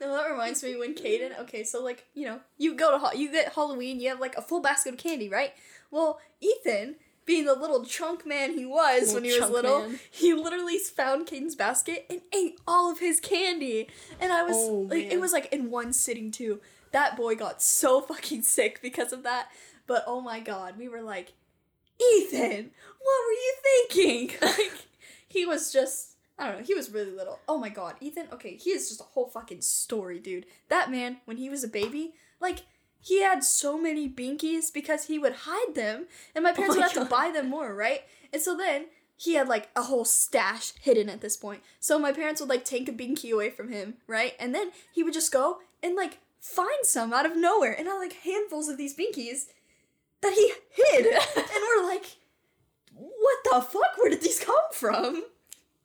No, 0.00 0.12
that 0.16 0.28
reminds 0.28 0.62
me 0.62 0.76
when 0.76 0.94
Caden. 0.94 1.38
Okay, 1.42 1.62
so 1.62 1.82
like 1.82 2.04
you 2.14 2.26
know, 2.26 2.40
you 2.58 2.74
go 2.74 2.90
to 2.90 2.98
ha- 2.98 3.12
you 3.14 3.30
get 3.30 3.54
Halloween, 3.54 4.00
you 4.00 4.08
have 4.10 4.20
like 4.20 4.36
a 4.36 4.42
full 4.42 4.60
basket 4.60 4.92
of 4.92 4.98
candy, 4.98 5.30
right? 5.30 5.52
Well, 5.90 6.18
Ethan, 6.40 6.96
being 7.26 7.44
the 7.46 7.54
little 7.54 7.84
chunk 7.84 8.26
man 8.26 8.52
he 8.52 8.66
was 8.66 9.14
Little 9.14 9.14
when 9.14 9.24
he 9.24 9.40
was 9.40 9.50
little, 9.50 9.80
man. 9.88 9.98
he 10.10 10.34
literally 10.34 10.78
found 10.78 11.26
Caden's 11.26 11.54
basket 11.56 12.06
and 12.10 12.20
ate 12.34 12.58
all 12.66 12.90
of 12.90 12.98
his 12.98 13.20
candy. 13.20 13.88
And 14.20 14.32
I 14.32 14.42
was 14.42 14.56
Oh, 14.56 14.86
like, 14.90 15.12
it 15.12 15.20
was 15.20 15.32
like 15.32 15.52
in 15.52 15.70
one 15.70 15.92
sitting 15.92 16.30
too. 16.30 16.60
That 16.92 17.16
boy 17.16 17.34
got 17.34 17.62
so 17.62 18.00
fucking 18.08 18.42
sick 18.42 18.80
because 18.82 19.12
of 19.12 19.22
that. 19.22 19.48
But 19.86 20.04
oh 20.06 20.20
my 20.20 20.40
god, 20.40 20.76
we 20.78 20.88
were 20.88 21.02
like, 21.02 21.32
Ethan, 22.00 22.70
what 23.00 23.20
were 23.26 23.32
you 23.32 23.54
thinking? 23.62 24.36
Like, 24.42 24.86
he 25.28 25.46
was 25.46 25.72
just. 25.72 26.12
I 26.38 26.48
don't 26.48 26.58
know. 26.60 26.64
He 26.64 26.74
was 26.74 26.90
really 26.90 27.12
little. 27.12 27.38
Oh 27.48 27.58
my 27.58 27.68
god, 27.68 27.94
Ethan. 28.00 28.26
Okay, 28.32 28.56
he 28.56 28.70
is 28.70 28.88
just 28.88 29.00
a 29.00 29.04
whole 29.04 29.28
fucking 29.28 29.60
story, 29.62 30.18
dude. 30.18 30.46
That 30.68 30.90
man, 30.90 31.18
when 31.26 31.36
he 31.36 31.48
was 31.48 31.62
a 31.62 31.68
baby, 31.68 32.14
like 32.40 32.62
he 33.04 33.20
had 33.20 33.44
so 33.44 33.78
many 33.78 34.08
binkies 34.08 34.72
because 34.72 35.08
he 35.08 35.18
would 35.18 35.34
hide 35.40 35.74
them, 35.74 36.06
and 36.34 36.42
my 36.42 36.52
oh 36.52 36.54
parents 36.54 36.74
my 36.74 36.82
would 36.82 36.92
have 36.92 37.04
to 37.04 37.10
buy 37.10 37.30
them 37.30 37.50
more, 37.50 37.74
right? 37.74 38.00
And 38.32 38.40
so 38.40 38.56
then 38.56 38.86
he 39.14 39.34
had 39.34 39.46
like 39.46 39.68
a 39.76 39.82
whole 39.82 40.06
stash 40.06 40.72
hidden 40.80 41.10
at 41.10 41.20
this 41.20 41.36
point. 41.36 41.62
So 41.80 41.98
my 41.98 42.12
parents 42.12 42.40
would 42.40 42.48
like 42.48 42.64
take 42.64 42.88
a 42.88 42.92
binky 42.92 43.30
away 43.30 43.50
from 43.50 43.70
him, 43.70 43.94
right? 44.06 44.32
And 44.40 44.54
then 44.54 44.70
he 44.90 45.02
would 45.02 45.12
just 45.12 45.30
go 45.30 45.58
and 45.82 45.94
like 45.94 46.20
find 46.40 46.70
some 46.82 47.12
out 47.12 47.26
of 47.26 47.36
nowhere, 47.36 47.74
and 47.78 47.86
had 47.86 47.98
like 47.98 48.14
handfuls 48.14 48.68
of 48.68 48.78
these 48.78 48.96
binkies 48.96 49.48
that 50.22 50.32
he 50.32 50.52
hid, 50.70 51.06
and 51.36 51.46
we're 51.46 51.86
like, 51.86 52.06
what 52.94 53.38
the 53.44 53.60
fuck? 53.60 53.98
Where 53.98 54.08
did 54.08 54.22
these 54.22 54.40
come 54.40 54.56
from? 54.72 55.24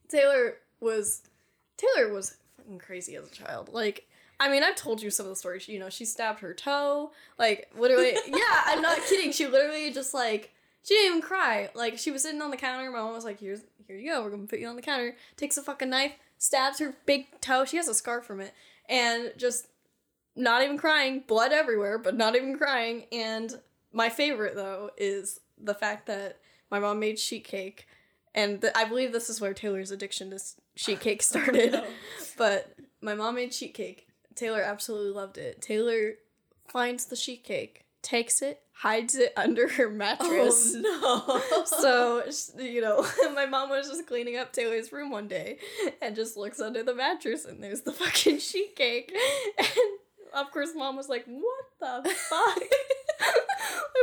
Taylor 0.07 0.55
was 0.79 1.23
Taylor 1.75 2.13
was 2.13 2.37
fucking 2.55 2.79
crazy 2.79 3.17
as 3.17 3.27
a 3.27 3.31
child. 3.31 3.73
Like, 3.73 4.07
I 4.39 4.49
mean, 4.49 4.63
I've 4.63 4.75
told 4.75 5.01
you 5.01 5.09
some 5.09 5.25
of 5.25 5.31
the 5.31 5.35
stories. 5.35 5.67
You 5.67 5.79
know, 5.79 5.89
she 5.89 6.05
stabbed 6.05 6.39
her 6.39 6.53
toe. 6.53 7.11
Like, 7.37 7.69
literally, 7.77 8.13
yeah, 8.27 8.61
I'm 8.65 8.81
not 8.81 8.99
kidding. 9.07 9.31
She 9.31 9.47
literally 9.47 9.91
just 9.91 10.13
like 10.13 10.53
She 10.83 10.93
didn't 10.95 11.07
even 11.17 11.21
cry. 11.21 11.69
Like 11.75 11.97
she 11.97 12.11
was 12.11 12.23
sitting 12.23 12.41
on 12.41 12.51
the 12.51 12.57
counter. 12.57 12.89
My 12.89 12.99
mom 12.99 13.13
was 13.13 13.25
like, 13.25 13.39
"Here's 13.39 13.61
here 13.87 13.97
you 13.97 14.11
go. 14.11 14.23
We're 14.23 14.29
gonna 14.29 14.47
put 14.47 14.59
you 14.59 14.67
on 14.67 14.75
the 14.75 14.81
counter." 14.81 15.15
Takes 15.37 15.57
a 15.57 15.61
fucking 15.63 15.89
knife, 15.89 16.13
stabs 16.37 16.79
her 16.79 16.95
big 17.05 17.27
toe. 17.41 17.65
She 17.65 17.77
has 17.77 17.87
a 17.89 17.93
scar 17.93 18.21
from 18.21 18.39
it, 18.39 18.53
and 18.87 19.33
just 19.37 19.67
not 20.35 20.63
even 20.63 20.77
crying, 20.77 21.23
blood 21.27 21.51
everywhere, 21.51 21.97
but 21.97 22.15
not 22.15 22.35
even 22.35 22.57
crying. 22.57 23.05
And 23.11 23.59
my 23.91 24.07
favorite 24.09 24.55
though 24.55 24.91
is 24.97 25.41
the 25.61 25.73
fact 25.73 26.05
that 26.07 26.37
my 26.71 26.79
mom 26.79 26.99
made 26.99 27.19
sheet 27.19 27.43
cake, 27.43 27.87
and 28.33 28.61
th- 28.61 28.73
I 28.75 28.85
believe 28.85 29.11
this 29.11 29.29
is 29.29 29.41
where 29.41 29.53
Taylor's 29.53 29.91
addiction 29.91 30.29
to 30.29 30.39
sheet 30.75 31.01
cake 31.01 31.21
started. 31.23 31.75
Oh, 31.75 31.81
no. 31.81 31.87
But 32.37 32.73
my 33.01 33.15
mom 33.15 33.35
made 33.35 33.53
sheet 33.53 33.73
cake. 33.73 34.07
Taylor 34.39 34.61
absolutely 34.61 35.11
loved 35.11 35.37
it. 35.37 35.61
Taylor 35.61 36.13
finds 36.69 37.05
the 37.05 37.17
sheet 37.17 37.43
cake, 37.43 37.83
takes 38.01 38.41
it, 38.41 38.61
hides 38.71 39.13
it 39.15 39.33
under 39.35 39.67
her 39.67 39.89
mattress. 39.89 40.73
Oh 40.77 41.43
no. 41.51 41.65
So, 41.65 42.23
you 42.57 42.79
know, 42.79 43.05
my 43.35 43.45
mom 43.45 43.69
was 43.69 43.89
just 43.89 44.07
cleaning 44.07 44.37
up 44.37 44.53
Taylor's 44.53 44.93
room 44.93 45.11
one 45.11 45.27
day 45.27 45.57
and 46.01 46.15
just 46.15 46.37
looks 46.37 46.61
under 46.61 46.83
the 46.83 46.95
mattress 46.95 47.43
and 47.43 47.61
there's 47.61 47.81
the 47.81 47.91
fucking 48.01 48.39
sheet 48.39 48.77
cake. 48.77 49.13
And 49.57 49.67
of 50.33 50.51
course, 50.51 50.69
mom 50.73 50.95
was 50.95 51.09
like, 51.09 51.25
What 51.25 51.65
the 51.81 52.09
fuck? 52.09 52.55
like, 52.55 52.71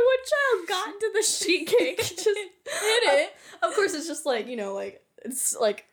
what 0.05 0.19
child 0.29 0.67
got 0.67 0.87
into 0.89 1.09
the 1.15 1.23
sheet 1.23 1.67
cake? 1.67 1.97
Just 1.97 2.25
hit 2.25 2.37
it. 2.67 3.33
Of 3.63 3.73
course, 3.73 3.95
it's 3.95 4.07
just 4.07 4.25
like, 4.27 4.47
you 4.47 4.55
know, 4.55 4.75
like, 4.75 5.01
it's 5.25 5.55
like, 5.55 5.85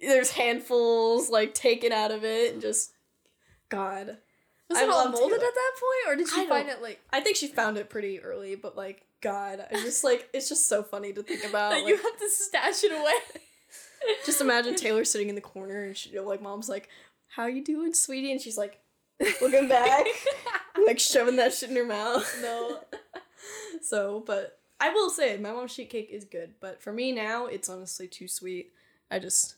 there's 0.00 0.32
handfuls 0.32 1.30
like 1.30 1.54
taken 1.54 1.92
out 1.92 2.10
of 2.10 2.24
it 2.24 2.54
and 2.54 2.60
just, 2.60 2.90
God. 3.68 4.18
was 4.68 4.78
I 4.78 4.84
it 4.84 4.90
all 4.90 5.08
molded 5.08 5.38
Taylor. 5.38 5.48
at 5.48 5.54
that 5.54 5.72
point, 5.80 6.12
or 6.12 6.16
did 6.16 6.28
I 6.32 6.42
she 6.42 6.48
find 6.48 6.68
it 6.68 6.82
like 6.82 7.00
I 7.10 7.20
think 7.20 7.36
she 7.36 7.48
found 7.48 7.76
it 7.78 7.90
pretty 7.90 8.20
early, 8.20 8.54
but 8.54 8.76
like, 8.76 9.04
God, 9.20 9.64
I 9.70 9.74
just 9.76 10.04
like, 10.04 10.28
it's 10.32 10.48
just 10.48 10.68
so 10.68 10.82
funny 10.82 11.12
to 11.12 11.22
think 11.22 11.44
about. 11.44 11.70
that 11.72 11.82
like, 11.82 11.88
you 11.88 11.96
have 11.96 12.18
to 12.18 12.28
stash 12.28 12.84
it 12.84 12.92
away? 12.92 13.12
Just 14.26 14.40
imagine 14.40 14.74
Taylor 14.76 15.04
sitting 15.04 15.28
in 15.30 15.34
the 15.34 15.40
corner 15.40 15.84
and 15.84 15.96
she 15.96 16.18
like 16.20 16.42
mom's 16.42 16.68
like, 16.68 16.88
How 17.28 17.46
you 17.46 17.64
doing, 17.64 17.94
sweetie? 17.94 18.32
And 18.32 18.40
she's 18.40 18.58
like 18.58 18.80
looking 19.40 19.68
back, 19.68 20.04
like 20.86 20.98
shoving 20.98 21.36
that 21.36 21.54
shit 21.54 21.70
in 21.70 21.76
her 21.76 21.84
mouth. 21.84 22.38
No. 22.42 22.80
So, 23.80 24.22
but 24.26 24.58
I 24.80 24.90
will 24.90 25.10
say 25.10 25.36
my 25.38 25.52
mom's 25.52 25.72
sheet 25.72 25.90
cake 25.90 26.10
is 26.10 26.24
good, 26.24 26.54
but 26.60 26.82
for 26.82 26.92
me 26.92 27.12
now 27.12 27.46
it's 27.46 27.68
honestly 27.68 28.06
too 28.08 28.28
sweet. 28.28 28.72
I 29.10 29.18
just 29.18 29.56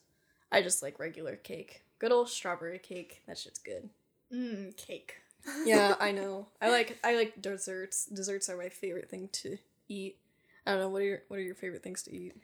I 0.52 0.62
just 0.62 0.82
like 0.82 0.98
regular 0.98 1.36
cake. 1.36 1.82
Good 1.98 2.12
old 2.12 2.28
strawberry 2.28 2.78
cake. 2.78 3.22
That 3.26 3.38
shit's 3.38 3.58
good. 3.58 3.90
Mmm, 4.32 4.76
cake. 4.76 5.16
Yeah, 5.64 5.94
I 6.00 6.10
know. 6.10 6.48
I 6.60 6.70
like 6.70 6.98
I 7.04 7.14
like 7.14 7.40
desserts. 7.40 8.06
Desserts 8.06 8.48
are 8.48 8.56
my 8.56 8.68
favorite 8.68 9.08
thing 9.08 9.28
to 9.34 9.58
eat. 9.88 10.18
I 10.66 10.72
don't 10.72 10.80
know, 10.80 10.88
what 10.88 11.02
are 11.02 11.04
your 11.04 11.22
what 11.28 11.38
are 11.38 11.42
your 11.42 11.54
favorite 11.54 11.84
things 11.84 12.02
to 12.02 12.12
eat? 12.12 12.34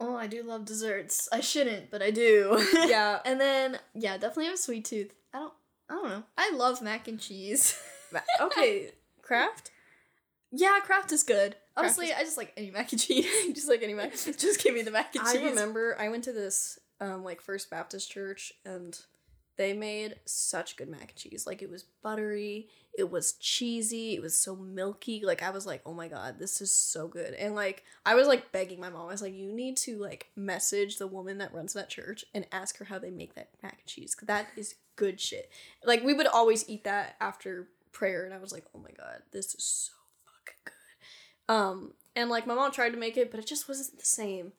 Oh, 0.00 0.16
I 0.16 0.26
do 0.26 0.42
love 0.42 0.64
desserts. 0.64 1.28
I 1.30 1.40
shouldn't, 1.40 1.90
but 1.90 2.00
I 2.00 2.10
do. 2.10 2.58
Yeah. 2.86 3.18
and 3.26 3.38
then 3.38 3.78
yeah, 3.94 4.14
definitely 4.14 4.46
have 4.46 4.54
a 4.54 4.58
sweet 4.58 4.86
tooth. 4.86 5.12
I 5.34 5.40
don't. 5.40 5.52
I 5.90 5.94
don't 5.94 6.08
know. 6.08 6.22
I 6.38 6.50
love 6.54 6.80
mac 6.80 7.06
and 7.06 7.20
cheese. 7.20 7.78
okay, 8.40 8.92
Kraft? 9.22 9.70
yeah, 10.50 10.78
Kraft 10.82 11.12
is 11.12 11.22
good. 11.22 11.56
Honestly, 11.76 12.06
is- 12.06 12.14
I 12.16 12.20
just 12.22 12.38
like 12.38 12.54
any 12.56 12.70
mac 12.70 12.92
and 12.92 13.00
cheese. 13.00 13.26
just 13.52 13.68
like 13.68 13.82
any 13.82 13.92
mac. 13.92 14.12
just 14.12 14.62
give 14.62 14.74
me 14.74 14.80
the 14.80 14.90
mac 14.90 15.14
and 15.14 15.26
cheese. 15.26 15.36
I 15.36 15.44
remember 15.44 15.96
I 16.00 16.08
went 16.08 16.24
to 16.24 16.32
this 16.32 16.78
um 17.00 17.24
like 17.24 17.40
First 17.40 17.70
Baptist 17.70 18.10
church 18.10 18.52
and 18.64 18.98
they 19.60 19.74
made 19.74 20.14
such 20.24 20.76
good 20.78 20.88
mac 20.88 21.10
and 21.10 21.16
cheese. 21.16 21.46
Like 21.46 21.60
it 21.60 21.68
was 21.70 21.82
buttery, 22.02 22.68
it 22.96 23.10
was 23.10 23.34
cheesy, 23.34 24.14
it 24.14 24.22
was 24.22 24.34
so 24.34 24.56
milky. 24.56 25.22
Like 25.22 25.42
I 25.42 25.50
was 25.50 25.66
like, 25.66 25.82
"Oh 25.84 25.92
my 25.92 26.08
god, 26.08 26.38
this 26.38 26.62
is 26.62 26.70
so 26.70 27.08
good." 27.08 27.34
And 27.34 27.54
like 27.54 27.84
I 28.06 28.14
was 28.14 28.26
like 28.26 28.52
begging 28.52 28.80
my 28.80 28.88
mom. 28.88 29.08
I 29.08 29.12
was 29.12 29.20
like, 29.20 29.34
"You 29.34 29.52
need 29.52 29.76
to 29.78 29.98
like 29.98 30.30
message 30.34 30.96
the 30.96 31.06
woman 31.06 31.36
that 31.38 31.52
runs 31.52 31.74
that 31.74 31.90
church 31.90 32.24
and 32.32 32.46
ask 32.50 32.78
her 32.78 32.86
how 32.86 32.98
they 32.98 33.10
make 33.10 33.34
that 33.34 33.50
mac 33.62 33.78
and 33.80 33.86
cheese 33.86 34.14
cuz 34.14 34.26
that 34.28 34.46
is 34.56 34.76
good 34.96 35.20
shit." 35.20 35.50
Like 35.84 36.02
we 36.02 36.14
would 36.14 36.26
always 36.26 36.66
eat 36.66 36.84
that 36.84 37.16
after 37.20 37.68
prayer 37.92 38.24
and 38.24 38.32
I 38.32 38.38
was 38.38 38.52
like, 38.52 38.64
"Oh 38.74 38.78
my 38.78 38.92
god, 38.92 39.24
this 39.30 39.54
is 39.54 39.62
so 39.62 39.92
fucking 40.24 40.60
good." 40.64 41.54
Um 41.54 41.94
and 42.16 42.30
like 42.30 42.46
my 42.46 42.54
mom 42.54 42.72
tried 42.72 42.90
to 42.92 42.98
make 42.98 43.18
it, 43.18 43.30
but 43.30 43.40
it 43.40 43.46
just 43.46 43.68
wasn't 43.68 43.98
the 43.98 44.06
same 44.06 44.52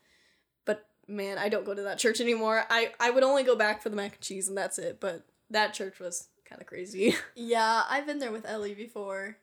man, 1.12 1.38
I 1.38 1.50
don't 1.50 1.65
go 1.65 1.74
to 1.74 1.84
that 1.84 2.00
church 2.00 2.19
anymore. 2.21 2.65
I 2.69 2.91
I 3.00 3.10
would 3.12 3.24
only 3.24 3.43
go 3.43 3.56
back 3.56 3.82
for 3.82 3.89
the 3.89 3.95
mac 3.95 4.13
and 4.13 4.21
cheese 4.21 4.47
and 4.47 4.58
that's 4.58 4.80
it. 4.80 5.00
But 5.00 5.24
that 5.50 5.74
church 5.74 6.00
was 6.00 6.28
kind 6.45 6.62
of 6.62 6.67
crazy. 6.67 7.15
Yeah, 7.36 7.84
I've 7.89 8.06
been 8.06 8.19
there 8.19 8.32
with 8.32 8.45
Ellie 8.45 8.76
before, 8.76 9.38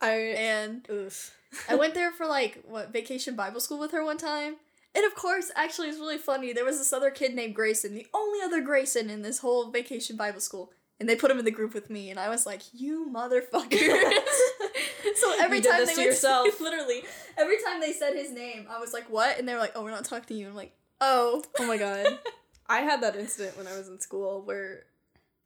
I 0.00 0.12
and 0.12 0.86
oof. 0.90 1.36
I 1.68 1.74
went 1.76 1.94
there 1.98 2.12
for 2.12 2.26
like 2.26 2.62
what 2.66 2.92
vacation 2.92 3.36
Bible 3.36 3.60
school 3.60 3.78
with 3.78 3.92
her 3.92 4.04
one 4.04 4.18
time. 4.18 4.56
And 4.96 5.04
of 5.04 5.14
course, 5.16 5.50
actually, 5.56 5.88
it's 5.88 5.98
really 5.98 6.18
funny. 6.18 6.52
There 6.52 6.64
was 6.64 6.78
this 6.78 6.92
other 6.92 7.10
kid 7.10 7.34
named 7.34 7.54
Grayson, 7.54 7.94
the 7.94 8.06
only 8.14 8.40
other 8.44 8.60
Grayson 8.60 9.10
in 9.10 9.22
this 9.22 9.38
whole 9.38 9.70
vacation 9.70 10.16
Bible 10.16 10.40
school. 10.40 10.70
And 11.00 11.08
they 11.08 11.16
put 11.16 11.30
him 11.32 11.40
in 11.40 11.44
the 11.44 11.50
group 11.50 11.74
with 11.74 11.90
me, 11.90 12.10
and 12.10 12.20
I 12.20 12.28
was 12.28 12.46
like, 12.46 12.62
"You 12.72 13.10
motherfuckers!" 13.12 13.72
so 15.16 15.34
every 15.40 15.60
time 15.60 15.84
they 15.84 15.94
would 15.96 16.04
yourself. 16.04 16.60
literally, 16.60 17.02
every 17.36 17.56
time 17.64 17.80
they 17.80 17.92
said 17.92 18.14
his 18.14 18.30
name, 18.30 18.68
I 18.70 18.78
was 18.78 18.92
like, 18.92 19.10
"What?" 19.10 19.36
And 19.36 19.48
they 19.48 19.54
were 19.54 19.58
like, 19.58 19.72
"Oh, 19.74 19.82
we're 19.82 19.90
not 19.90 20.04
talking 20.04 20.28
to 20.28 20.34
you." 20.34 20.46
I'm 20.46 20.54
like, 20.54 20.72
"Oh, 21.00 21.42
Oh 21.58 21.66
my 21.66 21.76
god. 21.76 22.18
I 22.66 22.80
had 22.80 23.02
that 23.02 23.16
incident 23.16 23.56
when 23.58 23.66
I 23.66 23.76
was 23.76 23.88
in 23.88 24.00
school 24.00 24.42
where 24.42 24.84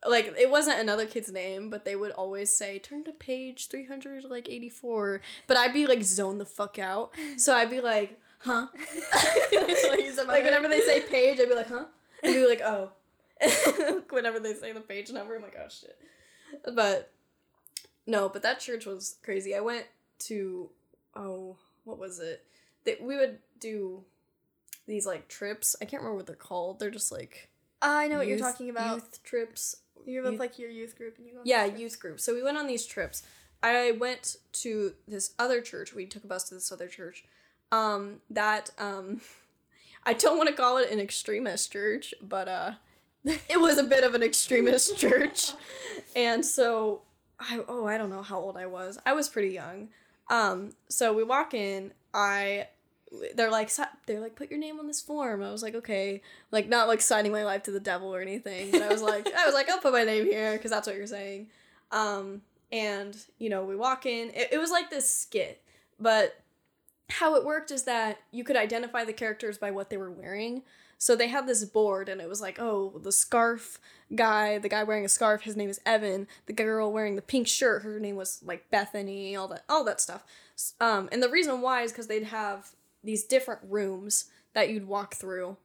like 0.06 0.32
it 0.38 0.50
wasn't 0.50 0.78
another 0.78 1.06
kid's 1.06 1.32
name, 1.32 1.70
but 1.70 1.84
they 1.84 1.96
would 1.96 2.12
always 2.12 2.54
say, 2.56 2.78
turn 2.78 3.04
to 3.04 3.12
page 3.12 3.68
300 3.68 4.24
like 4.24 4.48
84. 4.48 5.20
But 5.46 5.56
I'd 5.56 5.74
be 5.74 5.86
like 5.86 6.02
zone 6.02 6.38
the 6.38 6.44
fuck 6.44 6.78
out. 6.78 7.10
So 7.36 7.54
I'd 7.54 7.70
be 7.70 7.80
like, 7.80 8.18
huh? 8.40 8.68
like 9.52 10.44
whenever 10.44 10.68
they 10.68 10.80
say 10.80 11.00
page, 11.00 11.40
I'd 11.40 11.48
be 11.48 11.54
like, 11.54 11.68
huh? 11.68 11.86
I'd 12.22 12.34
be 12.34 12.46
like, 12.46 12.60
oh. 12.60 12.92
whenever 14.10 14.40
they 14.40 14.54
say 14.54 14.72
the 14.72 14.80
page 14.80 15.10
number, 15.10 15.36
I'm 15.36 15.42
like, 15.42 15.56
oh 15.58 15.68
shit. 15.68 15.96
But 16.74 17.12
no, 18.06 18.28
but 18.28 18.42
that 18.42 18.60
church 18.60 18.86
was 18.86 19.16
crazy. 19.22 19.54
I 19.54 19.60
went 19.60 19.86
to 20.20 20.70
oh, 21.16 21.56
what 21.84 21.98
was 21.98 22.20
it? 22.20 22.44
That 22.84 23.02
we 23.02 23.16
would 23.16 23.38
do 23.60 24.04
these 24.88 25.06
like 25.06 25.28
trips. 25.28 25.76
I 25.80 25.84
can't 25.84 26.02
remember 26.02 26.16
what 26.16 26.26
they're 26.26 26.34
called. 26.34 26.80
They're 26.80 26.90
just 26.90 27.12
like 27.12 27.48
I 27.80 28.08
know 28.08 28.18
what 28.18 28.26
you're 28.26 28.38
talking 28.38 28.70
about." 28.70 28.96
Youth 28.96 29.22
trips. 29.22 29.76
You're 30.04 30.22
with 30.22 30.32
youth- 30.32 30.40
like 30.40 30.58
your 30.58 30.70
youth 30.70 30.96
group, 30.96 31.18
and 31.18 31.26
you 31.26 31.34
go. 31.34 31.40
on 31.40 31.46
Yeah, 31.46 31.64
youth 31.66 32.00
group. 32.00 32.18
So 32.18 32.34
we 32.34 32.42
went 32.42 32.56
on 32.56 32.66
these 32.66 32.86
trips. 32.86 33.22
I 33.62 33.92
went 33.92 34.36
to 34.52 34.94
this 35.06 35.34
other 35.38 35.60
church. 35.60 35.94
We 35.94 36.06
took 36.06 36.24
a 36.24 36.26
bus 36.26 36.48
to 36.48 36.54
this 36.54 36.72
other 36.72 36.88
church. 36.88 37.24
Um, 37.70 38.20
that 38.30 38.70
um, 38.78 39.20
I 40.04 40.14
don't 40.14 40.38
want 40.38 40.48
to 40.48 40.54
call 40.54 40.78
it 40.78 40.90
an 40.90 41.00
extremist 41.00 41.72
church, 41.72 42.14
but 42.22 42.48
uh, 42.48 42.72
it 43.24 43.60
was 43.60 43.78
a 43.78 43.84
bit 43.84 44.04
of 44.04 44.14
an 44.14 44.22
extremist 44.22 44.96
church, 45.04 45.52
and 46.16 46.44
so 46.44 47.02
I 47.38 47.60
oh 47.68 47.86
I 47.86 47.98
don't 47.98 48.10
know 48.10 48.22
how 48.22 48.38
old 48.40 48.56
I 48.56 48.66
was. 48.66 48.98
I 49.04 49.12
was 49.12 49.28
pretty 49.28 49.50
young. 49.50 49.88
Um, 50.30 50.72
so 50.88 51.12
we 51.12 51.24
walk 51.24 51.52
in. 51.54 51.92
I 52.14 52.68
they're 53.34 53.50
like 53.50 53.70
they're 54.06 54.20
like 54.20 54.36
put 54.36 54.50
your 54.50 54.58
name 54.58 54.78
on 54.78 54.86
this 54.86 55.00
form. 55.00 55.42
I 55.42 55.50
was 55.50 55.62
like 55.62 55.74
okay, 55.74 56.22
like 56.50 56.68
not 56.68 56.88
like 56.88 57.00
signing 57.00 57.32
my 57.32 57.44
life 57.44 57.62
to 57.64 57.70
the 57.70 57.80
devil 57.80 58.14
or 58.14 58.20
anything. 58.20 58.70
But 58.70 58.82
I 58.82 58.88
was 58.88 59.02
like 59.02 59.26
I 59.36 59.46
was 59.46 59.54
like 59.54 59.68
I'll 59.68 59.78
put 59.78 59.92
my 59.92 60.04
name 60.04 60.26
here 60.26 60.52
because 60.52 60.70
that's 60.70 60.86
what 60.86 60.96
you're 60.96 61.06
saying. 61.06 61.48
Um, 61.90 62.42
and 62.70 63.16
you 63.38 63.48
know 63.48 63.64
we 63.64 63.76
walk 63.76 64.06
in. 64.06 64.30
It, 64.30 64.48
it 64.52 64.58
was 64.58 64.70
like 64.70 64.90
this 64.90 65.12
skit, 65.12 65.62
but 65.98 66.40
how 67.10 67.34
it 67.36 67.44
worked 67.44 67.70
is 67.70 67.84
that 67.84 68.18
you 68.30 68.44
could 68.44 68.56
identify 68.56 69.04
the 69.04 69.12
characters 69.12 69.58
by 69.58 69.70
what 69.70 69.90
they 69.90 69.96
were 69.96 70.10
wearing. 70.10 70.62
So 71.00 71.14
they 71.14 71.28
had 71.28 71.46
this 71.46 71.64
board, 71.64 72.08
and 72.08 72.20
it 72.20 72.28
was 72.28 72.40
like, 72.40 72.58
oh, 72.58 73.00
the 73.02 73.12
scarf 73.12 73.78
guy, 74.14 74.58
the 74.58 74.68
guy 74.68 74.82
wearing 74.82 75.04
a 75.04 75.08
scarf, 75.08 75.42
his 75.42 75.56
name 75.56 75.70
is 75.70 75.80
Evan. 75.86 76.26
The 76.46 76.52
girl 76.52 76.92
wearing 76.92 77.14
the 77.14 77.22
pink 77.22 77.46
shirt, 77.46 77.82
her 77.82 78.00
name 78.00 78.16
was 78.16 78.40
like 78.44 78.68
Bethany, 78.70 79.36
all 79.36 79.46
that, 79.48 79.64
all 79.68 79.84
that 79.84 80.00
stuff. 80.00 80.24
Um, 80.80 81.08
and 81.12 81.22
the 81.22 81.28
reason 81.28 81.60
why 81.60 81.82
is 81.82 81.92
because 81.92 82.08
they'd 82.08 82.24
have 82.24 82.72
these 83.02 83.24
different 83.24 83.60
rooms 83.68 84.26
that 84.54 84.70
you'd 84.70 84.86
walk 84.86 85.14
through. 85.14 85.56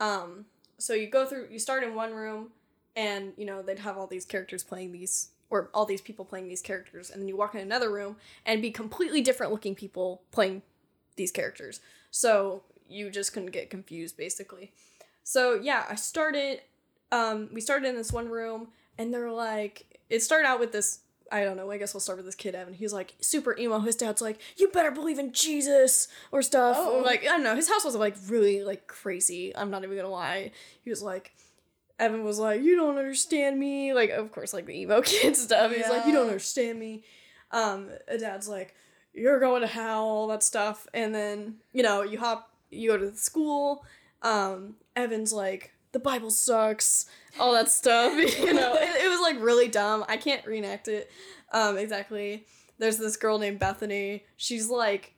Um, 0.00 0.46
so 0.78 0.94
you 0.94 1.06
go 1.06 1.26
through, 1.26 1.48
you 1.50 1.58
start 1.58 1.84
in 1.84 1.94
one 1.94 2.12
room, 2.12 2.50
and 2.96 3.32
you 3.36 3.46
know 3.46 3.62
they'd 3.62 3.78
have 3.78 3.96
all 3.96 4.06
these 4.06 4.24
characters 4.24 4.62
playing 4.62 4.92
these, 4.92 5.30
or 5.50 5.70
all 5.72 5.86
these 5.86 6.00
people 6.00 6.24
playing 6.24 6.48
these 6.48 6.62
characters, 6.62 7.10
and 7.10 7.20
then 7.20 7.28
you 7.28 7.36
walk 7.36 7.54
in 7.54 7.60
another 7.60 7.90
room 7.90 8.16
and 8.44 8.60
be 8.60 8.70
completely 8.70 9.20
different 9.20 9.52
looking 9.52 9.74
people 9.74 10.22
playing 10.30 10.62
these 11.16 11.30
characters. 11.30 11.80
So 12.10 12.62
you 12.88 13.10
just 13.10 13.32
couldn't 13.32 13.50
get 13.50 13.70
confused 13.70 14.16
basically. 14.16 14.72
So 15.24 15.54
yeah, 15.54 15.84
I 15.88 15.94
started 15.94 16.60
um 17.10 17.48
we 17.52 17.60
started 17.60 17.88
in 17.88 17.96
this 17.96 18.12
one 18.12 18.28
room 18.28 18.68
and 18.98 19.12
they're 19.12 19.30
like 19.30 20.00
it 20.08 20.20
started 20.20 20.46
out 20.46 20.60
with 20.60 20.72
this 20.72 21.00
I 21.32 21.44
don't 21.44 21.56
know, 21.56 21.70
I 21.70 21.78
guess 21.78 21.94
we'll 21.94 22.00
start 22.00 22.18
with 22.18 22.26
this 22.26 22.34
kid 22.34 22.54
Evan. 22.54 22.74
He's 22.74 22.92
like 22.92 23.14
super 23.20 23.56
emo. 23.58 23.78
His 23.78 23.96
dad's 23.96 24.20
like, 24.20 24.38
You 24.56 24.68
better 24.68 24.90
believe 24.90 25.18
in 25.18 25.32
Jesus 25.32 26.08
or 26.30 26.42
stuff. 26.42 26.76
Oh. 26.78 27.00
Or 27.00 27.02
like 27.02 27.22
I 27.22 27.26
don't 27.26 27.42
know, 27.42 27.56
his 27.56 27.68
house 27.68 27.84
was 27.84 27.96
like 27.96 28.16
really 28.28 28.62
like 28.62 28.86
crazy. 28.86 29.56
I'm 29.56 29.70
not 29.70 29.82
even 29.82 29.96
gonna 29.96 30.08
lie. 30.08 30.52
He 30.82 30.90
was 30.90 31.02
like 31.02 31.34
Evan 31.98 32.24
was 32.24 32.38
like, 32.38 32.62
You 32.62 32.76
don't 32.76 32.98
understand 32.98 33.58
me. 33.58 33.94
Like 33.94 34.10
of 34.10 34.30
course 34.30 34.52
like 34.52 34.66
the 34.66 34.78
emo 34.78 35.00
kid 35.02 35.36
stuff. 35.36 35.74
He's 35.74 35.88
like, 35.88 36.06
You 36.06 36.12
don't 36.12 36.28
understand 36.28 36.78
me. 36.78 37.04
Um, 37.50 37.90
a 38.08 38.18
dad's 38.18 38.48
like, 38.48 38.74
you're 39.12 39.40
going 39.40 39.60
to 39.60 39.66
hell, 39.66 40.04
all 40.04 40.26
that 40.28 40.42
stuff. 40.42 40.86
And 40.94 41.14
then, 41.14 41.56
you 41.72 41.82
know, 41.82 42.02
you 42.02 42.18
hop, 42.18 42.50
you 42.70 42.90
go 42.90 42.96
to 42.96 43.10
the 43.10 43.16
school. 43.16 43.84
Um, 44.22 44.76
Evan's 44.96 45.32
like, 45.32 45.72
the 45.92 45.98
Bible 45.98 46.30
sucks, 46.30 47.04
all 47.38 47.52
that 47.52 47.70
stuff. 47.70 48.14
you 48.38 48.54
know, 48.54 48.74
it, 48.74 49.01
like 49.22 49.40
really 49.40 49.68
dumb. 49.68 50.04
I 50.08 50.16
can't 50.16 50.44
reenact 50.46 50.88
it 50.88 51.10
um, 51.52 51.76
exactly. 51.78 52.44
There's 52.78 52.98
this 52.98 53.16
girl 53.16 53.38
named 53.38 53.58
Bethany. 53.60 54.24
She's 54.36 54.68
like, 54.68 55.14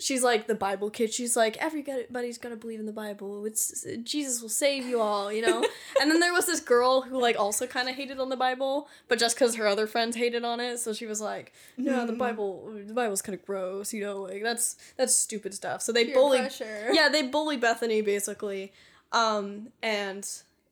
she's 0.00 0.22
like 0.22 0.46
the 0.46 0.54
Bible 0.54 0.90
kid. 0.90 1.12
She's 1.12 1.36
like, 1.36 1.56
everybody's 1.58 2.38
gonna 2.38 2.56
believe 2.56 2.78
in 2.80 2.86
the 2.86 2.92
Bible. 2.92 3.44
It's 3.44 3.84
Jesus 4.04 4.40
will 4.40 4.48
save 4.48 4.86
you 4.86 5.00
all, 5.00 5.32
you 5.32 5.42
know. 5.42 5.58
and 6.00 6.10
then 6.10 6.20
there 6.20 6.32
was 6.32 6.46
this 6.46 6.60
girl 6.60 7.02
who 7.02 7.20
like 7.20 7.38
also 7.38 7.66
kind 7.66 7.88
of 7.88 7.96
hated 7.96 8.20
on 8.20 8.28
the 8.28 8.36
Bible, 8.36 8.88
but 9.08 9.18
just 9.18 9.34
because 9.36 9.56
her 9.56 9.66
other 9.66 9.86
friends 9.86 10.16
hated 10.16 10.44
on 10.44 10.60
it, 10.60 10.78
so 10.78 10.92
she 10.92 11.06
was 11.06 11.20
like, 11.20 11.52
no, 11.76 12.06
the 12.06 12.12
Mm. 12.12 12.18
Bible, 12.18 12.70
the 12.86 12.94
Bible's 12.94 13.22
kind 13.22 13.34
of 13.38 13.44
gross, 13.44 13.92
you 13.92 14.02
know, 14.02 14.22
like 14.22 14.42
that's 14.42 14.76
that's 14.96 15.14
stupid 15.14 15.52
stuff. 15.52 15.82
So 15.82 15.92
they 15.92 16.06
Peer 16.06 16.14
bullied, 16.14 16.40
pressure. 16.42 16.88
yeah, 16.92 17.08
they 17.08 17.22
bully 17.22 17.56
Bethany 17.56 18.00
basically, 18.02 18.72
um, 19.12 19.68
and 19.82 20.26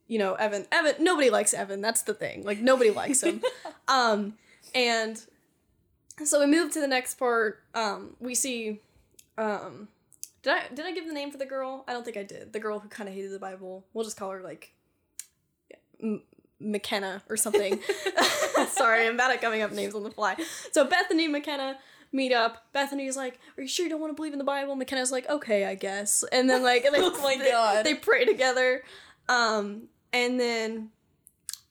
you 0.09 0.19
know 0.19 0.35
Evan, 0.35 0.67
Evan, 0.73 0.95
nobody 1.03 1.31
likes 1.31 1.53
Evan. 1.55 1.81
That's 1.81 2.03
the 2.03 2.15
thing. 2.15 2.45
Like 2.45 2.61
nobody 2.61 2.91
likes 2.91 3.23
him, 3.23 3.43
um, 3.89 4.35
and 4.75 5.21
so 6.25 6.41
we 6.41 6.47
move 6.47 6.73
to 6.73 6.81
the 6.81 6.89
next 6.89 7.15
part. 7.17 7.63
Um, 7.75 8.17
we 8.21 8.35
see 8.35 8.81
um 9.39 9.89
did 10.43 10.53
I 10.55 10.63
did 10.75 10.87
I 10.87 10.93
give 10.93 11.07
the 11.07 11.13
name 11.13 11.31
for 11.31 11.39
the 11.39 11.45
girl? 11.47 11.85
I 11.89 11.93
don't 11.93 12.05
think 12.05 12.17
I 12.17 12.23
did. 12.23 12.53
The 12.53 12.61
girl 12.61 12.79
who 12.79 12.89
kind 12.89 13.09
of 13.09 13.15
hated 13.15 13.33
the 13.33 13.39
Bible. 13.39 13.85
We'll 13.93 14.05
just 14.05 14.17
call 14.17 14.31
her 14.31 14.43
like 14.43 14.73
M- 16.03 16.23
McKenna 16.61 17.23
or 17.29 17.37
something. 17.37 17.81
Sorry, 18.71 19.07
I'm 19.07 19.17
bad 19.17 19.31
at 19.33 19.41
coming 19.41 19.63
up 19.63 19.73
names 19.73 19.95
on 19.95 20.03
the 20.05 20.11
fly. 20.11 20.37
So 20.73 20.85
Bethany 20.85 21.29
McKenna 21.29 21.79
meet 22.13 22.33
up. 22.33 22.65
Bethany's 22.73 23.17
like, 23.17 23.39
"Are 23.59 23.63
you 23.63 23.69
sure 23.69 23.85
you 23.85 23.91
don't 23.91 24.01
want 24.01 24.13
to 24.13 24.15
believe 24.17 24.33
in 24.33 24.39
the 24.39 24.45
Bible?" 24.45 24.75
McKenna's 24.77 25.11
like, 25.13 25.29
"Okay, 25.29 25.65
I 25.67 25.75
guess." 25.75 26.25
And 26.33 26.49
then 26.49 26.63
like, 26.63 26.85
and 26.85 26.95
they, 26.95 27.01
Oh 27.03 27.23
my 27.23 27.37
they- 27.37 27.51
God. 27.51 27.85
they 27.85 27.95
pray 27.95 28.25
together. 28.25 28.83
Um, 29.29 29.89
and 30.13 30.39
then 30.41 30.91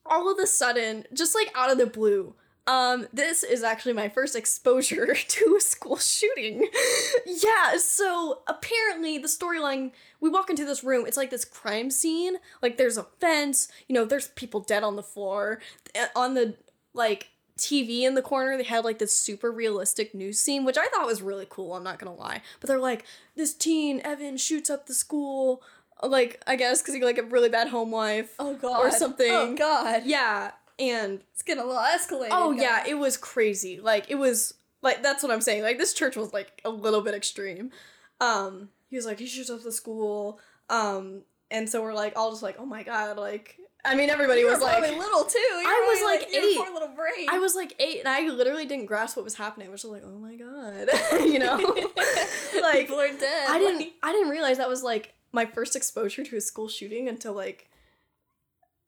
all 0.04 0.30
of 0.30 0.38
a 0.38 0.46
sudden, 0.46 1.04
just 1.12 1.34
like 1.34 1.50
out 1.54 1.70
of 1.70 1.78
the 1.78 1.86
blue, 1.86 2.34
um, 2.66 3.06
this 3.12 3.44
is 3.44 3.62
actually 3.62 3.92
my 3.92 4.08
first 4.08 4.34
exposure 4.34 5.14
to 5.28 5.56
a 5.56 5.60
school 5.60 5.96
shooting. 5.96 6.68
yeah, 7.26 7.76
so 7.78 8.42
apparently 8.46 9.18
the 9.18 9.28
storyline 9.28 9.92
we 10.20 10.30
walk 10.30 10.50
into 10.50 10.64
this 10.64 10.82
room, 10.82 11.06
it's 11.06 11.16
like 11.16 11.30
this 11.30 11.44
crime 11.44 11.90
scene. 11.90 12.36
Like 12.62 12.76
there's 12.76 12.96
a 12.96 13.06
fence, 13.20 13.68
you 13.88 13.94
know, 13.94 14.04
there's 14.04 14.28
people 14.28 14.60
dead 14.60 14.82
on 14.82 14.96
the 14.96 15.02
floor. 15.02 15.60
Uh, 15.94 16.06
On 16.16 16.34
the 16.34 16.56
like 16.92 17.30
TV 17.56 18.02
in 18.02 18.14
the 18.14 18.22
corner, 18.22 18.56
they 18.56 18.64
had 18.64 18.84
like 18.84 18.98
this 18.98 19.16
super 19.16 19.52
realistic 19.52 20.14
news 20.14 20.40
scene, 20.40 20.64
which 20.64 20.76
I 20.76 20.88
thought 20.88 21.06
was 21.06 21.22
really 21.22 21.46
cool, 21.48 21.74
I'm 21.74 21.84
not 21.84 21.98
gonna 21.98 22.14
lie. 22.14 22.42
But 22.60 22.68
they're 22.68 22.78
like, 22.78 23.04
this 23.36 23.54
teen, 23.54 24.00
Evan, 24.04 24.36
shoots 24.36 24.70
up 24.70 24.86
the 24.86 24.94
school. 24.94 25.62
Like, 26.02 26.42
I 26.46 26.56
guess 26.56 26.82
because 26.82 26.94
he 26.94 27.02
like 27.02 27.18
a 27.18 27.22
really 27.22 27.48
bad 27.48 27.68
home 27.68 27.92
life. 27.92 28.34
Oh 28.38 28.54
god. 28.54 28.80
Or 28.84 28.90
something. 28.90 29.30
Oh 29.30 29.54
god. 29.54 30.02
Yeah, 30.04 30.50
and 30.78 31.20
It's 31.32 31.42
getting 31.42 31.62
a 31.62 31.66
little 31.66 31.82
escalated. 31.82 32.28
Oh 32.32 32.52
guys. 32.52 32.62
yeah, 32.62 32.84
it 32.86 32.98
was 32.98 33.16
crazy. 33.16 33.80
Like 33.80 34.10
it 34.10 34.16
was 34.16 34.54
like 34.82 35.02
that's 35.02 35.22
what 35.22 35.32
I'm 35.32 35.40
saying. 35.40 35.62
Like 35.62 35.78
this 35.78 35.94
church 35.94 36.16
was 36.16 36.32
like 36.32 36.60
a 36.64 36.70
little 36.70 37.00
bit 37.00 37.14
extreme. 37.14 37.70
Um 38.20 38.68
he 38.88 38.96
was 38.96 39.06
like 39.06 39.18
he 39.18 39.26
shoots 39.26 39.50
up 39.50 39.62
the 39.62 39.72
school. 39.72 40.38
Um 40.68 41.22
and 41.50 41.68
so 41.68 41.82
we're 41.82 41.94
like 41.94 42.14
all 42.16 42.30
just 42.30 42.42
like, 42.42 42.56
"Oh 42.58 42.66
my 42.66 42.82
god." 42.82 43.16
Like 43.16 43.56
I 43.84 43.94
mean 43.94 44.10
everybody 44.10 44.40
You 44.40 44.48
was 44.48 44.60
like 44.60 44.82
little 44.82 45.24
too. 45.24 45.38
You 45.38 45.62
I 45.64 45.86
was, 45.88 46.00
probably, 46.00 46.18
like, 46.18 46.44
eight. 46.44 46.56
Poor 46.58 46.72
little 46.74 46.94
brain. 46.94 47.28
I 47.30 47.38
was 47.38 47.54
like 47.54 47.74
8 47.78 48.00
and 48.00 48.08
I 48.08 48.26
literally 48.28 48.66
didn't 48.66 48.86
grasp 48.86 49.16
what 49.16 49.24
was 49.24 49.36
happening. 49.36 49.68
I 49.68 49.70
was 49.70 49.82
just 49.82 49.92
like, 49.92 50.02
"Oh 50.04 50.18
my 50.18 50.34
god." 50.34 50.88
you 51.24 51.38
know? 51.38 51.56
like 52.60 52.80
people 52.80 53.00
are 53.00 53.08
dead. 53.12 53.48
I 53.48 53.58
didn't 53.58 53.92
I 54.02 54.12
didn't 54.12 54.30
realize 54.30 54.58
that 54.58 54.68
was 54.68 54.82
like 54.82 55.14
my 55.36 55.46
first 55.46 55.76
exposure 55.76 56.24
to 56.24 56.36
a 56.36 56.40
school 56.40 56.66
shooting 56.66 57.08
until 57.08 57.34
like 57.34 57.70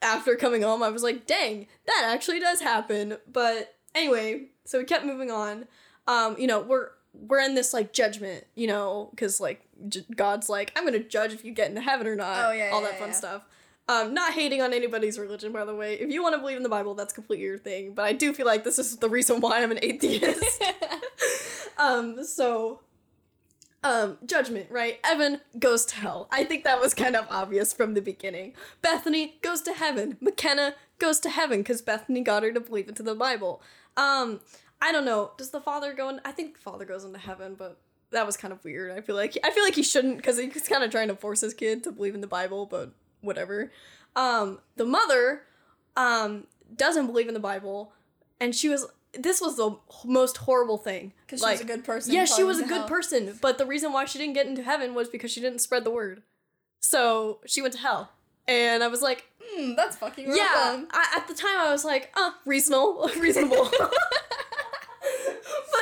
after 0.03 0.35
coming 0.35 0.63
home 0.63 0.83
I 0.83 0.89
was 0.89 1.03
like, 1.05 1.27
"Dang, 1.27 1.69
that 1.87 2.05
actually 2.09 2.41
does 2.41 2.61
happen." 2.61 3.19
But 3.31 3.77
anyway, 3.95 4.47
so 4.65 4.79
we 4.79 4.85
kept 4.85 5.05
moving 5.05 5.31
on. 5.31 5.67
Um, 6.09 6.37
you 6.39 6.49
know, 6.49 6.61
we're 6.61 6.89
we're 7.13 7.41
in 7.41 7.55
this 7.55 7.73
like 7.73 7.93
judgment, 7.93 8.47
you 8.55 8.67
know, 8.67 9.11
cuz 9.17 9.41
like 9.41 9.61
j- 9.89 10.07
God's 10.17 10.49
like, 10.49 10.73
"I'm 10.75 10.91
to 10.91 10.99
judge 10.99 11.33
if 11.33 11.45
you 11.45 11.53
get 11.53 11.69
into 11.69 11.83
heaven 11.83 12.07
or 12.07 12.17
not." 12.17 12.47
Oh, 12.47 12.53
yeah, 12.53 12.71
all 12.73 12.81
yeah, 12.81 12.89
that 12.89 12.99
fun 12.99 13.11
yeah. 13.11 13.15
stuff. 13.15 13.43
Um, 13.91 14.13
not 14.13 14.33
hating 14.33 14.61
on 14.61 14.75
anybody's 14.75 15.19
religion, 15.19 15.51
by 15.51 15.65
the 15.65 15.75
way. 15.75 15.95
If 15.95 16.11
you 16.11 16.23
want 16.23 16.35
to 16.35 16.39
believe 16.39 16.59
in 16.59 16.63
the 16.63 16.69
Bible, 16.69 16.95
that's 16.95 17.15
completely 17.15 17.47
your 17.47 17.57
thing. 17.57 17.95
But 17.95 18.05
I 18.05 18.13
do 18.13 18.35
feel 18.35 18.45
like 18.45 18.63
this 18.63 18.79
is 18.79 18.97
the 18.99 19.09
reason 19.09 19.41
why 19.41 19.63
I'm 19.63 19.71
an 19.71 19.79
atheist. 19.81 20.63
um, 21.79 22.23
so 22.25 22.81
um, 23.83 24.19
judgment, 24.27 24.71
right? 24.71 24.99
Evan 25.05 25.41
goes 25.59 25.85
to 25.87 25.97
hell. 25.97 26.29
I 26.33 26.45
think 26.45 26.65
that 26.65 26.81
was 26.81 26.95
kind 26.95 27.17
of 27.17 27.27
obvious 27.31 27.73
from 27.73 27.95
the 27.95 28.03
beginning. 28.03 28.55
Bethany 28.83 29.39
goes 29.43 29.63
to 29.63 29.73
heaven. 29.73 30.17
McKenna 30.21 30.75
goes 30.99 31.21
to 31.21 31.31
heaven 31.31 31.61
because 31.61 31.83
Bethany 31.83 32.23
got 32.23 32.43
her 32.43 32.53
to 32.53 32.61
believe 32.61 32.89
into 32.89 33.03
the 33.03 33.15
Bible. 33.15 33.63
Um, 33.97 34.41
I 34.81 34.93
don't 34.93 35.05
know. 35.05 35.33
Does 35.37 35.51
the 35.51 35.61
father 35.61 35.93
go 35.93 36.09
in? 36.09 36.21
I 36.25 36.33
think 36.33 36.55
the 36.55 36.61
father 36.61 36.85
goes 36.85 37.05
into 37.05 37.19
heaven, 37.19 37.55
but 37.57 37.79
that 38.11 38.27
was 38.27 38.37
kind 38.37 38.53
of 38.53 38.65
weird. 38.65 38.97
I 38.97 39.01
feel 39.01 39.17
like 39.17 39.37
I 39.45 39.51
feel 39.51 39.65
like 39.65 39.75
he 39.75 39.83
shouldn't 39.83 40.17
because 40.17 40.39
he's 40.39 40.69
kind 40.69 40.85
of 40.85 40.91
trying 40.91 41.09
to 41.09 41.17
force 41.17 41.41
his 41.41 41.55
kid 41.55 41.85
to 41.85 41.93
believe 41.93 42.15
in 42.15 42.21
the 42.21 42.27
Bible, 42.27 42.67
but 42.67 42.93
whatever. 43.21 43.73
Um, 44.17 44.61
the 44.77 44.85
mother, 44.85 45.43
um, 45.97 46.47
doesn't 46.75 47.07
believe 47.07 47.29
in 47.29 47.35
the 47.35 47.41
Bible, 47.41 47.93
and 48.41 48.55
she 48.55 48.69
was. 48.69 48.87
This 49.15 49.41
was 49.41 49.57
the 49.57 49.77
most 50.05 50.39
horrible 50.39 50.77
thing. 50.77 51.13
Because 51.27 51.41
she 51.41 51.47
was 51.47 51.61
a 51.61 51.65
good 51.65 51.85
person. 51.85 52.13
Yeah, 52.13 52.25
she 52.25 52.45
was 52.45 52.59
a 52.59 52.65
good 52.65 52.79
hell. 52.79 52.89
person, 52.89 53.39
but 53.41 53.59
the 53.59 53.67
reason 53.67 53.93
why 53.93 54.05
she 54.05 54.19
didn't 54.19 54.35
get 54.35 54.47
into 54.47 54.63
heaven 54.63 54.95
was 54.95 55.09
because 55.09 55.31
she 55.31 55.41
didn't 55.41 55.61
spread 55.61 55.85
the 55.85 55.91
word. 55.91 56.23
So 56.81 57.41
she 57.47 57.63
went 57.63 57.75
to 57.75 57.81
hell. 57.81 58.13
And 58.47 58.83
I 58.83 58.89
was 58.89 59.03
like, 59.03 59.27
Hmm, 59.51 59.75
that's 59.75 59.97
fucking 59.97 60.27
yeah. 60.29 60.85
I, 60.91 61.15
at 61.17 61.29
the 61.29 61.35
time, 61.35 61.57
I 61.59 61.71
was 61.71 61.85
like, 61.85 62.11
uh, 62.15 62.31
reasonable, 62.45 63.11
reasonable. 63.19 63.71
but 63.79 63.91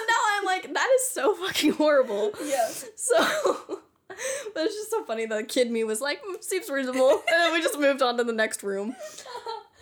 now 0.08 0.20
I'm 0.32 0.44
like, 0.44 0.72
that 0.72 0.90
is 0.96 1.10
so 1.10 1.34
fucking 1.34 1.72
horrible. 1.72 2.32
Yeah. 2.44 2.68
So, 2.94 3.16
but 4.08 4.64
it's 4.64 4.74
just 4.74 4.90
so 4.90 5.04
funny. 5.04 5.26
The 5.26 5.42
kid 5.42 5.70
me 5.70 5.84
was 5.84 6.00
like, 6.00 6.22
"Mm, 6.22 6.42
seems 6.42 6.70
reasonable, 6.70 7.10
and 7.10 7.22
then 7.28 7.52
we 7.52 7.60
just 7.60 7.78
moved 7.78 8.02
on 8.02 8.16
to 8.18 8.24
the 8.24 8.32
next 8.32 8.62
room. 8.62 8.94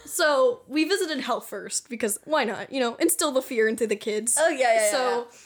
So 0.06 0.62
we 0.68 0.84
visited 0.84 1.20
hell 1.20 1.40
first 1.40 1.88
because 1.88 2.18
why 2.24 2.44
not? 2.44 2.72
You 2.72 2.80
know, 2.80 2.94
instill 2.96 3.32
the 3.32 3.42
fear 3.42 3.68
into 3.68 3.86
the 3.86 3.96
kids. 3.96 4.36
Oh 4.38 4.48
yeah, 4.48 4.74
yeah. 4.74 4.90
so 4.90 5.18
yeah. 5.18 5.38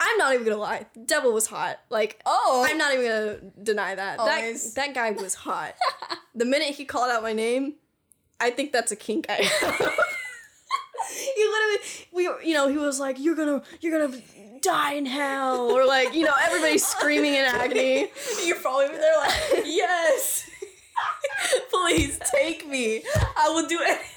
I'm 0.00 0.16
not 0.18 0.32
even 0.34 0.46
gonna 0.46 0.56
lie, 0.56 0.86
Devil 1.04 1.32
was 1.32 1.46
hot. 1.46 1.80
Like 1.90 2.20
Oh. 2.26 2.66
I'm 2.68 2.78
not 2.78 2.92
even 2.94 3.06
gonna 3.06 3.36
deny 3.62 3.94
that. 3.94 4.18
Always. 4.18 4.74
That 4.74 4.86
that 4.86 4.94
guy 4.94 5.10
was 5.10 5.34
hot. 5.34 5.74
the 6.34 6.44
minute 6.44 6.68
he 6.68 6.84
called 6.84 7.10
out 7.10 7.22
my 7.22 7.32
name, 7.32 7.74
I 8.40 8.50
think 8.50 8.72
that's 8.72 8.92
a 8.92 8.96
kink 8.96 9.26
I 9.28 9.36
he 11.10 11.44
literally 11.44 11.78
we 12.12 12.22
you 12.48 12.54
know, 12.54 12.68
he 12.68 12.78
was 12.78 12.98
like, 12.98 13.18
You're 13.18 13.36
gonna 13.36 13.62
you're 13.80 13.98
gonna 13.98 14.22
die 14.60 14.94
in 14.94 15.06
hell 15.06 15.70
or 15.70 15.86
like, 15.86 16.14
you 16.14 16.24
know, 16.24 16.34
everybody's 16.42 16.86
screaming 16.86 17.34
in 17.34 17.44
agony. 17.44 18.10
You're 18.44 18.58
probably 18.60 18.88
there 18.88 19.16
like, 19.18 19.64
yes. 19.66 20.48
Please 21.70 22.18
take 22.32 22.66
me. 22.66 23.02
I 23.36 23.48
will 23.48 23.66
do 23.66 23.80
anything. 23.80 24.10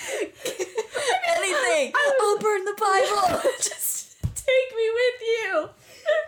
anything. 1.28 1.92
I'll 2.20 2.38
burn 2.38 2.64
the 2.64 2.76
Bible. 2.78 3.50
Just 3.58 4.16
take 4.22 4.76
me 4.76 4.90
with 4.94 5.20
you. 5.20 5.68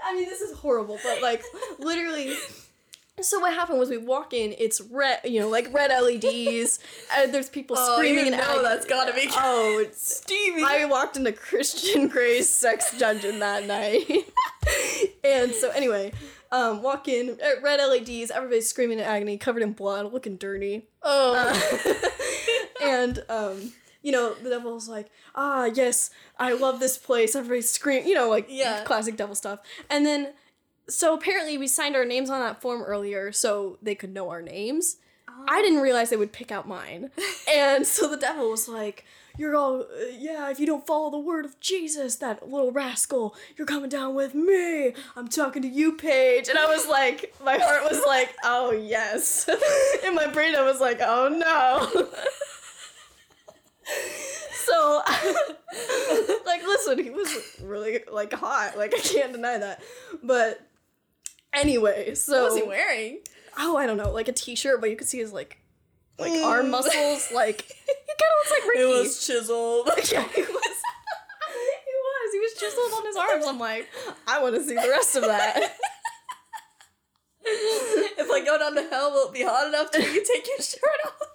I 0.04 0.14
mean, 0.14 0.26
this 0.26 0.40
is 0.40 0.56
horrible, 0.58 0.98
but 1.02 1.22
like 1.22 1.42
literally. 1.78 2.34
So 3.20 3.38
what 3.38 3.52
happened 3.52 3.78
was 3.78 3.90
we 3.90 3.98
walk 3.98 4.32
in, 4.32 4.54
it's 4.58 4.80
red, 4.80 5.20
you 5.24 5.38
know, 5.38 5.48
like 5.48 5.72
red 5.72 5.90
LEDs, 5.90 6.80
and 7.14 7.32
there's 7.32 7.48
people 7.48 7.76
oh, 7.78 7.96
screaming 7.96 8.26
in 8.26 8.34
agony. 8.34 8.58
Oh, 8.58 8.62
that's 8.62 8.86
gotta 8.86 9.12
be 9.12 9.28
Oh, 9.36 9.78
it's 9.80 10.16
Stevie. 10.16 10.62
I 10.64 10.86
walked 10.86 11.16
into 11.16 11.30
the 11.30 11.36
Christian 11.36 12.08
Grey's 12.08 12.48
sex 12.48 12.96
dungeon 12.98 13.38
that 13.40 13.66
night. 13.66 14.06
and 15.22 15.52
so 15.52 15.70
anyway, 15.70 16.12
um, 16.52 16.82
walk 16.82 17.08
in, 17.08 17.38
uh, 17.44 17.60
red 17.62 17.80
LEDs, 17.80 18.30
everybody's 18.30 18.68
screaming 18.68 18.98
in 19.00 19.04
agony, 19.04 19.36
covered 19.38 19.62
in 19.62 19.72
blood, 19.72 20.12
looking 20.12 20.36
dirty. 20.36 20.86
oh. 21.02 22.10
and 22.82 23.24
um, 23.28 23.72
you 24.02 24.12
know, 24.12 24.34
the 24.34 24.50
devil's 24.50 24.88
like, 24.88 25.10
ah, 25.34 25.64
yes, 25.64 26.10
I 26.38 26.52
love 26.52 26.78
this 26.80 26.98
place. 26.98 27.34
Everybody's 27.36 27.70
screaming, 27.70 28.06
you 28.08 28.14
know, 28.14 28.28
like 28.28 28.46
Yeah. 28.48 28.84
classic 28.84 29.16
devil 29.16 29.34
stuff. 29.34 29.60
And 29.88 30.04
then, 30.04 30.34
so 30.88 31.14
apparently 31.14 31.56
we 31.56 31.68
signed 31.68 31.94
our 31.96 32.04
names 32.04 32.28
on 32.28 32.40
that 32.40 32.60
form 32.60 32.82
earlier 32.82 33.32
so 33.32 33.78
they 33.80 33.94
could 33.94 34.12
know 34.12 34.28
our 34.30 34.42
names. 34.42 34.96
I 35.48 35.62
didn't 35.62 35.80
realize 35.80 36.10
they 36.10 36.16
would 36.16 36.32
pick 36.32 36.52
out 36.52 36.66
mine. 36.68 37.10
and 37.52 37.86
so 37.86 38.08
the 38.08 38.16
devil 38.16 38.50
was 38.50 38.68
like, 38.68 39.04
You're 39.36 39.56
all, 39.56 39.82
uh, 39.82 39.86
yeah, 40.16 40.50
if 40.50 40.60
you 40.60 40.66
don't 40.66 40.86
follow 40.86 41.10
the 41.10 41.18
word 41.18 41.44
of 41.44 41.58
Jesus, 41.60 42.16
that 42.16 42.48
little 42.48 42.72
rascal, 42.72 43.34
you're 43.56 43.66
coming 43.66 43.88
down 43.88 44.14
with 44.14 44.34
me. 44.34 44.94
I'm 45.16 45.28
talking 45.28 45.62
to 45.62 45.68
you, 45.68 45.92
Paige. 45.96 46.48
And 46.48 46.58
I 46.58 46.66
was 46.66 46.86
like, 46.88 47.34
My 47.44 47.58
heart 47.58 47.84
was 47.90 48.02
like, 48.06 48.34
Oh, 48.44 48.72
yes. 48.72 49.48
In 50.06 50.14
my 50.14 50.26
brain, 50.26 50.54
I 50.54 50.62
was 50.62 50.80
like, 50.80 51.00
Oh, 51.00 51.28
no. 51.28 52.08
so, 54.52 55.02
like, 56.46 56.62
like 56.62 56.62
listen, 56.66 57.02
he 57.02 57.10
was 57.10 57.56
really 57.62 58.00
like 58.10 58.32
hot. 58.32 58.76
Like 58.76 58.94
I 58.94 59.00
can't 59.00 59.32
deny 59.32 59.58
that. 59.58 59.82
But 60.22 60.60
anyway, 61.52 62.14
so 62.14 62.42
What 62.44 62.52
was 62.52 62.62
he 62.62 62.68
wearing? 62.68 63.20
Oh, 63.58 63.76
I 63.76 63.86
don't 63.86 63.96
know, 63.96 64.10
like 64.10 64.28
a 64.28 64.32
t-shirt, 64.32 64.80
but 64.80 64.90
you 64.90 64.96
could 64.96 65.08
see 65.08 65.18
his 65.18 65.32
like 65.32 65.58
like 66.18 66.32
Mm. 66.32 66.44
arm 66.44 66.70
muscles. 66.70 67.28
Like 67.34 67.62
he 67.62 67.74
kind 67.74 68.30
of 68.30 68.36
looks 68.38 68.50
like 68.50 68.68
Ricky. 68.68 68.80
It 68.82 68.86
was 68.86 69.26
chiseled. 69.26 69.88
yeah, 70.12 70.22
he 70.34 70.42
was. 70.42 70.48
he 71.86 71.94
was. 71.98 72.32
He 72.32 72.38
was 72.38 72.52
chiseled 72.58 72.92
on 72.98 73.06
his 73.06 73.16
arms. 73.16 73.44
I'm 73.46 73.58
like, 73.58 73.88
I 74.26 74.40
want 74.42 74.54
to 74.54 74.62
see 74.62 74.74
the 74.74 74.88
rest 74.88 75.16
of 75.16 75.22
that. 75.24 75.76
if 77.44 78.30
I 78.30 78.44
go 78.44 78.58
down 78.58 78.74
to 78.76 78.88
hell, 78.90 79.10
will 79.12 79.28
it 79.28 79.32
be 79.34 79.42
hot 79.42 79.66
enough 79.68 79.90
to 79.92 80.00
you 80.02 80.24
take 80.24 80.46
your 80.46 80.58
shirt 80.60 80.80
off? 81.06 81.28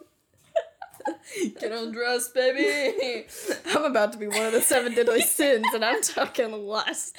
Get 1.60 1.72
undressed, 1.72 2.34
baby. 2.34 3.26
I'm 3.74 3.84
about 3.86 4.12
to 4.14 4.18
be 4.18 4.28
one 4.28 4.46
of 4.46 4.52
the 4.54 4.62
seven 4.62 4.94
deadly 4.94 5.22
sins, 5.22 5.66
and 5.74 5.84
I'm 5.84 6.02
talking 6.02 6.52
lust. 6.52 7.18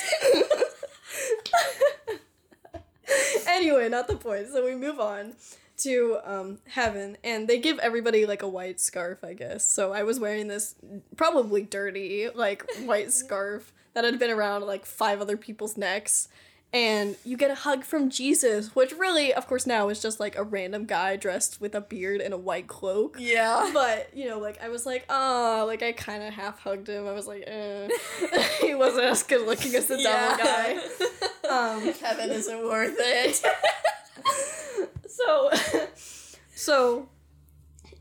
anyway, 3.47 3.89
not 3.89 4.09
the 4.09 4.17
point. 4.17 4.49
So 4.49 4.65
we 4.65 4.75
move 4.75 5.01
on 5.01 5.35
to 5.79 6.19
um, 6.25 6.59
heaven, 6.67 7.17
and 7.23 7.49
they 7.49 7.59
give 7.59 7.79
everybody 7.79 8.27
like 8.27 8.43
a 8.43 8.49
white 8.49 8.81
scarf, 8.81 9.23
I 9.23 9.35
guess. 9.35 9.67
So 9.67 9.93
I 9.93 10.03
was 10.03 10.19
wearing 10.19 10.49
this 10.49 10.75
probably 11.17 11.63
dirty 11.63 12.29
like 12.35 12.65
white 12.85 13.13
scarf 13.13 13.73
that 13.95 14.05
had 14.05 14.19
been 14.19 14.31
around 14.31 14.63
like 14.63 14.85
five 14.85 15.21
other 15.21 15.37
people's 15.37 15.77
necks. 15.77 16.29
And 16.71 17.17
you 17.25 17.39
get 17.39 17.51
a 17.51 17.55
hug 17.55 17.83
from 17.83 18.11
Jesus, 18.11 18.75
which 18.77 18.93
really, 18.93 19.33
of 19.33 19.47
course, 19.47 19.67
now 19.67 19.89
is 19.89 20.03
just 20.03 20.21
like 20.21 20.37
a 20.37 20.43
random 20.43 20.85
guy 20.85 21.17
dressed 21.17 21.63
with 21.63 21.75
a 21.75 21.81
beard 21.81 22.21
and 22.21 22.35
a 22.35 22.37
white 22.37 22.67
cloak. 22.67 23.17
Yeah. 23.19 23.71
But 23.79 24.11
you 24.15 24.29
know, 24.29 24.39
like 24.39 24.63
I 24.63 24.69
was 24.69 24.85
like, 24.85 25.07
oh, 25.09 25.65
like 25.67 25.83
I 25.83 25.93
kind 25.93 26.23
of 26.23 26.35
half 26.35 26.59
hugged 26.59 26.89
him. 26.89 27.07
I 27.07 27.13
was 27.13 27.27
like, 27.27 27.45
eh. 27.47 27.89
he 28.61 28.75
wasn't 28.75 29.05
as 29.05 29.23
good 29.23 29.47
looking 29.47 29.75
as 29.77 29.87
the 29.87 29.97
devil 29.97 30.37
guy. 30.45 30.79
Um, 31.49 31.95
Heaven 31.95 32.29
isn't 32.29 32.63
worth 32.63 32.97
it. 32.99 33.43
so, 35.09 35.51
so, 36.55 37.09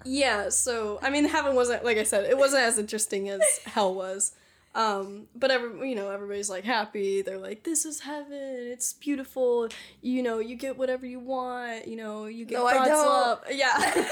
yeah. 0.04 0.50
So 0.50 1.00
I 1.02 1.10
mean, 1.10 1.24
heaven 1.24 1.56
wasn't 1.56 1.86
like 1.86 1.98
I 1.98 2.04
said, 2.04 2.26
it 2.26 2.38
wasn't 2.38 2.64
as 2.64 2.78
interesting 2.78 3.30
as 3.30 3.42
hell 3.64 3.96
was. 3.96 4.34
Um, 4.76 5.28
but 5.36 5.50
every 5.50 5.90
you 5.90 5.96
know, 5.96 6.10
everybody's 6.12 6.50
like 6.50 6.64
happy. 6.64 7.22
They're 7.24 7.40
like, 7.40 7.64
this 7.64 7.86
is 7.86 8.02
heaven. 8.02 8.68
It's 8.72 8.94
beautiful. 8.94 9.70
You 10.02 10.22
know, 10.22 10.40
you 10.40 10.56
get 10.56 10.78
whatever 10.78 11.06
you 11.06 11.20
want. 11.20 11.88
You 11.88 11.96
know, 11.96 12.26
you 12.26 12.46
get 12.46 12.60
No, 12.60 12.68
I 12.68 12.74
God's 12.76 12.90
don't. 12.90 13.06
love. 13.06 13.40
Yeah. 13.52 13.74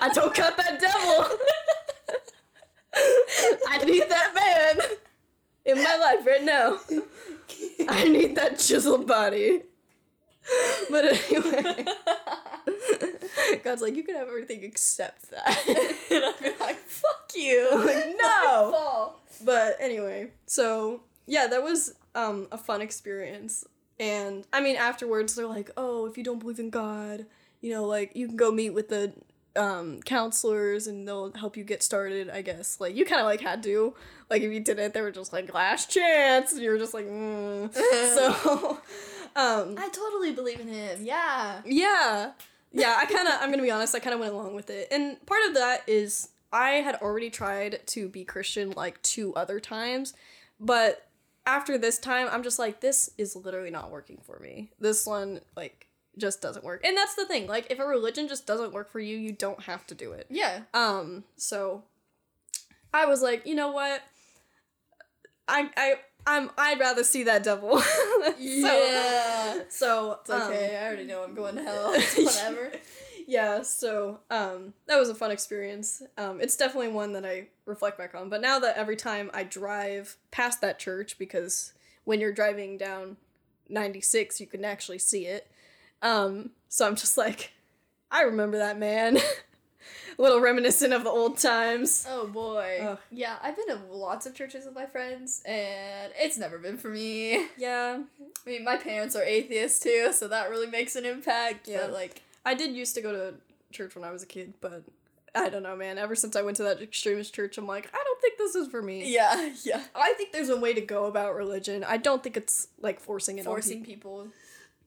I 0.00 0.08
don't 0.12 0.34
cut 0.34 0.56
that 0.56 0.80
devil. 0.80 1.38
I 3.68 3.84
need 3.84 4.04
that 4.08 4.34
man 4.34 4.80
in 5.64 5.82
my 5.82 5.96
life 5.96 6.26
right 6.26 6.42
now. 6.44 6.78
I 7.88 8.04
need 8.08 8.34
that 8.36 8.58
chiseled 8.58 9.06
body. 9.06 9.62
But 10.90 11.04
anyway, 11.06 11.84
God's 13.64 13.82
like, 13.82 13.96
you 13.96 14.02
can 14.02 14.16
have 14.16 14.28
everything 14.28 14.62
except 14.62 15.30
that. 15.30 15.64
and 16.10 16.24
I'd 16.24 16.40
be 16.40 16.64
like, 16.64 16.78
fuck 16.78 17.32
you. 17.34 17.68
Like, 17.84 18.16
no. 18.20 19.14
But 19.44 19.76
anyway, 19.80 20.30
so 20.46 21.02
yeah, 21.26 21.46
that 21.48 21.62
was 21.62 21.94
um, 22.14 22.48
a 22.52 22.58
fun 22.58 22.80
experience. 22.80 23.64
And 23.98 24.46
I 24.52 24.60
mean, 24.60 24.76
afterwards, 24.76 25.34
they're 25.34 25.46
like, 25.46 25.70
oh, 25.76 26.06
if 26.06 26.16
you 26.16 26.24
don't 26.24 26.38
believe 26.38 26.58
in 26.58 26.70
God, 26.70 27.26
you 27.60 27.72
know, 27.72 27.84
like 27.84 28.14
you 28.14 28.26
can 28.26 28.36
go 28.36 28.50
meet 28.50 28.70
with 28.70 28.88
the 28.88 29.12
um, 29.56 30.00
counselors 30.02 30.86
and 30.86 31.06
they'll 31.06 31.32
help 31.32 31.56
you 31.56 31.64
get 31.64 31.82
started, 31.82 32.30
I 32.30 32.42
guess. 32.42 32.80
Like, 32.80 32.94
you 32.94 33.04
kind 33.04 33.20
of 33.20 33.26
like 33.26 33.40
had 33.40 33.62
to. 33.64 33.94
Like, 34.30 34.42
if 34.42 34.52
you 34.52 34.60
didn't, 34.60 34.94
they 34.94 35.00
were 35.00 35.10
just 35.10 35.32
like, 35.32 35.52
last 35.52 35.90
chance. 35.90 36.52
And 36.52 36.62
you 36.62 36.70
were 36.70 36.78
just 36.78 36.94
like, 36.94 37.06
mm. 37.06 37.72
so, 37.74 38.80
um, 39.36 39.74
I 39.78 39.88
totally 39.92 40.32
believe 40.32 40.60
in 40.60 40.68
him. 40.68 41.00
Yeah. 41.02 41.60
yeah. 41.64 42.32
Yeah, 42.74 42.96
I 42.98 43.06
kind 43.06 43.26
of, 43.28 43.34
I'm 43.34 43.48
going 43.48 43.58
to 43.58 43.64
be 43.64 43.70
honest, 43.70 43.94
I 43.94 44.00
kind 44.00 44.12
of 44.12 44.20
went 44.20 44.34
along 44.34 44.54
with 44.54 44.68
it. 44.68 44.88
And 44.90 45.24
part 45.24 45.40
of 45.48 45.54
that 45.54 45.82
is 45.86 46.28
I 46.52 46.70
had 46.70 46.96
already 46.96 47.30
tried 47.30 47.86
to 47.86 48.08
be 48.08 48.24
Christian 48.24 48.72
like 48.72 49.00
two 49.02 49.34
other 49.34 49.60
times, 49.60 50.12
but 50.60 51.08
after 51.46 51.78
this 51.78 51.98
time, 51.98 52.28
I'm 52.30 52.42
just 52.42 52.58
like, 52.58 52.80
this 52.80 53.10
is 53.18 53.36
literally 53.36 53.70
not 53.70 53.90
working 53.90 54.18
for 54.22 54.38
me. 54.38 54.70
This 54.80 55.06
one, 55.06 55.40
like, 55.56 55.88
just 56.16 56.40
doesn't 56.40 56.64
work. 56.64 56.84
And 56.84 56.96
that's 56.96 57.14
the 57.14 57.26
thing. 57.26 57.46
Like, 57.46 57.66
if 57.70 57.78
a 57.78 57.84
religion 57.84 58.28
just 58.28 58.46
doesn't 58.46 58.72
work 58.72 58.90
for 58.90 59.00
you, 59.00 59.16
you 59.16 59.32
don't 59.32 59.62
have 59.64 59.86
to 59.88 59.94
do 59.94 60.12
it. 60.12 60.26
Yeah. 60.30 60.60
Um, 60.72 61.24
so 61.36 61.82
I 62.94 63.06
was 63.06 63.20
like, 63.20 63.46
you 63.46 63.54
know 63.54 63.72
what? 63.72 64.02
I 65.46 65.70
I 65.76 65.94
I'm 66.26 66.50
I'd 66.56 66.80
rather 66.80 67.04
see 67.04 67.24
that 67.24 67.42
devil. 67.42 67.78
so, 67.80 68.34
Yeah. 68.38 69.60
So 69.68 70.18
It's 70.20 70.30
okay. 70.30 70.78
I 70.80 70.86
already 70.86 71.04
know 71.04 71.22
I'm 71.22 71.34
going 71.34 71.56
to 71.56 71.62
hell. 71.62 71.90
Whatever. 72.16 72.72
yeah, 73.26 73.62
so 73.62 74.20
um 74.30 74.74
that 74.86 74.98
was 74.98 75.08
a 75.08 75.14
fun 75.14 75.30
experience. 75.30 76.02
Um 76.16 76.40
it's 76.40 76.56
definitely 76.56 76.88
one 76.88 77.12
that 77.12 77.24
I 77.26 77.48
reflect 77.66 77.98
back 77.98 78.14
on. 78.14 78.28
But 78.28 78.40
now 78.40 78.58
that 78.58 78.76
every 78.76 78.96
time 78.96 79.30
I 79.34 79.44
drive 79.44 80.16
past 80.30 80.60
that 80.60 80.78
church 80.78 81.18
because 81.18 81.72
when 82.04 82.20
you're 82.20 82.32
driving 82.32 82.76
down 82.78 83.16
96 83.68 84.40
you 84.40 84.46
can 84.46 84.64
actually 84.64 84.98
see 84.98 85.26
it. 85.26 85.50
Um 86.02 86.50
so 86.68 86.86
I'm 86.86 86.96
just 86.96 87.16
like 87.16 87.52
I 88.10 88.22
remember 88.22 88.58
that 88.58 88.78
man. 88.78 89.18
a 90.18 90.22
little 90.22 90.40
reminiscent 90.40 90.92
of 90.92 91.04
the 91.04 91.10
old 91.10 91.38
times. 91.38 92.06
Oh 92.08 92.26
boy. 92.26 92.78
Ugh. 92.80 92.98
Yeah, 93.10 93.36
I've 93.42 93.56
been 93.56 93.68
to 93.68 93.80
lots 93.90 94.26
of 94.26 94.34
churches 94.34 94.64
with 94.64 94.74
my 94.74 94.86
friends, 94.86 95.42
and 95.46 96.12
it's 96.18 96.36
never 96.38 96.58
been 96.58 96.76
for 96.78 96.88
me. 96.88 97.46
Yeah. 97.56 98.00
I 98.46 98.50
mean, 98.50 98.64
my 98.64 98.76
parents 98.76 99.16
are 99.16 99.22
atheists 99.22 99.80
too, 99.80 100.12
so 100.12 100.28
that 100.28 100.50
really 100.50 100.66
makes 100.66 100.96
an 100.96 101.04
impact. 101.04 101.66
Yeah. 101.68 101.82
But 101.82 101.92
like, 101.92 102.22
I 102.44 102.54
did 102.54 102.74
used 102.74 102.94
to 102.96 103.00
go 103.00 103.12
to 103.12 103.34
church 103.72 103.94
when 103.94 104.04
I 104.04 104.10
was 104.10 104.22
a 104.22 104.26
kid, 104.26 104.54
but 104.60 104.82
I 105.34 105.48
don't 105.48 105.62
know, 105.62 105.74
man. 105.76 105.98
Ever 105.98 106.14
since 106.14 106.36
I 106.36 106.42
went 106.42 106.56
to 106.58 106.62
that 106.64 106.80
extremist 106.82 107.34
church, 107.34 107.58
I'm 107.58 107.66
like, 107.66 107.88
I 107.92 108.02
don't 108.04 108.20
think 108.20 108.38
this 108.38 108.54
is 108.54 108.68
for 108.68 108.82
me. 108.82 109.12
yeah, 109.12 109.50
yeah, 109.64 109.82
I 109.94 110.12
think 110.14 110.32
there's 110.32 110.48
a 110.50 110.56
way 110.58 110.74
to 110.74 110.80
go 110.80 111.06
about 111.06 111.34
religion. 111.34 111.84
I 111.84 111.96
don't 111.96 112.22
think 112.22 112.36
it's 112.36 112.68
like 112.80 113.00
forcing 113.00 113.38
it 113.38 113.44
forcing 113.44 113.78
on 113.78 113.84
people, 113.84 114.22
people 114.22 114.32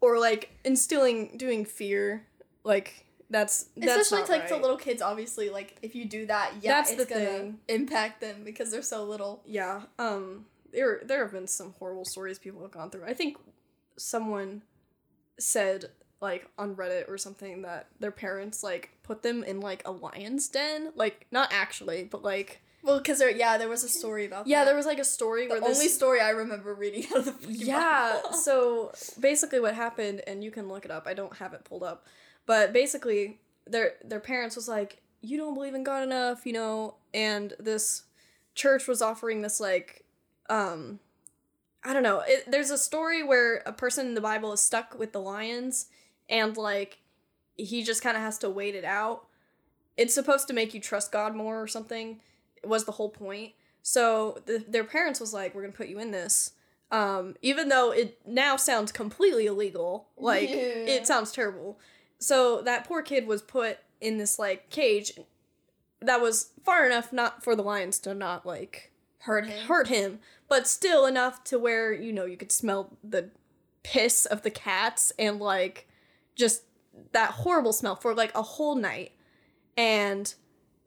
or 0.02 0.20
like 0.20 0.52
instilling 0.64 1.38
doing 1.38 1.66
fear. 1.66 2.24
Like 2.64 3.06
that's 3.30 3.66
that's 3.76 4.12
especially 4.12 4.38
like 4.38 4.48
to 4.48 4.54
right. 4.54 4.62
little 4.62 4.78
kids. 4.78 5.02
Obviously, 5.02 5.50
like 5.50 5.78
if 5.82 5.96
you 5.96 6.06
do 6.06 6.26
that, 6.28 6.54
yeah, 6.62 6.74
That's 6.74 6.92
it's 6.92 7.06
the 7.06 7.14
gonna 7.14 7.26
thing. 7.26 7.60
impact 7.68 8.22
them 8.22 8.44
because 8.44 8.72
they're 8.72 8.82
so 8.82 9.04
little. 9.04 9.42
Yeah. 9.46 9.82
Um. 10.00 10.46
There 10.72 11.02
there 11.04 11.24
have 11.24 11.32
been 11.34 11.48
some 11.48 11.74
horrible 11.80 12.06
stories 12.06 12.40
people 12.40 12.62
have 12.62 12.72
gone 12.72 12.90
through. 12.90 13.06
I 13.06 13.14
think 13.14 13.38
someone 13.98 14.62
said 15.40 15.86
like 16.22 16.50
on 16.58 16.76
Reddit 16.76 17.10
or 17.10 17.18
something 17.18 17.62
that 17.62 17.88
their 18.00 18.12
parents 18.12 18.64
like 18.64 18.92
put 19.04 19.24
them 19.24 19.44
in 19.44 19.60
like 19.60 19.82
a 19.86 19.92
lion's 19.92 20.48
den. 20.48 20.92
Like 20.96 21.28
not 21.32 21.50
actually, 21.54 22.06
but 22.06 22.24
like 22.24 22.62
Well, 22.84 22.98
because 22.98 23.20
there, 23.20 23.30
yeah, 23.30 23.58
there 23.58 23.70
was 23.70 23.84
a 23.84 23.90
story 23.90 24.26
about 24.26 24.48
yeah, 24.48 24.60
that. 24.60 24.66
there 24.66 24.76
was 24.76 24.86
like 24.86 25.00
a 25.00 25.06
story 25.06 25.48
the 25.48 25.54
where 25.54 25.62
this 25.62 25.78
only 25.78 25.90
story 25.90 26.20
I 26.22 26.30
remember 26.30 26.74
reading 26.74 27.06
out 27.12 27.28
of 27.28 27.42
the 27.42 27.54
yeah 27.54 28.32
so 28.32 28.92
basically 29.20 29.60
what 29.60 29.76
happened 29.76 30.22
and 30.28 30.44
you 30.44 30.52
can 30.52 30.68
look 30.70 30.86
it 30.86 30.92
up 30.92 31.08
i 31.08 31.14
don't 31.14 31.36
have 31.38 31.54
it 31.54 31.64
pulled 31.64 31.84
up 31.84 32.06
but 32.48 32.74
basically 32.74 33.40
their 33.68 33.94
their 34.04 34.20
parents 34.20 34.56
was 34.56 34.68
like 34.68 35.02
you 35.22 35.38
don't 35.38 35.54
believe 35.54 35.76
in 35.76 35.84
god 35.84 36.02
enough 36.04 36.46
you 36.46 36.54
know? 36.54 36.96
And 37.14 37.54
this 37.60 38.04
church 38.56 38.88
was 38.88 39.02
offering 39.04 39.42
this 39.44 39.60
like 39.60 40.04
um 40.50 41.00
i 41.84 41.94
don't 41.94 42.04
know 42.04 42.24
it, 42.26 42.50
there's 42.50 42.72
a 42.72 42.78
story 42.78 43.22
where 43.22 43.62
a 43.68 43.72
person 43.72 44.08
in 44.08 44.14
the 44.16 44.22
bible 44.22 44.52
is 44.54 44.62
stuck 44.62 44.98
with 44.98 45.12
the 45.12 45.20
lions 45.22 45.88
and 46.30 46.58
like 46.58 46.98
he 47.56 47.84
just 47.84 48.02
kind 48.04 48.16
of 48.18 48.22
has 48.24 48.38
to 48.40 48.50
wait 48.50 48.76
it 48.76 48.86
out. 48.86 49.26
It's 49.96 50.14
supposed 50.14 50.48
to 50.48 50.54
make 50.54 50.74
you 50.76 50.80
trust 50.80 51.12
god 51.12 51.36
more 51.36 51.62
or 51.62 51.68
something 51.68 52.20
It 52.62 52.68
was 52.68 52.86
the 52.86 52.92
whole 52.94 53.10
point. 53.10 53.54
So 53.82 54.40
the, 54.46 54.64
their 54.68 54.84
parents 54.84 55.20
was 55.20 55.34
like 55.34 55.56
we're 55.56 55.62
gonna 55.62 55.74
put 55.74 55.88
you 55.88 56.00
in 56.00 56.12
this. 56.12 56.52
Um 56.92 57.36
even 57.42 57.70
though 57.70 57.92
it 57.92 58.20
now 58.26 58.56
sounds 58.58 58.92
completely 58.92 59.46
illegal 59.48 60.08
like 60.18 60.50
Yeah. 60.50 60.56
it 60.56 61.08
sounds 61.08 61.32
terrible 61.32 61.80
so 62.20 62.62
that 62.62 62.86
poor 62.86 63.02
kid 63.02 63.28
was 63.28 63.42
put 63.42 63.80
in 64.02 64.18
this 64.18 64.38
like 64.38 64.70
cage 64.70 65.14
that 66.02 66.22
was 66.22 66.52
far 66.64 66.86
enough 66.86 67.12
not 67.12 67.44
for 67.44 67.56
the 67.56 67.64
lions 67.64 68.00
to 68.00 68.14
not 68.14 68.46
like 68.46 68.92
hurt 69.20 69.48
him. 69.48 69.68
hurt 69.68 69.88
him 69.88 70.20
but 70.48 70.68
still 70.68 71.06
enough 71.06 71.44
to 71.44 71.58
where 71.58 71.92
you 71.92 72.14
know 72.14 72.26
you 72.26 72.38
could 72.38 72.52
smell 72.52 72.98
the 73.04 73.30
piss 73.84 74.26
of 74.26 74.42
the 74.42 74.52
cats 74.52 75.12
and 75.18 75.40
like 75.40 75.88
just 76.36 76.64
that 77.14 77.32
horrible 77.32 77.74
smell 77.74 77.96
for 77.96 78.14
like 78.14 78.34
a 78.36 78.42
whole 78.42 78.76
night 78.76 79.12
and 79.76 80.36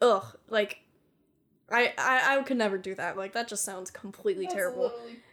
ugh 0.00 0.36
like 0.48 0.80
I, 1.70 1.92
I 1.96 2.38
I 2.38 2.42
could 2.42 2.56
never 2.56 2.78
do 2.78 2.94
that. 2.96 3.16
Like 3.16 3.32
that 3.32 3.48
just 3.48 3.64
sounds 3.64 3.90
completely 3.90 4.46
terrible. 4.46 4.92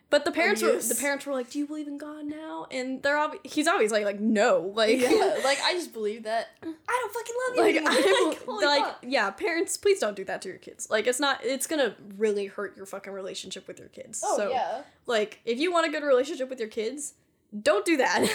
But 0.09 0.23
the 0.23 0.31
parents 0.31 0.61
were 0.61 0.79
the 0.79 0.95
parents 0.95 1.25
were 1.25 1.33
like, 1.33 1.49
"Do 1.49 1.59
you 1.59 1.67
believe 1.67 1.87
in 1.87 1.97
God 1.97 2.23
now?" 2.25 2.65
And 2.71 3.03
they're 3.03 3.17
obvi- 3.17 3.45
he's 3.45 3.67
always 3.67 3.91
like, 3.91 4.05
like 4.05 4.21
no, 4.21 4.71
like 4.73 5.01
yeah, 5.01 5.39
like 5.43 5.59
I 5.61 5.73
just 5.73 5.91
believe 5.91 6.23
that 6.23 6.47
I 6.63 6.65
don't 7.01 7.13
fucking 7.13 7.35
love 7.47 7.55
you 7.57 7.61
like 7.61 7.75
anymore. 7.75 7.91
I 7.91 8.01
don't 8.01 8.47
Like, 8.61 8.65
like 8.65 8.83
fuck. 8.85 8.97
yeah, 9.03 9.29
parents, 9.31 9.75
please 9.75 9.99
don't 9.99 10.15
do 10.15 10.23
that 10.23 10.41
to 10.43 10.49
your 10.49 10.59
kids. 10.59 10.89
Like 10.89 11.07
it's 11.07 11.19
not 11.19 11.43
it's 11.43 11.67
gonna 11.67 11.95
really 12.17 12.45
hurt 12.45 12.77
your 12.77 12.85
fucking 12.85 13.11
relationship 13.11 13.67
with 13.67 13.79
your 13.79 13.89
kids. 13.89 14.21
Oh 14.25 14.37
so 14.37 14.49
yeah. 14.49 14.83
like 15.07 15.41
if 15.43 15.59
you 15.59 15.73
want 15.73 15.87
a 15.87 15.89
good 15.89 16.03
relationship 16.03 16.49
with 16.49 16.59
your 16.61 16.69
kids, 16.69 17.15
don't 17.61 17.83
do 17.85 17.97
that. 17.97 18.29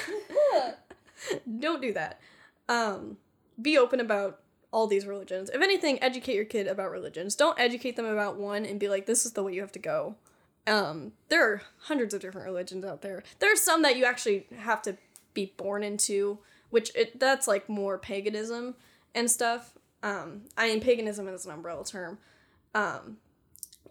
don't 1.59 1.81
do 1.81 1.93
that. 1.95 2.21
Um, 2.69 3.17
be 3.61 3.79
open 3.79 4.01
about 4.01 4.41
all 4.73 4.87
these 4.87 5.07
religions. 5.07 5.51
If 5.51 5.61
anything, 5.63 6.03
educate 6.03 6.35
your 6.35 6.45
kid 6.45 6.67
about 6.67 6.91
religions. 6.91 7.35
Don't 7.35 7.59
educate 7.59 7.97
them 7.97 8.07
about 8.07 8.37
one 8.37 8.65
and 8.65 8.81
be 8.81 8.89
like, 8.89 9.07
this 9.07 9.27
is 9.27 9.33
the 9.33 9.43
way 9.43 9.53
you 9.55 9.61
have 9.61 9.73
to 9.73 9.79
go. 9.79 10.17
Um, 10.67 11.13
there 11.29 11.45
are 11.45 11.63
hundreds 11.83 12.15
of 12.15 12.21
different 12.21 12.47
religions 12.47 12.85
out 12.85 13.03
there. 13.03 13.23
There 13.41 13.53
are 13.53 13.57
some 13.57 13.83
that 13.83 13.97
you 13.97 14.05
actually 14.05 14.47
have 14.57 14.83
to 14.83 14.97
be 15.35 15.53
born 15.57 15.83
into, 15.83 16.39
which 16.71 16.95
it 16.95 17.19
that's 17.19 17.49
like 17.49 17.69
more 17.69 17.99
paganism 17.99 18.77
and 19.15 19.31
stuff. 19.31 19.73
Um, 20.03 20.43
I 20.57 20.69
mean, 20.69 20.81
paganism 20.81 21.29
is 21.29 21.47
an 21.47 21.53
umbrella 21.53 21.85
term. 21.85 22.19
Um, 22.75 23.19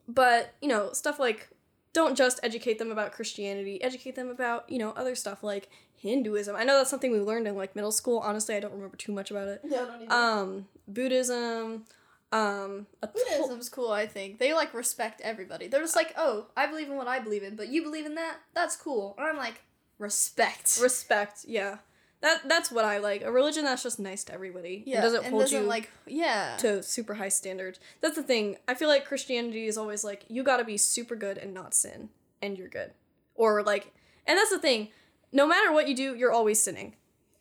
but 0.07 0.53
you 0.61 0.67
know, 0.67 0.93
stuff 0.93 1.19
like 1.19 1.49
don't 1.93 2.15
just 2.15 2.39
educate 2.41 2.79
them 2.79 2.91
about 2.91 3.11
Christianity, 3.11 3.83
educate 3.83 4.15
them 4.15 4.29
about, 4.29 4.69
you 4.69 4.79
know, 4.79 4.91
other 4.91 5.15
stuff 5.15 5.43
like 5.43 5.69
Hinduism. 5.95 6.55
I 6.55 6.63
know 6.63 6.77
that's 6.77 6.89
something 6.89 7.11
we 7.11 7.19
learned 7.19 7.47
in 7.47 7.55
like 7.55 7.75
middle 7.75 7.91
school. 7.91 8.19
Honestly, 8.19 8.55
I 8.55 8.59
don't 8.59 8.73
remember 8.73 8.97
too 8.97 9.11
much 9.11 9.29
about 9.29 9.47
it. 9.47 9.61
Yeah, 9.63 9.81
I 9.81 9.85
don't 9.85 9.95
even. 9.97 10.11
Um, 10.11 10.67
Buddhism, 10.87 11.85
um, 12.31 12.87
Buddhism's 13.01 13.69
cool, 13.69 13.91
I 13.91 14.05
think. 14.07 14.39
They 14.39 14.53
like 14.53 14.73
respect 14.73 15.21
everybody. 15.21 15.67
They're 15.67 15.81
just 15.81 15.95
like, 15.95 16.13
oh, 16.17 16.47
I 16.55 16.67
believe 16.67 16.87
in 16.89 16.95
what 16.95 17.07
I 17.07 17.19
believe 17.19 17.43
in, 17.43 17.55
but 17.55 17.67
you 17.69 17.83
believe 17.83 18.05
in 18.05 18.15
that? 18.15 18.37
That's 18.53 18.75
cool. 18.75 19.15
And 19.17 19.27
I'm 19.27 19.37
like, 19.37 19.61
respect. 19.99 20.79
respect, 20.81 21.45
yeah. 21.47 21.77
That 22.21 22.47
that's 22.47 22.71
what 22.71 22.85
I 22.85 22.99
like. 22.99 23.23
A 23.23 23.31
religion 23.31 23.65
that's 23.65 23.81
just 23.81 23.99
nice 23.99 24.23
to 24.25 24.33
everybody. 24.33 24.83
yeah, 24.85 24.99
It 24.99 25.01
doesn't 25.01 25.23
and 25.23 25.31
hold 25.31 25.41
doesn't 25.43 25.61
you 25.63 25.67
like, 25.67 25.89
yeah. 26.05 26.55
to 26.57 26.83
super 26.83 27.15
high 27.15 27.29
standards. 27.29 27.79
That's 27.99 28.15
the 28.15 28.21
thing. 28.23 28.57
I 28.67 28.75
feel 28.75 28.89
like 28.89 29.05
Christianity 29.05 29.65
is 29.65 29.75
always 29.77 30.03
like 30.03 30.25
you 30.27 30.43
got 30.43 30.57
to 30.57 30.63
be 30.63 30.77
super 30.77 31.15
good 31.15 31.39
and 31.39 31.51
not 31.53 31.73
sin 31.73 32.09
and 32.39 32.59
you're 32.59 32.67
good. 32.69 32.91
Or 33.33 33.63
like 33.63 33.91
and 34.27 34.37
that's 34.37 34.51
the 34.51 34.59
thing. 34.59 34.89
No 35.31 35.47
matter 35.47 35.71
what 35.73 35.87
you 35.87 35.95
do, 35.95 36.13
you're 36.15 36.31
always 36.31 36.61
sinning. 36.61 36.93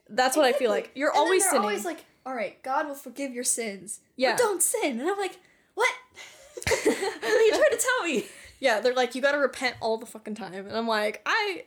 That's 0.08 0.34
what 0.36 0.46
I 0.46 0.52
feel 0.52 0.70
like. 0.70 0.92
You're 0.94 1.10
And 1.10 1.18
always 1.18 1.44
sinning. 1.44 1.60
always 1.60 1.84
like, 1.84 2.04
all 2.26 2.34
right, 2.34 2.62
God 2.62 2.86
will 2.86 2.94
forgive 2.94 3.32
your 3.32 3.44
sins. 3.44 4.00
Yeah. 4.16 4.32
But 4.32 4.38
don't 4.38 4.62
sin. 4.62 5.00
And 5.00 5.08
I'm 5.08 5.18
like, 5.18 5.38
what? 5.74 5.92
what 6.66 7.24
are 7.24 7.42
you 7.42 7.50
trying 7.50 7.70
to 7.70 7.80
tell 7.80 8.06
me? 8.06 8.24
yeah, 8.60 8.80
they're 8.80 8.94
like 8.94 9.14
you 9.14 9.22
got 9.22 9.32
to 9.32 9.38
repent 9.38 9.76
all 9.80 9.98
the 9.98 10.06
fucking 10.06 10.34
time. 10.34 10.66
And 10.66 10.76
I'm 10.76 10.86
like, 10.86 11.22
I 11.26 11.64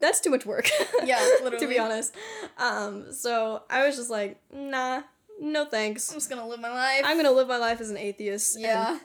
that's 0.00 0.20
too 0.20 0.30
much 0.30 0.44
work. 0.44 0.68
Yeah, 1.04 1.20
literally. 1.42 1.58
to 1.66 1.68
be 1.68 1.78
honest. 1.78 2.14
Um 2.58 3.12
so 3.12 3.62
I 3.70 3.86
was 3.86 3.96
just 3.96 4.10
like, 4.10 4.40
nah, 4.52 5.02
no 5.40 5.64
thanks. 5.66 6.10
I'm 6.10 6.16
just 6.16 6.30
gonna 6.30 6.46
live 6.46 6.60
my 6.60 6.70
life. 6.70 7.02
I'm 7.04 7.22
to 7.22 7.30
live 7.30 7.48
my 7.48 7.58
life 7.58 7.80
as 7.80 7.90
an 7.90 7.98
atheist. 7.98 8.58
yeah. 8.58 8.98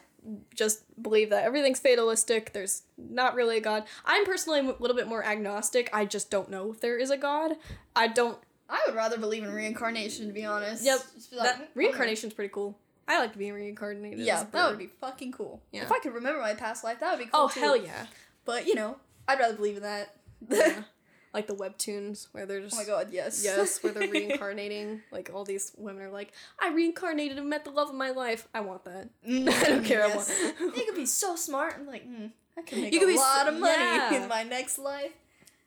just 0.53 0.83
believe 1.01 1.29
that 1.29 1.43
everything's 1.43 1.79
fatalistic. 1.79 2.53
There's 2.53 2.83
not 2.97 3.35
really 3.35 3.57
a 3.57 3.61
god. 3.61 3.83
I'm 4.05 4.25
personally 4.25 4.59
a 4.59 4.75
little 4.79 4.95
bit 4.95 5.07
more 5.07 5.23
agnostic. 5.23 5.89
I 5.93 6.05
just 6.05 6.31
don't 6.31 6.49
know 6.49 6.71
if 6.71 6.81
there 6.81 6.97
is 6.97 7.09
a 7.09 7.17
god. 7.17 7.53
I 7.95 8.07
don't. 8.07 8.37
I 8.69 8.83
would 8.85 8.95
rather 8.95 9.17
believe 9.17 9.43
in 9.43 9.51
reincarnation, 9.51 10.27
to 10.27 10.33
be 10.33 10.45
honest. 10.45 10.83
Yep. 10.85 10.99
Be 11.31 11.35
like, 11.37 11.45
that 11.45 11.55
"Hmm, 11.57 11.63
reincarnation's 11.79 12.33
pretty 12.33 12.51
cool. 12.53 12.77
I 13.07 13.19
like 13.19 13.35
being 13.37 13.53
reincarnated. 13.53 14.19
Yeah, 14.19 14.43
that 14.51 14.69
would 14.69 14.77
be 14.77 14.87
fucking 15.01 15.31
cool. 15.31 15.61
Yeah. 15.71 15.81
If 15.83 15.91
I 15.91 15.97
could 15.99 16.13
remember 16.13 16.39
my 16.41 16.53
past 16.53 16.83
life, 16.83 16.99
that 16.99 17.09
would 17.11 17.19
be 17.25 17.25
cool. 17.31 17.45
Oh 17.45 17.47
too. 17.49 17.59
hell 17.59 17.75
yeah! 17.75 18.05
But 18.45 18.67
you 18.67 18.75
know, 18.75 18.97
I'd 19.27 19.39
rather 19.39 19.55
believe 19.55 19.77
in 19.77 19.83
that. 19.83 20.15
yeah. 20.49 20.83
Like 21.31 21.45
the 21.45 21.53
webtoons 21.53 22.25
where 22.31 22.47
they're 22.47 22.59
just 22.59 22.73
oh 22.73 22.79
my 22.79 22.85
god, 22.85 23.09
yes. 23.11 23.43
yes, 23.45 23.83
where 23.83 23.93
they're 23.93 24.07
reincarnating. 24.11 25.03
Like 25.11 25.29
all 25.31 25.45
these 25.45 25.71
women 25.77 26.01
are 26.01 26.09
like, 26.09 26.31
I 26.59 26.69
reincarnated 26.73 27.37
and 27.37 27.47
met 27.47 27.65
the 27.65 27.69
love 27.69 27.87
of 27.89 27.93
my 27.93 28.09
life. 28.09 28.47
I 28.51 28.61
want 28.61 28.83
that. 28.85 29.09
Mm, 29.29 29.47
I 29.47 29.63
don't 29.69 29.85
care. 29.85 30.03
I 30.03 30.07
yes. 30.07 30.31
want- 30.59 30.75
you 30.75 30.85
could 30.85 30.95
be 30.95 31.05
so 31.05 31.35
smart 31.35 31.77
and 31.77 31.85
like, 31.85 32.03
mm, 32.09 32.31
I 32.57 32.61
could 32.63 32.79
make 32.79 32.93
You 32.93 32.97
a 33.01 33.01
could 33.01 33.09
be 33.11 33.17
lot 33.17 33.45
so- 33.45 33.53
of 33.53 33.59
money 33.59 33.73
yeah. 33.77 34.23
in 34.23 34.27
my 34.27 34.41
next 34.41 34.79
life. 34.79 35.11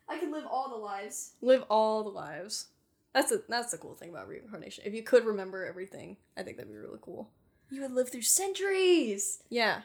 I 0.09 0.19
could 0.19 0.33
live 0.33 0.47
all 0.51 0.69
the 0.69 0.75
lives. 0.85 1.35
Live 1.41 1.63
all 1.71 2.03
the 2.03 2.11
lives. 2.11 2.67
That's 3.15 3.33
a, 3.33 3.41
that's 3.49 3.71
the 3.71 3.79
cool 3.79 3.95
thing 3.95 4.11
about 4.11 4.29
reincarnation. 4.29 4.85
If 4.87 4.95
you 4.95 5.03
could 5.03 5.25
remember 5.25 5.67
everything, 5.67 6.17
I 6.37 6.43
think 6.43 6.57
that'd 6.57 6.73
be 6.73 6.79
really 6.79 6.99
cool. 7.01 7.31
You 7.71 7.83
would 7.83 7.93
live 7.93 8.11
through 8.11 8.23
centuries. 8.23 9.43
Yeah. 9.49 9.83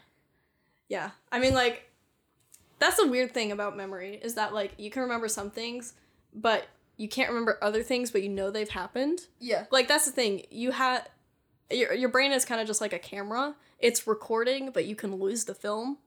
Yeah. 0.88 1.12
I 1.32 1.40
mean, 1.40 1.54
like, 1.54 1.92
that's 2.80 2.98
the 2.98 3.08
weird 3.08 3.34
thing 3.34 3.52
about 3.52 3.76
memory 3.76 4.20
is 4.22 4.36
that, 4.36 4.54
like, 4.54 4.74
you 4.78 4.90
can 4.90 5.02
remember 5.04 5.28
some 5.28 5.52
things, 5.52 5.94
but 6.34 6.68
you 6.96 7.08
can't 7.08 7.30
remember 7.30 7.58
other 7.62 7.84
things, 7.84 8.12
but 8.12 8.24
you 8.24 8.30
know 8.30 8.52
they've 8.52 8.70
happened. 8.70 9.22
Yeah. 9.40 9.66
Like, 9.72 9.88
that's 9.88 10.06
the 10.06 10.12
thing. 10.12 10.44
You 10.50 10.72
had. 10.72 11.10
Your, 11.70 11.94
your 11.94 12.08
brain 12.08 12.32
is 12.32 12.46
kind 12.46 12.62
of 12.62 12.68
just 12.68 12.80
like 12.80 12.94
a 12.94 13.00
camera. 13.00 13.54
It's 13.80 14.08
recording, 14.08 14.72
but 14.72 14.86
you 14.86 14.96
can 14.96 15.16
lose 15.16 15.44
the 15.44 15.54
film. 15.54 15.98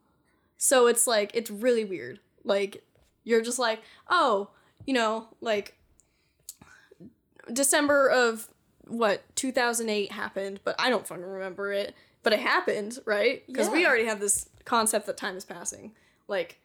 So 0.56 0.86
it's 0.86 1.06
like, 1.06 1.32
it's 1.34 1.50
really 1.50 1.84
weird. 1.84 2.18
Like, 2.44 2.82
you're 3.24 3.42
just 3.42 3.58
like, 3.58 3.82
oh, 4.08 4.48
you 4.86 4.94
know, 4.94 5.28
like, 5.42 5.76
December 7.53 8.09
of 8.09 8.48
what 8.86 9.22
2008 9.36 10.12
happened, 10.12 10.61
but 10.64 10.74
I 10.78 10.90
don't 10.90 11.07
fucking 11.07 11.22
remember 11.24 11.72
it. 11.72 11.94
But 12.22 12.32
it 12.34 12.40
happened, 12.40 12.98
right? 13.07 13.46
Because 13.46 13.70
we 13.70 13.86
already 13.86 14.05
have 14.05 14.20
this 14.20 14.48
concept 14.66 15.07
that 15.07 15.16
time 15.16 15.36
is 15.36 15.44
passing. 15.44 15.92
Like, 16.28 16.59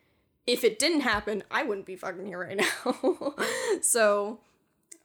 if 0.45 0.63
it 0.65 0.77
didn't 0.79 1.01
happen, 1.01 1.43
I 1.49 1.63
wouldn't 1.63 1.86
be 1.86 1.95
fucking 1.95 2.25
here 2.25 2.39
right 2.39 2.57
now. 2.86 3.36
so, 3.81 4.39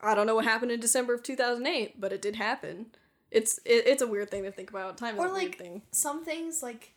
I 0.01 0.15
don't 0.15 0.27
know 0.27 0.35
what 0.35 0.45
happened 0.45 0.73
in 0.73 0.81
December 0.81 1.15
of 1.15 1.23
2008, 1.23 2.01
but 2.01 2.13
it 2.13 2.21
did 2.21 2.37
happen. 2.37 2.87
It's 3.31 3.59
it, 3.65 3.87
it's 3.87 4.03
a 4.03 4.09
weird 4.09 4.31
thing 4.31 4.43
to 4.43 4.51
think 4.51 4.71
about. 4.71 4.99
Time 4.99 5.15
is 5.15 5.21
Or, 5.21 5.29
a 5.29 5.33
weird 5.33 5.55
thing. 5.57 5.83
Some 5.93 6.25
things 6.25 6.63
like 6.65 6.95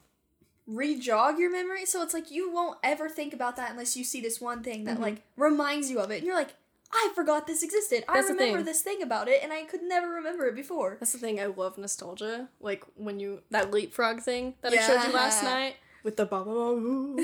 re-jog 0.66 1.38
your 1.38 1.52
memory, 1.52 1.86
so 1.86 2.02
it's 2.02 2.14
like 2.14 2.32
you 2.32 2.52
won't 2.52 2.80
ever 2.84 3.10
think 3.10 3.34
about 3.34 3.56
that 3.58 3.70
unless 3.72 3.96
you 3.98 4.04
see 4.04 4.22
this 4.22 4.40
one 4.42 4.64
thing 4.64 4.86
that 4.86 4.98
Mhm. 4.98 5.02
like 5.02 5.22
reminds 5.38 5.92
you 5.92 6.00
of 6.00 6.10
it, 6.10 6.18
and 6.18 6.26
you're 6.26 6.36
like, 6.36 6.56
I 6.94 7.10
forgot 7.16 7.48
this 7.48 7.64
existed. 7.64 8.04
I 8.08 8.16
That's 8.16 8.28
the 8.28 8.34
remember 8.34 8.60
thing. 8.60 8.66
this 8.66 8.82
thing 8.82 9.02
about 9.02 9.28
it, 9.28 9.42
and 9.44 9.52
I 9.52 9.64
could 9.64 9.82
never 9.84 10.08
remember 10.10 10.46
it 10.48 10.56
before. 10.56 10.98
That's 11.00 11.12
the 11.14 11.18
thing. 11.18 11.40
I 11.40 11.48
love 11.48 11.78
nostalgia. 11.78 12.50
Like 12.62 12.84
when 12.96 13.20
you 13.20 13.42
that 13.50 13.72
leapfrog 13.72 14.22
thing 14.22 14.54
that 14.62 14.74
I 14.74 14.78
showed 14.78 15.08
you 15.08 15.14
last 15.14 15.44
night 15.44 15.76
with 16.04 16.18
the 16.18 16.26
baba 16.26 16.52
baboo, 16.52 17.16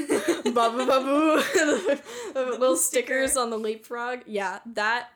baba 0.53 0.85
baboo, 0.85 1.43
the 2.33 2.57
little 2.59 2.75
stickers 2.75 3.37
on 3.37 3.49
the 3.49 3.57
leapfrog. 3.57 4.21
Yeah, 4.25 4.59
that. 4.73 5.09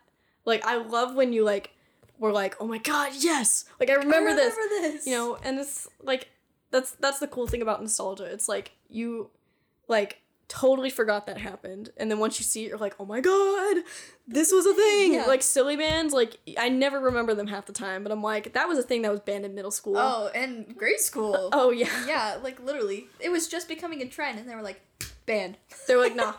Like 0.45 0.66
I 0.66 0.76
love 0.76 1.16
when 1.16 1.34
you 1.34 1.43
like 1.43 1.72
were 2.20 2.32
like, 2.32 2.56
oh 2.60 2.68
my 2.68 2.78
god, 2.78 3.14
yes! 3.18 3.66
Like 3.80 3.89
I 3.89 3.93
remember, 3.95 4.30
I 4.32 4.36
this. 4.36 4.56
remember 4.56 4.88
this. 4.91 5.08
You 5.08 5.14
know, 5.16 5.38
and 5.43 5.60
it's 5.60 5.88
like 6.01 6.30
that's 6.70 6.91
that's 6.91 7.20
the 7.20 7.28
cool 7.28 7.47
thing 7.47 7.62
about 7.62 7.82
nostalgia. 7.82 8.26
It's 8.26 8.47
like 8.49 8.72
you 8.89 9.30
like 9.88 10.20
totally 10.48 10.89
forgot 10.89 11.26
that 11.28 11.38
happened 11.38 11.89
and 11.98 12.12
then 12.12 12.20
once 12.20 12.39
you 12.39 12.44
see 12.44 12.66
it 12.66 12.70
you're 12.70 12.78
like 12.78 12.94
oh 13.00 13.06
my 13.06 13.20
god 13.22 13.78
this 14.28 14.52
was 14.52 14.66
a 14.66 14.74
thing 14.74 15.14
Yeah. 15.14 15.26
like 15.26 15.41
Silly 15.41 15.76
Bandz 15.78 16.12
like 16.12 16.38
i 16.58 16.70
never 16.70 17.00
remember 17.00 17.34
them 17.34 17.48
half 17.48 17.66
the 17.66 17.74
time 17.74 18.04
but 18.04 18.12
i'm 18.12 18.22
like 18.22 18.54
that 18.54 18.68
was 18.68 18.78
a 18.78 18.84
thing 18.84 19.02
that 19.04 19.12
was 19.12 19.22
banned 19.22 19.46
in 19.46 19.56
middle 19.56 19.72
school 19.72 19.96
Oh, 19.98 20.30
and 20.36 20.76
grade 20.78 21.00
school. 21.00 21.50
oh 21.54 21.72
yeah 21.72 21.88
yeah, 22.08 22.38
like 22.44 22.60
literally, 22.60 23.08
it 23.20 23.30
was 23.30 23.48
just 23.48 23.68
becoming 23.68 24.02
a 24.02 24.06
trend, 24.08 24.38
and 24.38 24.48
they 24.50 24.54
were 24.56 24.62
like, 24.62 24.82
banned. 25.26 25.58
they're 25.88 25.98
like 25.98 26.16
nah 26.16 26.34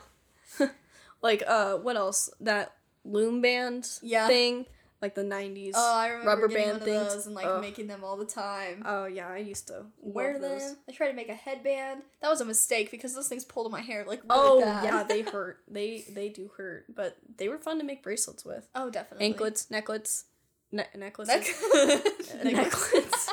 like 1.22 1.42
uh 1.46 1.76
what 1.76 1.96
else 1.96 2.30
that 2.40 2.74
loom 3.04 3.40
band 3.40 3.88
Yeah. 4.02 4.28
thing 4.28 4.66
like 5.04 5.14
the 5.14 5.22
90s 5.22 5.72
Oh, 5.74 5.94
I 5.96 6.08
remember 6.08 6.30
rubber 6.30 6.48
band 6.48 6.82
things 6.82 7.26
and 7.26 7.34
like 7.34 7.46
Ugh. 7.46 7.60
making 7.60 7.86
them 7.86 8.02
all 8.02 8.16
the 8.16 8.24
time. 8.24 8.82
oh 8.86 9.04
yeah 9.04 9.28
i 9.28 9.36
used 9.38 9.66
to 9.68 9.84
Wear 10.00 10.38
them. 10.38 10.42
those. 10.58 10.76
I 10.88 10.92
tried 10.92 11.08
to 11.08 11.12
make 11.14 11.28
a 11.28 11.34
headband. 11.34 12.02
That 12.22 12.30
was 12.30 12.40
a 12.40 12.44
mistake 12.44 12.90
because 12.90 13.14
those 13.14 13.28
things 13.28 13.44
pulled 13.44 13.66
on 13.66 13.72
my 13.72 13.80
hair 13.82 14.04
like 14.06 14.22
oh 14.30 14.58
yeah 14.60 15.02
they 15.02 15.20
hurt 15.34 15.58
they 15.68 16.04
they 16.10 16.28
do 16.30 16.50
hurt 16.56 16.86
but 16.94 17.16
they 17.36 17.48
were 17.48 17.58
fun 17.58 17.78
to 17.78 17.84
make 17.84 18.02
bracelets 18.02 18.44
with 18.44 18.66
oh, 18.74 18.88
definitely. 18.90 19.26
anklets, 19.26 19.68
necklets, 19.70 20.24
ne- 20.72 20.86
necklaces, 20.96 21.34
Neck- 21.34 22.44
necklets. 22.44 23.30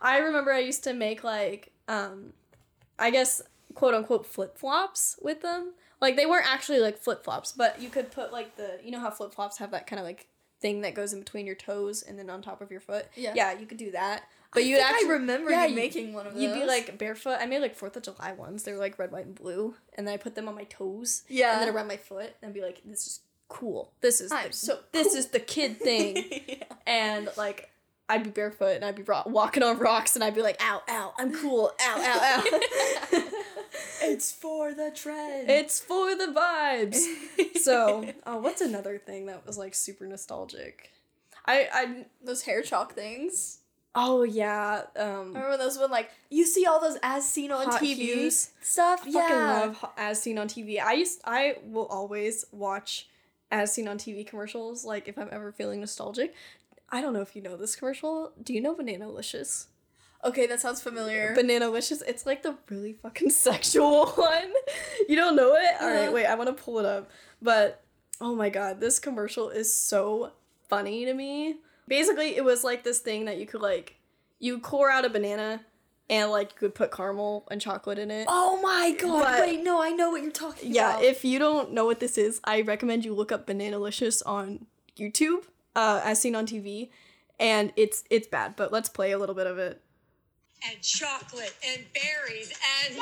I 0.00 0.18
remember 0.18 0.52
I 0.52 0.60
used 0.60 0.84
to 0.84 0.92
make 0.94 1.24
like, 1.24 1.72
um, 1.88 2.32
I 2.98 3.10
guess 3.10 3.42
quote 3.74 3.94
unquote 3.94 4.26
flip 4.26 4.56
flops 4.56 5.16
with 5.20 5.42
them. 5.42 5.72
Like 6.00 6.14
they 6.16 6.26
weren't 6.26 6.46
actually 6.50 6.78
like 6.78 6.98
flip 6.98 7.24
flops, 7.24 7.50
but 7.52 7.82
you 7.82 7.88
could 7.88 8.12
put 8.12 8.32
like 8.32 8.56
the 8.56 8.78
you 8.84 8.90
know 8.92 9.00
how 9.00 9.10
flip 9.10 9.32
flops 9.34 9.58
have 9.58 9.72
that 9.72 9.86
kind 9.88 9.98
of 9.98 10.06
like 10.06 10.28
thing 10.60 10.80
that 10.82 10.94
goes 10.94 11.12
in 11.12 11.20
between 11.20 11.46
your 11.46 11.54
toes 11.54 12.02
and 12.02 12.18
then 12.18 12.28
on 12.30 12.42
top 12.42 12.60
of 12.60 12.70
your 12.70 12.80
foot. 12.80 13.06
Yeah. 13.14 13.32
yeah, 13.34 13.58
you 13.58 13.66
could 13.66 13.78
do 13.78 13.90
that. 13.92 14.24
But 14.54 14.64
you'd 14.64 14.80
actually 14.80 15.08
I 15.10 15.12
remember 15.12 15.50
yeah, 15.50 15.64
you 15.64 15.70
you- 15.70 15.76
making 15.76 16.12
one 16.14 16.26
of 16.26 16.34
those. 16.34 16.42
You'd 16.42 16.54
be 16.54 16.64
like 16.64 16.96
barefoot. 16.98 17.36
I 17.40 17.46
made 17.46 17.60
like 17.60 17.74
Fourth 17.76 17.96
of 17.96 18.02
July 18.02 18.32
ones. 18.32 18.62
They 18.64 18.72
were 18.72 18.78
like 18.78 18.98
red, 18.98 19.12
white, 19.12 19.26
and 19.26 19.34
blue, 19.34 19.74
and 19.94 20.06
then 20.06 20.14
I 20.14 20.16
put 20.16 20.34
them 20.34 20.48
on 20.48 20.54
my 20.54 20.64
toes. 20.64 21.22
Yeah. 21.28 21.52
And 21.58 21.62
then 21.68 21.74
around 21.74 21.86
my 21.88 21.98
foot, 21.98 22.34
and 22.42 22.54
be 22.54 22.62
like, 22.62 22.80
"This 22.84 23.06
is 23.06 23.20
cool. 23.48 23.92
This 24.00 24.20
is 24.22 24.32
I'm 24.32 24.48
the, 24.48 24.52
so 24.54 24.78
this 24.92 25.08
cool." 25.08 25.16
is 25.16 25.26
the 25.28 25.40
kid 25.40 25.78
thing." 25.80 26.24
yeah. 26.48 26.64
and 26.86 27.28
like 27.36 27.68
I'd 28.08 28.24
be 28.24 28.30
barefoot 28.30 28.74
and 28.76 28.86
I'd 28.86 28.94
be 28.96 29.02
ro- 29.02 29.22
walking 29.26 29.62
on 29.62 29.78
rocks 29.78 30.14
and 30.14 30.24
I'd 30.24 30.34
be 30.34 30.40
like, 30.40 30.56
"Ow, 30.62 30.80
ow, 30.88 31.12
I'm 31.18 31.30
cool. 31.34 31.70
Ow, 31.78 31.96
ow, 32.00 32.42
ow." 32.52 32.60
It's 34.02 34.32
for 34.32 34.74
the 34.74 34.90
trend. 34.94 35.50
It's 35.50 35.80
for 35.80 36.14
the 36.14 36.26
vibes. 36.26 37.02
so, 37.60 38.06
oh, 38.26 38.38
what's 38.38 38.60
another 38.60 38.98
thing 38.98 39.26
that 39.26 39.46
was 39.46 39.58
like 39.58 39.74
super 39.74 40.06
nostalgic? 40.06 40.90
I 41.46 41.68
I 41.72 42.04
those 42.22 42.42
hair 42.42 42.62
chalk 42.62 42.94
things. 42.94 43.60
oh 43.94 44.22
yeah, 44.22 44.82
um 44.96 45.28
Remember 45.34 45.56
those 45.56 45.78
when 45.78 45.90
like 45.90 46.10
you 46.30 46.44
see 46.46 46.66
all 46.66 46.80
those 46.80 46.98
as 47.02 47.26
seen 47.28 47.50
on 47.50 47.66
TV 47.68 47.96
Hues. 47.96 48.50
stuff? 48.60 49.02
I 49.04 49.08
yeah. 49.08 49.20
fucking 49.20 49.36
love 49.36 49.90
as 49.96 50.22
seen 50.22 50.38
on 50.38 50.48
TV. 50.48 50.80
I 50.80 50.92
used 50.92 51.20
I 51.24 51.56
will 51.64 51.86
always 51.86 52.44
watch 52.52 53.08
as 53.50 53.72
seen 53.72 53.88
on 53.88 53.98
TV 53.98 54.26
commercials 54.26 54.84
like 54.84 55.08
if 55.08 55.18
I'm 55.18 55.28
ever 55.32 55.52
feeling 55.52 55.80
nostalgic. 55.80 56.34
I 56.90 57.00
don't 57.00 57.12
know 57.12 57.20
if 57.20 57.36
you 57.36 57.42
know 57.42 57.56
this 57.56 57.76
commercial. 57.76 58.32
Do 58.42 58.54
you 58.54 58.60
know 58.60 58.74
Bananalicious? 58.74 59.66
Okay, 60.24 60.46
that 60.48 60.60
sounds 60.60 60.82
familiar. 60.82 61.34
Bananalicious, 61.36 62.02
it's 62.06 62.26
like 62.26 62.42
the 62.42 62.56
really 62.68 62.92
fucking 62.94 63.30
sexual 63.48 64.06
one. 64.06 64.52
You 65.08 65.16
don't 65.16 65.36
know 65.36 65.54
it? 65.54 65.70
All 65.80 65.88
right, 65.88 66.02
Uh-huh. 66.04 66.12
wait, 66.12 66.26
I 66.26 66.34
want 66.34 66.54
to 66.56 66.62
pull 66.62 66.78
it 66.80 66.84
up. 66.84 67.08
But 67.40 67.82
oh 68.20 68.34
my 68.34 68.48
god, 68.48 68.80
this 68.80 68.98
commercial 68.98 69.48
is 69.50 69.72
so 69.72 70.32
funny 70.68 71.04
to 71.04 71.14
me. 71.14 71.56
Basically, 71.86 72.36
it 72.36 72.44
was 72.44 72.64
like 72.64 72.82
this 72.84 72.98
thing 72.98 73.26
that 73.26 73.36
you 73.38 73.46
could 73.46 73.62
like 73.62 73.94
you 74.40 74.58
core 74.58 74.90
out 74.90 75.04
a 75.04 75.08
banana 75.10 75.60
and 76.10 76.30
like 76.30 76.50
you 76.52 76.58
could 76.58 76.74
put 76.74 76.90
caramel 76.90 77.46
and 77.50 77.60
chocolate 77.60 77.98
in 77.98 78.10
it. 78.10 78.26
oh 78.28 78.60
my 78.60 78.92
god! 78.98 79.22
But- 79.22 79.40
Wait, 79.46 79.62
no, 79.62 79.80
I 79.80 79.90
know 79.90 80.10
what 80.10 80.22
you're 80.22 80.32
talking 80.32 80.72
Yeah, 80.74 80.90
about. 80.94 81.04
if 81.04 81.24
you 81.24 81.38
don't 81.38 81.72
know 81.72 81.84
what 81.86 82.00
this 82.00 82.18
is, 82.18 82.40
I 82.44 82.62
recommend 82.62 83.04
you 83.04 83.14
look 83.14 83.30
up 83.30 83.46
Bananalicious 83.46 84.22
on 84.26 84.66
YouTube, 84.98 85.44
uh, 85.76 86.00
as 86.04 86.20
seen 86.20 86.34
on 86.34 86.44
TV, 86.46 86.90
and 87.38 87.72
it's 87.76 88.02
it's 88.10 88.26
bad. 88.26 88.56
But 88.56 88.72
let's 88.72 88.88
play 88.88 89.12
a 89.12 89.18
little 89.18 89.34
bit 89.36 89.46
of 89.46 89.58
it. 89.58 89.80
And 90.66 90.80
chocolate 90.82 91.54
and 91.66 91.84
berries 91.94 92.52
and 92.86 92.98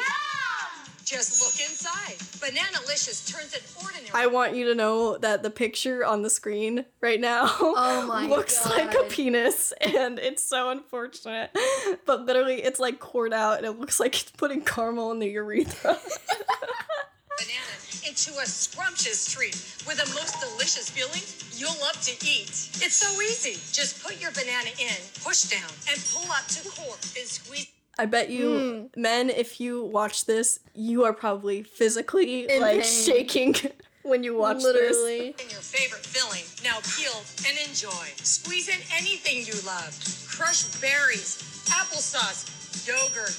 just 1.04 1.40
look 1.40 1.54
inside. 1.70 2.16
Bananalicious 2.40 3.32
turns 3.32 3.54
an 3.54 3.60
ordinary 3.82 4.10
I 4.12 4.26
want 4.26 4.56
you 4.56 4.66
to 4.66 4.74
know 4.74 5.16
that 5.18 5.42
the 5.44 5.50
picture 5.50 6.04
on 6.04 6.22
the 6.22 6.30
screen 6.30 6.84
right 7.00 7.20
now 7.20 7.48
Oh 7.60 8.04
my 8.08 8.26
looks 8.26 8.68
like 8.68 8.92
a 8.94 9.04
penis, 9.04 9.72
and 9.80 10.18
it's 10.18 10.44
so 10.44 10.70
unfortunate. 10.70 11.56
But 12.04 12.26
literally, 12.26 12.62
it's 12.62 12.80
like 12.80 12.98
poured 13.00 13.32
out, 13.32 13.58
and 13.58 13.66
it 13.66 13.78
looks 13.78 14.00
like 14.00 14.20
it's 14.20 14.30
putting 14.32 14.62
caramel 14.62 15.12
in 15.12 15.20
the 15.20 15.28
urethra. 15.28 15.98
banana 17.38 17.85
into 18.16 18.38
a 18.40 18.46
scrumptious 18.46 19.30
treat 19.30 19.52
with 19.86 19.98
the 19.98 20.14
most 20.14 20.40
delicious 20.40 20.88
feeling 20.88 21.20
you'll 21.52 21.78
love 21.84 22.00
to 22.00 22.12
eat. 22.26 22.48
It's 22.80 22.96
so 22.96 23.20
easy. 23.20 23.60
Just 23.72 24.02
put 24.02 24.18
your 24.20 24.30
banana 24.30 24.70
in, 24.80 24.96
push 25.22 25.42
down, 25.42 25.68
and 25.90 26.00
pull 26.12 26.24
up 26.32 26.46
to 26.48 26.68
core 26.70 26.96
and 27.18 27.28
squeeze 27.28 27.72
I 27.98 28.04
bet 28.04 28.28
you, 28.28 28.90
hmm. 28.94 29.00
men, 29.00 29.30
if 29.30 29.58
you 29.58 29.84
watch 29.84 30.26
this, 30.26 30.60
you 30.74 31.04
are 31.04 31.14
probably 31.14 31.62
physically 31.62 32.44
In 32.44 32.60
like 32.60 32.82
pain. 32.82 32.90
shaking 32.90 33.54
when 34.02 34.22
you 34.22 34.36
watch 34.36 34.58
this. 34.58 34.66
Literally. 34.66 35.28
in 35.28 35.48
your 35.48 35.64
favorite 35.64 36.04
filling. 36.04 36.44
Now 36.62 36.76
peel 36.96 37.22
and 37.48 37.56
enjoy. 37.66 38.06
Squeeze 38.20 38.68
in 38.68 38.80
anything 38.92 39.38
you 39.46 39.54
love. 39.64 39.96
Crushed 40.28 40.78
berries, 40.82 41.40
applesauce, 41.72 42.44
yogurt, 42.86 43.32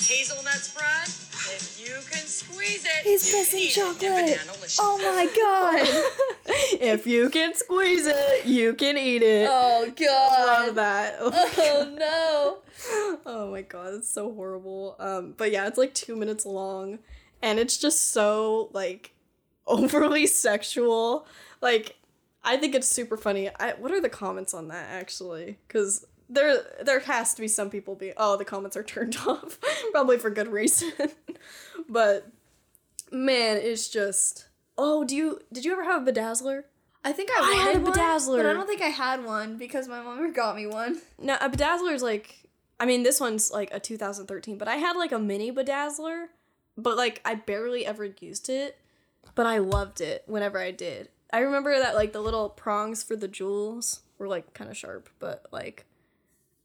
hazelnut 0.00 0.54
spread. 0.54 1.08
If 1.56 1.78
you 1.80 1.94
can 2.10 2.26
squeeze 2.26 2.84
it, 2.84 3.04
He's 3.04 3.26
you 3.26 3.32
can 3.32 3.40
missing 3.40 3.60
eat 3.60 3.70
chocolate. 3.70 4.38
Bananalicious. 4.38 4.78
Oh 4.80 4.98
my 4.98 5.26
god. 6.46 6.80
if 6.80 7.06
you 7.06 7.28
can 7.30 7.54
squeeze 7.54 8.06
it, 8.06 8.46
you 8.46 8.74
can 8.74 8.96
eat 8.96 9.22
it. 9.22 9.48
oh 9.50 9.92
god. 9.96 10.66
Love 10.66 10.74
that. 10.76 11.18
Oh 11.56 11.94
no. 11.98 12.58
oh 13.26 13.50
my 13.50 13.62
god, 13.62 13.94
it's 13.94 14.08
so 14.10 14.32
horrible. 14.32 14.96
Um, 14.98 15.34
but 15.36 15.50
yeah, 15.52 15.66
it's 15.66 15.78
like 15.78 15.94
two 15.94 16.16
minutes 16.16 16.44
long, 16.44 16.98
and 17.42 17.58
it's 17.58 17.78
just 17.78 18.10
so 18.10 18.70
like 18.72 19.14
overly 19.66 20.26
sexual. 20.26 21.26
Like, 21.60 21.96
I 22.42 22.56
think 22.56 22.74
it's 22.74 22.88
super 22.88 23.16
funny. 23.16 23.50
I 23.58 23.72
what 23.74 23.92
are 23.92 24.00
the 24.00 24.08
comments 24.08 24.54
on 24.54 24.68
that 24.68 24.88
actually? 24.90 25.58
Because 25.66 26.06
there 26.34 26.62
there 26.82 27.00
has 27.00 27.34
to 27.34 27.40
be 27.40 27.48
some 27.48 27.70
people 27.70 27.94
be 27.94 28.12
oh 28.16 28.36
the 28.36 28.44
comments 28.44 28.76
are 28.76 28.82
turned 28.82 29.16
off, 29.26 29.58
probably 29.92 30.18
for 30.18 30.30
good 30.30 30.48
reason. 30.48 30.92
but 31.88 32.28
man, 33.10 33.56
it's 33.56 33.88
just 33.88 34.48
oh 34.76 35.04
do 35.04 35.16
you 35.16 35.40
did 35.52 35.64
you 35.64 35.72
ever 35.72 35.84
have 35.84 36.06
a 36.06 36.12
bedazzler? 36.12 36.64
I 37.04 37.12
think 37.12 37.30
I, 37.30 37.34
I 37.34 37.54
had 37.56 37.76
a 37.76 37.80
wanted 37.80 37.82
one, 37.82 37.92
bedazzler. 37.92 38.36
but 38.38 38.46
I 38.46 38.52
don't 38.54 38.66
think 38.66 38.80
I 38.80 38.88
had 38.88 39.24
one 39.24 39.58
because 39.58 39.88
my 39.88 40.00
mom 40.00 40.16
never 40.16 40.32
got 40.32 40.56
me 40.56 40.66
one. 40.66 41.02
No, 41.18 41.36
a 41.38 41.50
bedazzler 41.50 41.92
is 41.92 42.02
like, 42.02 42.48
I 42.80 42.86
mean, 42.86 43.02
this 43.02 43.20
one's 43.20 43.52
like 43.52 43.68
a 43.72 43.78
2013, 43.78 44.56
but 44.56 44.68
I 44.68 44.76
had 44.76 44.96
like 44.96 45.12
a 45.12 45.18
mini 45.18 45.52
bedazzler, 45.52 46.28
but 46.78 46.96
like 46.96 47.20
I 47.22 47.34
barely 47.34 47.84
ever 47.84 48.06
used 48.06 48.48
it, 48.48 48.78
but 49.34 49.44
I 49.44 49.58
loved 49.58 50.00
it 50.00 50.24
whenever 50.26 50.58
I 50.58 50.70
did. 50.70 51.10
I 51.30 51.40
remember 51.40 51.78
that 51.78 51.94
like 51.94 52.14
the 52.14 52.22
little 52.22 52.48
prongs 52.48 53.02
for 53.02 53.16
the 53.16 53.28
jewels 53.28 54.00
were 54.18 54.28
like 54.28 54.54
kind 54.54 54.70
of 54.70 54.76
sharp, 54.76 55.10
but 55.18 55.44
like, 55.52 55.84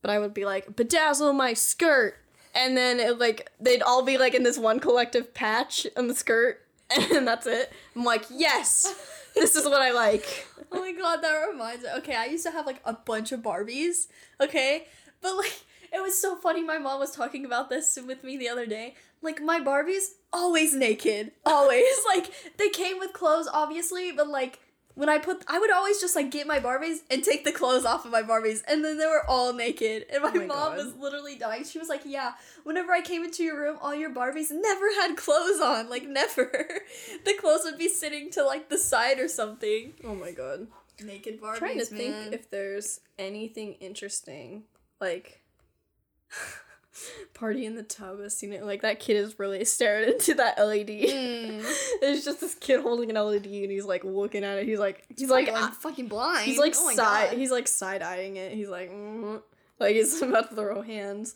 but 0.01 0.11
I 0.11 0.19
would 0.19 0.33
be 0.33 0.45
like, 0.45 0.75
bedazzle 0.75 1.35
my 1.35 1.53
skirt, 1.53 2.17
and 2.55 2.75
then 2.75 2.99
it 2.99 3.19
like 3.19 3.51
they'd 3.59 3.81
all 3.81 4.03
be 4.03 4.17
like 4.17 4.33
in 4.33 4.43
this 4.43 4.57
one 4.57 4.79
collective 4.79 5.33
patch 5.33 5.87
on 5.95 6.07
the 6.07 6.15
skirt, 6.15 6.65
and 6.89 7.27
that's 7.27 7.47
it. 7.47 7.71
I'm 7.95 8.03
like, 8.03 8.25
yes, 8.29 8.95
this 9.35 9.55
is 9.55 9.65
what 9.65 9.81
I 9.81 9.91
like. 9.91 10.47
Oh 10.71 10.81
my 10.81 10.91
god, 10.91 11.23
that 11.23 11.33
reminds 11.51 11.83
me. 11.83 11.89
Okay, 11.97 12.13
I 12.13 12.25
used 12.25 12.45
to 12.45 12.51
have 12.51 12.67
like 12.67 12.79
a 12.85 12.93
bunch 12.93 13.31
of 13.31 13.39
Barbies. 13.39 14.05
Okay, 14.39 14.85
but 15.19 15.35
like 15.35 15.63
it 15.91 15.99
was 15.99 16.21
so 16.21 16.35
funny. 16.35 16.63
My 16.63 16.77
mom 16.77 16.99
was 16.99 17.09
talking 17.09 17.43
about 17.43 17.71
this 17.71 17.97
with 18.05 18.23
me 18.23 18.37
the 18.37 18.49
other 18.49 18.67
day. 18.67 18.93
Like 19.23 19.41
my 19.41 19.59
Barbies 19.59 20.09
always 20.31 20.75
naked, 20.75 21.31
always. 21.45 21.87
like 22.07 22.31
they 22.57 22.69
came 22.69 22.99
with 22.99 23.13
clothes, 23.13 23.49
obviously, 23.51 24.11
but 24.11 24.27
like 24.27 24.59
when 24.95 25.07
I 25.09 25.17
put, 25.17 25.43
I 25.47 25.59
would 25.59 25.71
always 25.71 26.01
just 26.01 26.15
like 26.15 26.29
get 26.29 26.45
my 26.47 26.59
Barbies 26.59 26.97
and 27.09 27.23
take 27.23 27.45
the 27.45 27.51
clothes 27.51 27.85
off 27.85 28.05
of 28.05 28.11
my 28.11 28.21
Barbies, 28.21 28.61
and 28.67 28.83
then 28.83 28.97
they 28.97 29.05
were 29.05 29.23
all 29.29 29.53
naked. 29.53 30.05
And 30.11 30.23
my, 30.23 30.29
Oh 30.29 30.33
my 30.39 30.45
mom 30.45 30.75
God. 30.75 30.77
was 30.77 30.95
literally 30.95 31.35
dying. 31.35 31.63
She 31.63 31.79
was 31.79 31.87
like, 31.89 32.01
"Yeah, 32.05 32.33
whenever 32.63 32.91
I 32.91 33.01
came 33.01 33.23
into 33.23 33.43
your 33.43 33.59
room, 33.59 33.77
all 33.81 33.95
your 33.95 34.09
Barbies 34.13 34.51
never 34.51 34.85
had 34.99 35.15
clothes 35.15 35.61
on. 35.61 35.89
Like 35.89 36.03
never. 36.07 36.51
the 37.25 37.33
clothes 37.39 37.61
would 37.63 37.77
be 37.77 37.87
sitting 37.87 38.29
to 38.31 38.43
like 38.43 38.69
the 38.69 38.77
side 38.77 39.19
or 39.19 39.27
something." 39.27 39.93
Oh 40.03 40.15
my 40.15 40.31
god. 40.31 40.67
Naked 41.01 41.39
Barbies. 41.41 41.51
I'm 41.53 41.57
trying 41.57 41.85
to 41.85 41.93
man. 41.93 41.97
think 41.97 42.33
if 42.33 42.49
there's 42.51 42.99
anything 43.17 43.75
interesting 43.79 44.63
like 44.99 45.41
party 47.33 47.65
in 47.65 47.75
the 47.75 47.83
tub 47.83 48.19
has 48.21 48.35
seen 48.35 48.51
it 48.53 48.63
like 48.63 48.81
that 48.81 48.99
kid 48.99 49.15
is 49.17 49.37
really 49.39 49.63
staring 49.65 50.09
into 50.13 50.33
that 50.33 50.57
led 50.57 50.87
Mm. 50.87 51.61
it's 52.01 52.25
just 52.25 52.41
this 52.41 52.55
kid 52.55 52.81
holding 52.81 53.09
an 53.09 53.15
led 53.23 53.45
and 53.45 53.71
he's 53.71 53.85
like 53.85 54.03
looking 54.03 54.43
at 54.43 54.57
it 54.57 54.65
he's 54.65 54.79
like 54.79 55.05
he's 55.17 55.29
like 55.29 55.47
I'm 55.49 55.55
ah- 55.55 55.75
fucking 55.79 56.07
blind. 56.07 56.45
he's 56.45 56.57
like 56.57 56.73
oh 56.77 56.93
side 56.93 57.33
he's 57.37 57.51
like 57.51 57.67
side 57.67 58.01
eyeing 58.01 58.37
it 58.37 58.53
he's 58.53 58.69
like 58.69 58.91
mm, 58.91 59.41
like 59.79 59.95
he's 59.95 60.21
about 60.21 60.49
to 60.49 60.55
throw 60.55 60.81
hands 60.81 61.35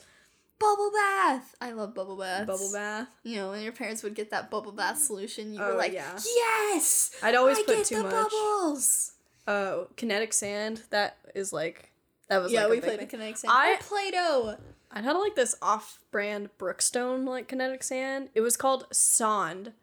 bubble 0.59 0.91
bath. 0.93 1.55
I 1.59 1.71
love 1.73 1.93
bubble 1.93 2.15
bath. 2.15 2.47
bubble 2.47 2.71
bath 2.71 3.09
You 3.23 3.35
know, 3.35 3.49
when 3.51 3.63
your 3.63 3.73
parents 3.73 4.01
would 4.01 4.15
get 4.15 4.29
that 4.31 4.49
bubble 4.49 4.71
bath 4.71 4.97
solution, 4.97 5.53
you 5.53 5.59
Oh, 5.61 5.71
were 5.73 5.77
like, 5.77 5.91
yeah. 5.91 6.17
yes. 6.23 7.11
i'd 7.21 7.35
always 7.35 7.57
I 7.59 7.63
put 7.63 7.77
get 7.77 7.85
too 7.87 7.95
the 7.97 8.03
much 8.03 8.13
bubbles. 8.31 9.11
uh 9.45 9.79
kinetic 9.97 10.31
sand 10.31 10.81
that 10.89 11.17
is 11.35 11.51
like 11.51 11.91
that 12.29 12.41
was 12.41 12.51
Yeah, 12.53 12.61
like 12.61 12.67
a 12.67 12.71
we 12.71 12.79
played 12.81 12.99
thing. 12.99 13.07
kinetic 13.09 13.37
sand. 13.37 13.51
I- 13.53 13.77
oh, 13.77 13.83
Play-Doh. 13.83 14.55
I 14.93 15.01
had 15.01 15.13
like 15.13 15.35
this 15.35 15.55
off-brand 15.61 16.49
Brookstone 16.59 17.25
like 17.25 17.47
kinetic 17.47 17.83
sand. 17.83 18.29
It 18.35 18.41
was 18.41 18.55
called 18.55 18.85
Sond. 18.91 19.73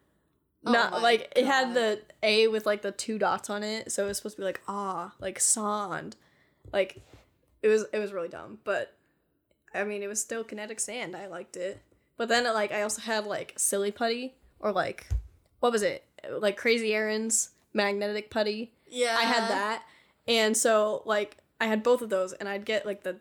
Oh 0.65 0.73
Not 0.73 1.03
like 1.03 1.33
it 1.35 1.47
had 1.47 1.75
the 1.75 2.01
A 2.23 2.47
with 2.49 2.67
like 2.67 2.83
the 2.83 2.93
two 2.93 3.19
dots 3.19 3.51
on 3.51 3.63
it, 3.63 3.91
so 3.91 4.05
it 4.05 4.09
was 4.09 4.19
supposed 4.19 4.37
to 4.37 4.43
be 4.43 4.47
like 4.47 4.61
ah, 4.69 5.13
like 5.19 5.41
Sond. 5.41 6.17
Like 6.73 7.03
it 7.63 7.69
was 7.69 7.87
it 7.93 7.99
was 7.99 8.13
really 8.13 8.29
dumb, 8.29 8.59
but 8.63 8.95
I 9.75 9.85
mean 9.85 10.03
it 10.03 10.07
was 10.07 10.21
still 10.21 10.45
kinetic 10.45 10.79
sand. 10.79 11.17
I 11.17 11.27
liked 11.27 11.57
it. 11.57 11.81
But 12.17 12.29
then 12.29 12.45
like 12.45 12.73
I 12.73 12.83
also 12.83 13.03
had 13.03 13.27
like 13.27 13.55
silly 13.57 13.91
putty 13.91 14.35
or 14.61 14.71
like 14.71 15.07
what 15.61 15.73
was 15.73 15.83
it? 15.83 16.05
Like 16.31 16.57
Crazy 16.57 16.95
Aaron's, 16.95 17.51
magnetic 17.73 18.31
putty. 18.31 18.73
Yeah. 18.87 19.17
I 19.19 19.23
had 19.23 19.49
that. 19.49 19.83
And 20.29 20.57
so 20.57 21.03
like 21.07 21.39
I 21.61 21.67
had 21.67 21.83
both 21.83 22.03
of 22.03 22.11
those 22.11 22.33
and 22.35 22.49
I'd 22.49 22.65
get 22.65 22.85
like 22.87 23.03
the 23.03 23.17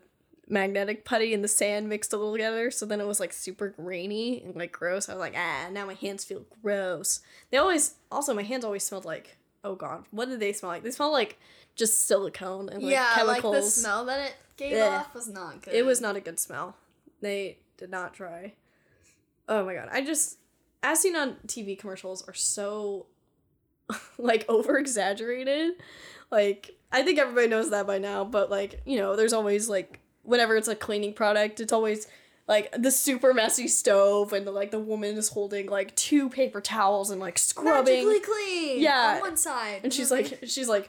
magnetic 0.50 1.04
putty 1.04 1.32
and 1.32 1.44
the 1.44 1.48
sand 1.48 1.88
mixed 1.88 2.12
a 2.12 2.16
little 2.16 2.32
together. 2.32 2.70
So 2.70 2.84
then 2.84 3.00
it 3.00 3.06
was 3.06 3.20
like 3.20 3.32
super 3.32 3.68
grainy 3.68 4.42
and 4.42 4.56
like 4.56 4.72
gross. 4.72 5.08
I 5.08 5.14
was 5.14 5.20
like, 5.20 5.34
ah, 5.36 5.68
now 5.70 5.86
my 5.86 5.94
hands 5.94 6.24
feel 6.24 6.44
gross. 6.62 7.20
They 7.50 7.56
always 7.56 7.94
also 8.10 8.34
my 8.34 8.42
hands 8.42 8.64
always 8.64 8.84
smelled 8.84 9.04
like 9.04 9.36
oh 9.62 9.74
god, 9.74 10.04
what 10.10 10.28
did 10.28 10.40
they 10.40 10.52
smell 10.52 10.72
like? 10.72 10.82
They 10.82 10.90
smelled 10.90 11.12
like 11.12 11.38
just 11.76 12.06
silicone 12.06 12.68
and 12.68 12.82
like 12.82 12.92
yeah, 12.92 13.12
chemicals. 13.14 13.54
like 13.54 13.64
the 13.64 13.70
smell 13.70 14.04
that 14.06 14.20
it 14.20 14.34
gave 14.56 14.76
Ugh. 14.76 14.92
off 14.92 15.14
was 15.14 15.28
not 15.28 15.62
good. 15.62 15.74
It 15.74 15.84
was 15.84 16.00
not 16.00 16.16
a 16.16 16.20
good 16.20 16.40
smell. 16.40 16.76
They 17.20 17.58
did 17.76 17.90
not 17.90 18.14
try. 18.14 18.54
Oh 19.48 19.64
my 19.64 19.74
god. 19.74 19.88
I 19.92 20.02
just 20.02 20.38
as 20.82 21.00
seen 21.00 21.14
on 21.16 21.36
TV 21.46 21.78
commercials 21.78 22.26
are 22.26 22.34
so 22.34 23.06
like 24.18 24.44
over 24.48 24.78
exaggerated. 24.78 25.74
Like 26.30 26.76
I 26.92 27.02
think 27.02 27.18
everybody 27.18 27.46
knows 27.46 27.70
that 27.70 27.86
by 27.86 27.98
now, 27.98 28.24
but 28.24 28.50
like, 28.50 28.82
you 28.84 28.98
know, 28.98 29.14
there's 29.14 29.32
always 29.32 29.68
like 29.68 29.99
whenever 30.22 30.56
it's 30.56 30.68
a 30.68 30.76
cleaning 30.76 31.12
product, 31.12 31.60
it's 31.60 31.72
always 31.72 32.06
like 32.48 32.70
the 32.76 32.90
super 32.90 33.32
messy 33.32 33.68
stove 33.68 34.32
and 34.32 34.46
the, 34.46 34.50
like 34.50 34.70
the 34.72 34.78
woman 34.80 35.16
is 35.16 35.28
holding 35.28 35.66
like 35.68 35.94
two 35.94 36.28
paper 36.28 36.60
towels 36.60 37.10
and 37.10 37.20
like 37.20 37.38
scrubbing 37.38 38.06
Magically 38.06 38.20
clean. 38.20 38.80
Yeah. 38.80 39.14
On 39.16 39.20
one 39.20 39.36
side. 39.36 39.80
and 39.84 39.92
she's 39.92 40.10
like 40.10 40.40
she's 40.46 40.68
like 40.68 40.88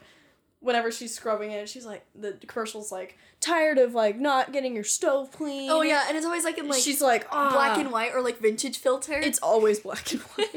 whenever 0.58 0.90
she's 0.92 1.12
scrubbing 1.14 1.50
it 1.50 1.68
she's 1.68 1.84
like 1.84 2.04
the 2.14 2.32
commercial's 2.46 2.90
like 2.92 3.18
tired 3.40 3.78
of 3.78 3.94
like 3.94 4.18
not 4.18 4.52
getting 4.52 4.74
your 4.74 4.84
stove 4.84 5.30
clean 5.32 5.68
Oh 5.70 5.82
yeah, 5.82 6.04
and 6.08 6.16
it's 6.16 6.24
always 6.26 6.44
like 6.44 6.58
in 6.58 6.68
like 6.68 6.80
she's 6.82 7.00
like 7.02 7.28
black 7.30 7.76
"Ah." 7.76 7.80
and 7.80 7.90
white 7.92 8.12
or 8.14 8.22
like 8.22 8.38
vintage 8.38 8.78
filter. 8.78 9.14
it's 9.14 9.40
always 9.40 9.80
black 9.80 10.12
and 10.12 10.20
white 10.20 10.48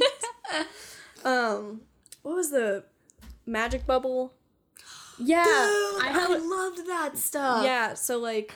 um 1.26 1.82
what 2.22 2.36
was 2.36 2.52
the 2.52 2.84
magic 3.46 3.86
bubble 3.86 4.34
yeah 5.20 5.44
Dude, 5.44 6.04
I 6.04 6.08
I, 6.10 6.12
have 6.12 6.44
loved 6.44 6.88
that 6.88 7.18
stuff. 7.18 7.64
yeah 7.64 7.94
so 7.96 8.18
like 8.20 8.54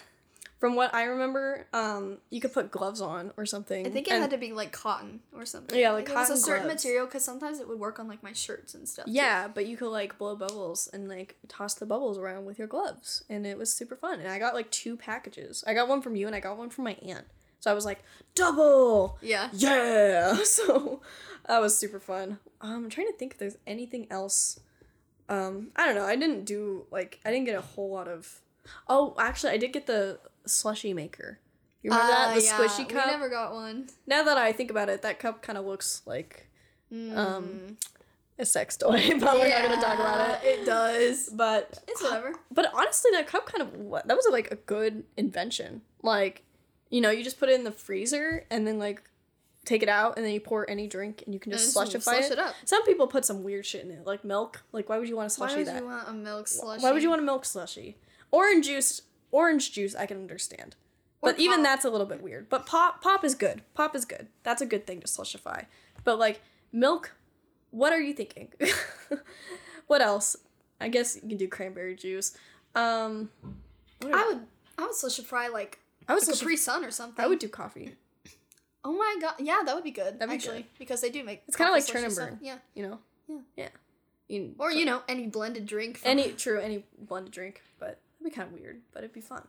from 0.60 0.76
what 0.76 0.94
i 0.94 1.04
remember 1.06 1.66
um 1.74 2.18
you 2.30 2.40
could 2.42 2.54
put 2.54 2.70
gloves 2.70 3.00
on 3.02 3.32
or 3.38 3.46
something 3.46 3.88
I 3.88 3.90
think 3.90 4.08
it 4.08 4.12
and- 4.14 4.22
had 4.22 4.32
to 4.32 4.38
be 4.38 4.52
like 4.52 4.72
cotton 4.72 5.22
or 5.34 5.46
something. 5.46 5.80
Yeah, 5.80 5.92
like 5.92 6.06
cotton. 6.06 6.18
it 6.26 6.30
was 6.32 6.42
a 6.42 6.44
certain 6.44 6.64
gloves. 6.66 6.84
material 6.84 7.06
because 7.06 7.24
sometimes 7.24 7.60
it 7.60 7.68
would 7.68 7.80
work 7.80 7.98
on 8.00 8.08
like 8.08 8.22
my 8.22 8.34
shirts 8.34 8.74
and 8.76 8.88
stuff. 8.88 9.06
too. 9.06 9.12
Yeah, 9.14 9.48
but 9.48 9.66
you 9.68 9.78
could 9.78 9.90
like 9.90 10.18
blow 10.18 10.36
bubbles 10.36 10.90
and 10.94 11.08
like 11.08 11.38
toss 11.48 11.74
the 11.76 11.86
bubbles 11.86 12.18
around 12.18 12.46
with 12.46 12.60
your 12.60 12.68
gloves, 12.68 13.24
and 13.30 13.46
it 13.48 13.58
was 13.58 13.72
super 13.74 13.96
fun. 13.96 14.20
And 14.20 14.28
I 14.30 14.38
got 14.40 14.54
like 14.54 14.70
two 14.72 14.98
packages. 14.98 15.64
I 15.66 15.74
got 15.74 15.88
one 15.88 16.02
from 16.02 16.16
you, 16.18 16.28
and 16.28 16.36
I 16.36 16.40
got 16.42 16.58
one 16.58 16.70
from 16.70 16.84
my 16.84 16.98
aunt. 17.06 17.26
So 17.62 17.72
I 17.72 17.74
was 17.74 17.86
like, 17.86 18.04
double, 18.36 19.18
Yeah. 19.22 19.50
yeah. 19.54 20.36
So 20.44 21.02
that 21.48 21.62
was 21.62 21.78
super 21.78 22.00
fun. 22.00 22.40
Um, 22.62 22.86
I'm 22.86 22.90
trying 22.90 23.08
to 23.08 23.14
think 23.14 23.34
if 23.34 23.38
there's 23.40 23.58
anything 23.68 24.08
else. 24.12 24.60
Um, 25.30 25.70
I 25.76 25.86
don't 25.86 25.96
know. 25.96 26.06
I 26.06 26.16
didn't 26.16 26.46
do 26.46 26.86
like 26.92 27.20
I 27.26 27.32
didn't 27.32 27.46
get 27.46 27.56
a 27.58 27.62
whole 27.62 27.92
lot 27.92 28.08
of. 28.08 28.42
Oh, 28.88 29.16
actually, 29.18 29.54
I 29.54 29.58
did 29.58 29.74
get 29.74 29.88
the 29.88 30.20
slushy 30.46 30.94
maker. 30.94 31.40
You 31.82 31.92
remember 31.92 32.12
that 32.12 32.30
Uh, 32.32 32.36
the 32.36 32.44
yeah, 32.44 32.58
squishy 32.58 32.90
cup? 32.90 33.06
We 33.06 33.12
never 33.12 33.30
got 33.30 33.54
one. 33.54 33.90
Now 34.06 34.24
that 34.24 34.38
I 34.38 34.52
think 34.52 34.70
about 34.70 34.90
it, 34.90 35.02
that 35.02 35.20
cup 35.20 35.42
kind 35.42 35.58
of 35.58 35.66
looks 35.66 36.02
like 36.06 36.48
Mm. 36.92 37.16
um 37.16 37.78
a 38.40 38.46
sex 38.46 38.76
toy, 38.78 39.12
but 39.20 39.38
we're 39.40 39.48
not 39.50 39.62
gonna 39.64 39.82
talk 39.82 40.00
about 40.00 40.30
it. 40.44 40.48
It 40.48 40.66
does. 40.66 41.30
But 41.30 41.84
It's 41.88 42.02
whatever. 42.02 42.34
but 42.52 42.72
honestly, 42.74 43.12
that 43.14 43.28
cup 43.28 43.46
kind 43.46 43.62
of 43.62 44.08
that 44.08 44.16
was 44.16 44.28
like 44.32 44.50
a 44.52 44.56
good 44.56 45.04
invention. 45.18 45.82
Like, 46.02 46.44
you 46.90 47.00
know, 47.02 47.12
you 47.12 47.24
just 47.24 47.40
put 47.40 47.50
it 47.50 47.56
in 47.56 47.64
the 47.64 47.72
freezer 47.72 48.46
and 48.50 48.66
then 48.66 48.80
like 48.80 49.04
take 49.66 49.84
it 49.84 49.90
out 49.90 50.16
and 50.18 50.26
then 50.26 50.34
you 50.34 50.40
pour 50.40 50.68
any 50.70 50.88
drink 50.88 51.22
and 51.26 51.34
you 51.34 51.40
can 51.40 51.52
just 51.52 51.76
slushify 51.76 52.02
slush 52.02 52.26
it. 52.26 52.32
it 52.34 52.40
up. 52.40 52.56
Some 52.66 52.84
people 52.86 53.08
put 53.08 53.24
some 53.26 53.44
weird 53.44 53.66
shit 53.66 53.84
in 53.86 53.92
it, 53.92 54.06
like 54.08 54.24
milk. 54.26 54.64
Like, 54.72 54.90
why 54.90 54.98
would 54.98 55.08
you 55.10 55.16
want 55.18 55.30
to 55.30 55.36
slushy 55.36 55.54
Why 55.54 55.58
would 55.60 55.68
that? 55.68 55.82
you 55.82 55.88
want 55.88 56.10
a 56.10 56.14
milk 56.14 56.48
slushy? 56.48 56.82
Why 56.84 56.92
would 56.92 57.04
you 57.04 57.10
want 57.10 57.22
a 57.22 57.26
milk 57.26 57.46
slushy? 57.46 57.98
Orange 58.32 58.66
juice, 58.68 59.02
orange 59.32 59.72
juice, 59.72 59.96
I 59.96 60.06
can 60.06 60.18
understand. 60.18 60.76
Or 61.22 61.32
But 61.32 61.40
even 61.40 61.58
pop. 61.58 61.64
that's 61.66 61.86
a 61.86 61.90
little 61.90 62.06
bit 62.06 62.22
weird. 62.22 62.48
But 62.50 62.66
pop, 62.66 63.02
pop 63.02 63.24
is 63.26 63.36
good. 63.36 63.62
Pop 63.74 63.96
is 63.96 64.06
good. 64.06 64.28
That's 64.44 64.62
a 64.62 64.66
good 64.66 64.86
thing 64.88 65.02
to 65.02 65.08
slushify. 65.08 65.66
But 66.04 66.18
like 66.20 66.42
milk, 66.72 67.14
what 67.72 67.92
are 67.92 68.00
you 68.02 68.14
thinking? 68.14 68.50
what 69.88 70.02
else? 70.02 70.36
I 70.80 70.88
guess 70.90 71.16
you 71.22 71.28
can 71.28 71.38
do 71.38 71.48
cranberry 71.48 71.96
juice. 71.96 72.38
Um, 72.76 73.30
are- 74.04 74.14
I 74.16 74.28
would. 74.28 74.40
I 74.78 74.84
would 74.84 74.92
slushify 74.92 75.52
like 75.52 75.80
I 76.08 76.14
a 76.14 76.16
would 76.16 76.26
Capri 76.26 76.56
Sun 76.56 76.86
or 76.86 76.92
something. 76.92 77.24
I 77.24 77.28
would 77.28 77.40
do 77.40 77.50
coffee. 77.50 77.96
Oh 78.86 78.94
my 78.94 79.18
god! 79.20 79.34
Yeah, 79.40 79.60
that 79.66 79.76
would 79.76 79.84
be 79.84 79.92
good. 79.92 80.20
That'd 80.20 80.30
be 80.30 80.36
actually, 80.36 80.62
good. 80.62 80.80
because 80.80 81.02
they 81.02 81.10
do 81.10 81.22
make. 81.24 81.44
It's 81.48 81.58
kinda 81.58 81.74
like 81.74 81.84
slushy 81.84 82.00
turn 82.00 82.06
and 82.06 82.16
burn. 82.16 82.40
Yeah. 82.42 82.58
You 82.76 82.84
know. 82.84 83.00
Yeah. 83.28 83.40
Yeah. 83.58 83.70
You, 84.30 84.56
Or 84.58 84.72
you 84.72 84.86
know 84.86 85.02
any 85.10 85.28
blended 85.28 85.66
drink. 85.66 85.98
From 85.98 86.12
any 86.12 86.32
true 86.32 86.60
any 86.62 86.86
blended 86.98 87.34
drink, 87.34 87.62
but 87.78 88.00
that'd 88.20 88.32
be 88.32 88.36
kind 88.36 88.48
of 88.54 88.60
weird. 88.60 88.82
But 88.94 89.00
it'd 89.04 89.14
be 89.14 89.22
fun. 89.22 89.44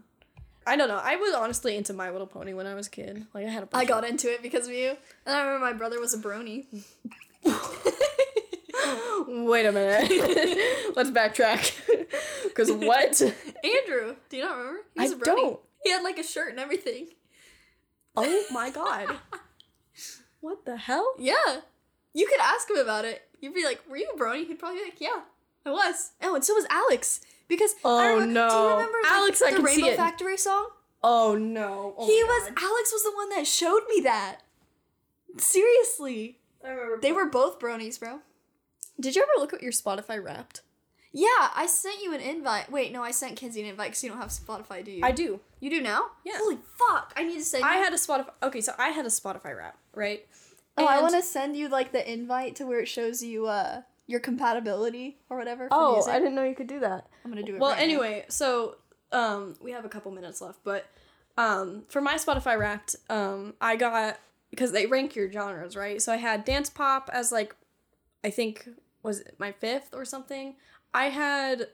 I 0.66 0.76
don't 0.76 0.88
know. 0.88 1.00
I 1.02 1.16
was 1.16 1.34
honestly 1.34 1.76
into 1.76 1.92
My 1.92 2.10
Little 2.10 2.26
Pony 2.26 2.52
when 2.52 2.66
I 2.66 2.74
was 2.74 2.86
a 2.86 2.90
kid. 2.90 3.26
Like 3.34 3.46
I 3.46 3.50
had 3.50 3.62
a. 3.64 3.68
I 3.72 3.84
got 3.84 4.04
of- 4.04 4.10
into 4.10 4.30
it 4.32 4.42
because 4.42 4.66
of 4.68 4.74
you, 4.74 4.96
and 5.26 5.34
I 5.34 5.40
remember 5.42 5.64
my 5.66 5.72
brother 5.72 5.98
was 6.00 6.14
a 6.14 6.18
brony. 6.18 6.66
Wait 9.28 9.66
a 9.66 9.72
minute. 9.72 10.92
Let's 10.96 11.10
backtrack. 11.10 11.72
Because 12.44 12.72
what? 12.72 13.22
Andrew, 13.22 14.16
do 14.28 14.36
you 14.36 14.42
not 14.42 14.56
remember? 14.58 14.80
He 14.94 15.00
I 15.00 15.02
was 15.04 15.12
a 15.12 15.16
brony. 15.16 15.24
don't. 15.24 15.60
He 15.84 15.90
had 15.92 16.02
like 16.02 16.18
a 16.18 16.22
shirt 16.24 16.50
and 16.50 16.58
everything. 16.58 17.06
Oh 18.16 18.44
my 18.50 18.70
god. 18.70 19.08
What 20.40 20.64
the 20.64 20.76
hell? 20.76 21.14
Yeah, 21.16 21.60
you 22.12 22.26
could 22.26 22.40
ask 22.40 22.68
him 22.68 22.78
about 22.78 23.04
it. 23.04 23.22
You'd 23.40 23.54
be 23.54 23.64
like, 23.64 23.80
"Were 23.88 23.96
you 23.96 24.10
a 24.14 24.18
brony?" 24.18 24.46
He'd 24.48 24.58
probably 24.58 24.80
be 24.80 24.84
like, 24.86 25.00
"Yeah, 25.00 25.20
I 25.64 25.70
was." 25.70 26.10
Oh, 26.22 26.34
and 26.34 26.44
so 26.44 26.54
was 26.54 26.66
Alex. 26.70 27.20
Because 27.50 27.72
I 27.74 27.76
Oh, 27.84 28.14
remember, 28.14 28.26
Do 28.26 28.32
no. 28.32 28.62
you 28.62 28.70
remember 28.76 28.98
like, 29.02 29.12
Alex, 29.12 29.42
I 29.42 29.50
the 29.50 29.56
can 29.56 29.66
see 29.66 29.72
Rainbow 29.82 29.88
it. 29.92 29.96
Factory 29.96 30.36
song? 30.38 30.68
Oh 31.02 31.34
no. 31.36 31.94
Oh 31.98 32.06
he 32.06 32.22
was 32.24 32.48
God. 32.48 32.54
Alex 32.62 32.92
was 32.92 33.02
the 33.02 33.12
one 33.14 33.28
that 33.30 33.46
showed 33.46 33.82
me 33.90 34.00
that. 34.02 34.38
Seriously, 35.36 36.38
I 36.64 36.68
remember. 36.70 36.98
they 37.00 37.12
were 37.12 37.26
both 37.26 37.58
bronies, 37.58 37.98
bro. 37.98 38.20
Did 38.98 39.16
you 39.16 39.22
ever 39.22 39.32
look 39.38 39.52
at 39.52 39.62
your 39.62 39.72
Spotify 39.72 40.22
Wrapped? 40.22 40.62
Yeah, 41.12 41.50
I 41.56 41.66
sent 41.66 42.02
you 42.02 42.14
an 42.14 42.20
invite. 42.20 42.70
Wait, 42.70 42.92
no, 42.92 43.02
I 43.02 43.10
sent 43.10 43.36
Kinsey 43.36 43.60
an 43.62 43.66
invite 43.66 43.88
because 43.90 44.04
you 44.04 44.10
don't 44.10 44.18
have 44.20 44.28
Spotify, 44.30 44.84
do 44.84 44.92
you? 44.92 45.00
I 45.04 45.10
do. 45.10 45.40
You 45.58 45.70
do 45.70 45.80
now? 45.80 46.06
Yeah. 46.24 46.34
Holy 46.36 46.58
fuck! 46.78 47.12
I 47.16 47.24
need 47.24 47.38
to 47.38 47.44
send. 47.44 47.64
I 47.64 47.74
had 47.76 47.92
a 47.92 47.96
Spotify. 47.96 48.30
Okay, 48.42 48.60
so 48.60 48.72
I 48.78 48.90
had 48.90 49.06
a 49.06 49.08
Spotify 49.08 49.56
Wrap, 49.56 49.76
right? 49.94 50.26
Oh, 50.76 50.86
I 50.86 51.00
want 51.02 51.14
to 51.14 51.22
send 51.22 51.56
you 51.56 51.68
like 51.68 51.92
the 51.92 52.10
invite 52.10 52.54
to 52.56 52.66
where 52.66 52.80
it 52.80 52.86
shows 52.88 53.22
you 53.22 53.46
uh 53.46 53.82
your 54.10 54.20
compatibility 54.20 55.18
or 55.30 55.38
whatever. 55.38 55.68
For 55.68 55.74
Oh, 55.74 55.92
music. 55.94 56.12
I 56.12 56.18
didn't 56.18 56.34
know 56.34 56.44
you 56.44 56.54
could 56.54 56.66
do 56.66 56.80
that. 56.80 57.06
I'm 57.24 57.30
gonna 57.30 57.42
do 57.42 57.54
it. 57.54 57.60
Well, 57.60 57.70
right 57.70 57.78
now. 57.78 57.84
anyway, 57.84 58.24
so 58.28 58.76
um, 59.12 59.56
we 59.60 59.70
have 59.72 59.84
a 59.84 59.88
couple 59.88 60.10
minutes 60.10 60.40
left, 60.40 60.58
but 60.64 60.86
um, 61.38 61.84
for 61.88 62.00
my 62.00 62.16
Spotify 62.16 62.58
Wrapped, 62.58 62.96
um, 63.08 63.54
I 63.60 63.76
got 63.76 64.18
because 64.50 64.72
they 64.72 64.86
rank 64.86 65.14
your 65.14 65.30
genres, 65.30 65.76
right? 65.76 66.02
So 66.02 66.12
I 66.12 66.16
had 66.16 66.44
dance 66.44 66.68
pop 66.68 67.08
as 67.12 67.30
like, 67.30 67.54
I 68.24 68.30
think 68.30 68.68
was 69.02 69.20
it 69.20 69.36
my 69.38 69.52
fifth 69.52 69.94
or 69.94 70.04
something. 70.04 70.56
I 70.92 71.04
had, 71.04 71.68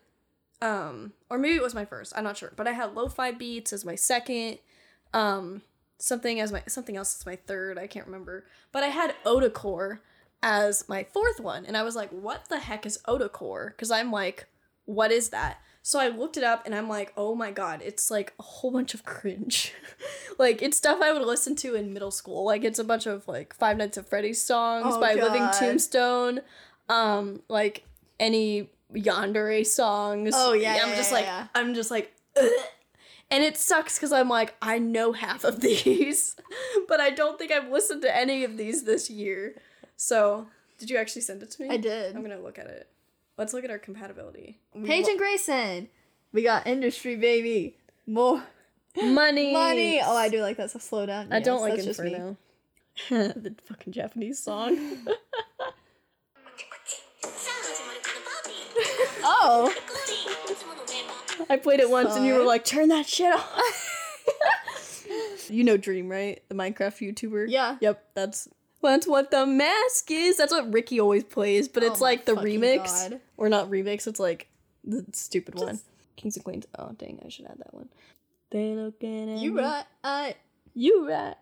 um, 0.61 1.15
or 1.31 1.39
maybe 1.39 1.57
it 1.57 1.63
was 1.63 1.75
my 1.75 1.87
first. 1.87 2.13
I'm 2.15 2.25
not 2.25 2.37
sure, 2.37 2.53
but 2.55 2.69
I 2.69 2.73
had 2.73 2.95
lo-fi 2.95 3.31
beats 3.33 3.73
as 3.73 3.85
my 3.85 3.95
second. 3.95 4.59
Um, 5.15 5.63
something 5.99 6.39
as 6.41 6.53
my 6.53 6.63
something 6.69 6.97
else 6.99 7.17
as 7.19 7.25
my 7.25 7.37
third. 7.37 7.79
I 7.79 7.87
can't 7.87 8.07
remember, 8.07 8.45
but 8.73 8.83
I 8.83 8.89
had 8.89 9.15
Otacore 9.25 10.01
as 10.47 10.89
my 10.89 11.03
fourth 11.03 11.41
one, 11.41 11.67
and 11.67 11.77
I 11.77 11.83
was 11.83 11.97
like, 11.97 12.11
"What 12.11 12.49
the 12.49 12.61
heck 12.61 12.87
is 12.87 13.01
Otacore?" 13.09 13.71
Because 13.71 13.91
I'm 13.91 14.13
like, 14.13 14.47
"What 14.85 15.11
is 15.11 15.31
that?" 15.31 15.59
So 15.83 15.99
I 15.99 16.07
looked 16.07 16.37
it 16.37 16.45
up, 16.45 16.65
and 16.65 16.73
I'm 16.73 16.89
like, 16.89 17.13
"Oh 17.17 17.35
my 17.35 17.51
god, 17.51 17.83
it's 17.85 18.13
like 18.13 18.33
a 18.39 18.45
whole 18.45 18.71
bunch 18.71 18.95
of 18.95 19.05
cringe. 19.05 19.73
like 20.39 20.63
it's 20.63 20.77
stuff 20.77 21.01
I 21.03 21.13
would 21.13 21.23
listen 21.23 21.57
to 21.57 21.75
in 21.75 21.93
middle 21.93 22.13
school. 22.13 22.45
Like 22.45 22.63
it's 22.63 22.79
a 22.79 22.85
bunch 22.85 23.07
of 23.07 23.27
like 23.27 23.55
Five 23.55 23.77
Nights 23.77 23.99
at 23.99 24.09
Freddy's 24.09 24.41
songs 24.41 24.95
Oh, 24.97 25.01
by 25.01 25.15
Living 25.15 25.49
Tombstone, 25.59 26.41
um, 26.89 27.43
like 27.49 27.83
any 28.21 28.71
Yandere 28.95 29.67
songs. 29.67 30.33
Oh, 30.33 30.53
yeah, 30.53 30.79
I'm 30.81 30.91
yeah, 30.91 30.97
just 30.97 31.11
yeah, 31.11 31.17
like, 31.17 31.27
yeah. 31.27 31.47
I'm 31.57 31.75
just 31.75 31.91
like. 31.91 32.15
Ugh. 32.37 32.49
And 33.29 33.43
it 33.43 33.57
sucks 33.57 33.99
because 33.99 34.13
I'm 34.13 34.29
like, 34.29 34.55
I 34.63 34.79
know 34.79 35.11
half 35.11 35.43
of 35.43 35.61
these, 35.69 36.37
but 36.87 37.01
I 37.01 37.11
don't 37.11 37.37
think 37.37 37.51
I've 37.51 37.69
listened 37.69 38.03
to 38.03 38.17
any 38.17 38.45
of 38.45 38.57
these 38.57 38.85
this 38.85 39.11
year. 39.11 39.57
So, 39.97 40.47
did 40.79 40.91
you 40.91 40.97
actually 40.99 41.23
send 41.23 41.43
it 41.43 41.51
to 41.53 41.63
me? 41.63 41.69
I 41.71 41.77
did. 41.77 42.15
I'm 42.15 42.23
gonna 42.23 42.39
look 42.39 42.59
at 42.59 42.67
it. 42.67 42.89
Let's 43.39 43.53
look 43.53 43.65
at 43.65 43.71
our 43.71 43.79
compatibility. 43.79 44.59
Paige 44.85 45.09
and 45.09 45.19
Grayson, 45.19 45.89
we 46.33 46.43
got 46.43 46.67
industry 46.67 47.17
baby. 47.17 47.77
More 48.07 48.43
money. 49.03 49.53
money. 49.53 50.01
Oh, 50.03 50.17
I 50.17 50.29
do 50.29 50.41
like 50.41 50.57
that. 50.59 50.71
So 50.71 50.79
slow 50.79 51.07
down. 51.07 51.33
I 51.33 51.39
Yes, 51.39 51.45
don't 51.45 51.61
like 51.61 51.75
that's 51.75 51.85
just 51.85 52.01
me. 52.01 52.15
Inferno. 52.15 52.37
the 53.11 53.55
fucking 53.67 53.93
Japanese 53.93 54.39
song. 54.39 54.79
Oh, 59.29 59.73
I 61.51 61.57
played 61.57 61.81
it 61.81 61.91
once 61.91 62.15
and 62.15 62.25
you 62.25 62.35
were 62.35 62.45
like, 62.45 62.65
turn 62.65 62.89
that 62.89 63.07
shit 63.07 63.33
off. 63.33 63.91
you 65.51 65.65
know 65.65 65.77
Dream, 65.77 66.09
right? 66.09 66.41
The 66.49 66.55
Minecraft 66.55 67.13
YouTuber? 67.13 67.47
Yeah. 67.49 67.77
Yep, 67.81 68.05
that's 68.15 68.49
that's 68.87 69.07
what 69.07 69.31
the 69.31 69.47
mask 69.47 70.11
is. 70.11 70.37
That's 70.37 70.53
what 70.53 70.73
Ricky 70.73 70.99
always 71.01 71.25
plays, 71.25 71.69
but 71.69 71.83
it's 71.83 72.01
Oh 72.01 72.05
like 72.05 72.25
the 72.25 72.33
remix. 72.33 73.11
God. 73.11 73.21
Or 73.37 73.49
not 73.49 73.71
remix, 73.71 74.07
it's 74.07 74.19
like 74.21 74.49
the 74.85 75.05
stupid 75.13 75.55
one. 75.57 75.81
Kings 76.17 76.37
and 76.37 76.45
Queens. 76.45 76.67
Oh 76.79 76.93
dang, 76.97 77.21
I 77.25 77.29
should 77.29 77.47
add 77.47 77.59
that 77.59 77.75
one. 77.75 77.89
They 78.51 78.75
looking 78.75 79.33
at 79.35 79.39
you 79.39 79.59
right. 79.59 79.85
Uh, 80.03 80.33
You 80.75 81.09
right. 81.09 81.35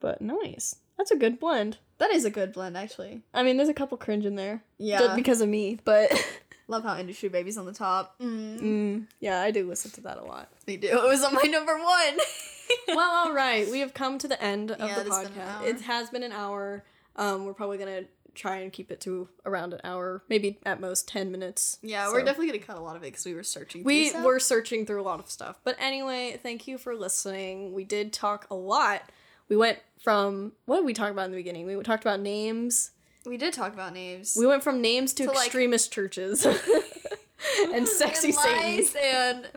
But 0.00 0.20
nice. 0.20 0.76
That's 0.98 1.10
a 1.10 1.16
good 1.16 1.40
blend. 1.40 1.78
that 1.98 2.10
is 2.12 2.24
a 2.24 2.30
good 2.30 2.52
blend, 2.52 2.76
actually. 2.76 3.22
I 3.32 3.42
mean, 3.42 3.56
there's 3.56 3.68
a 3.68 3.74
couple 3.74 3.96
cringe 3.98 4.26
in 4.26 4.36
there. 4.36 4.62
Yeah. 4.78 4.98
Just 5.00 5.16
because 5.16 5.40
of 5.40 5.48
me, 5.48 5.78
but 5.84 6.10
Love 6.66 6.82
how 6.84 6.96
industry 6.98 7.28
babies 7.28 7.58
on 7.58 7.66
the 7.66 7.72
top. 7.74 8.18
Mm, 8.20 8.60
mm, 8.60 9.06
yeah, 9.20 9.40
I 9.42 9.50
do 9.50 9.68
listen 9.68 9.90
to 9.92 10.00
that 10.02 10.18
a 10.18 10.24
lot. 10.24 10.48
me 10.66 10.76
do. 10.76 10.88
It 10.88 11.02
was 11.08 11.22
on 11.22 11.34
my 11.34 11.42
number 11.42 11.74
one. 11.76 12.18
well, 12.88 13.26
all 13.26 13.32
right. 13.34 13.70
We 13.70 13.80
have 13.80 13.92
come 13.92 14.18
to 14.18 14.28
the 14.28 14.42
end 14.42 14.70
of 14.70 14.80
Yeah, 14.80 14.94
the 14.94 15.00
it 15.02 15.04
been 15.10 15.26
an 15.26 15.32
podcast. 15.32 15.66
It 15.66 15.80
has 15.82 16.10
been 16.10 16.22
an 16.22 16.32
hour. 16.32 16.84
Um, 17.16 17.44
we're 17.44 17.54
probably 17.54 17.78
gonna 17.78 18.04
try 18.34 18.56
and 18.56 18.72
keep 18.72 18.90
it 18.90 19.00
to 19.02 19.28
around 19.46 19.72
an 19.74 19.80
hour, 19.84 20.24
maybe 20.28 20.58
at 20.66 20.80
most 20.80 21.06
10 21.06 21.30
minutes. 21.30 21.78
Yeah, 21.82 22.06
So- 22.06 22.14
we're 22.14 22.24
definitely 22.24 22.46
gonna 22.48 22.58
cut 22.64 22.76
a 22.78 22.80
lot 22.80 22.96
of 22.96 23.02
it 23.02 23.06
because 23.12 23.24
we 23.26 23.34
were 23.34 23.42
searching. 23.44 23.82
through 23.82 23.92
we 23.92 24.12
were 24.24 24.40
searching 24.40 24.86
through 24.86 25.00
a 25.00 25.04
lot 25.04 25.20
of 25.20 25.30
stuff. 25.30 25.58
But 25.64 25.76
anyway, 25.78 26.38
thank 26.42 26.66
you 26.66 26.78
for 26.78 26.96
listening. 26.96 27.72
We 27.74 27.84
did 27.84 28.12
talk 28.12 28.46
a 28.50 28.54
lot. 28.54 29.02
We 29.48 29.56
went 29.56 29.78
from 30.02 30.52
what 30.64 30.78
did 30.78 30.86
we 30.86 30.94
talk 30.94 31.10
about 31.10 31.26
in 31.26 31.30
the 31.30 31.36
beginning? 31.36 31.66
We 31.66 31.80
talked 31.82 32.02
about 32.02 32.20
names. 32.20 32.90
We 33.26 33.36
did 33.36 33.52
talk 33.54 33.72
about 33.72 33.92
names. 33.94 34.36
We 34.38 34.46
went 34.46 34.62
from 34.62 34.80
names 34.80 35.12
to, 35.14 35.24
To, 35.24 35.30
like- 35.30 35.46
extremist 35.46 35.92
churches 35.92 36.44
and 37.72 37.86
sexy 37.88 38.28
and 38.28 38.36
Satans. 38.36 38.94
lice 38.94 38.96
and 38.96 39.48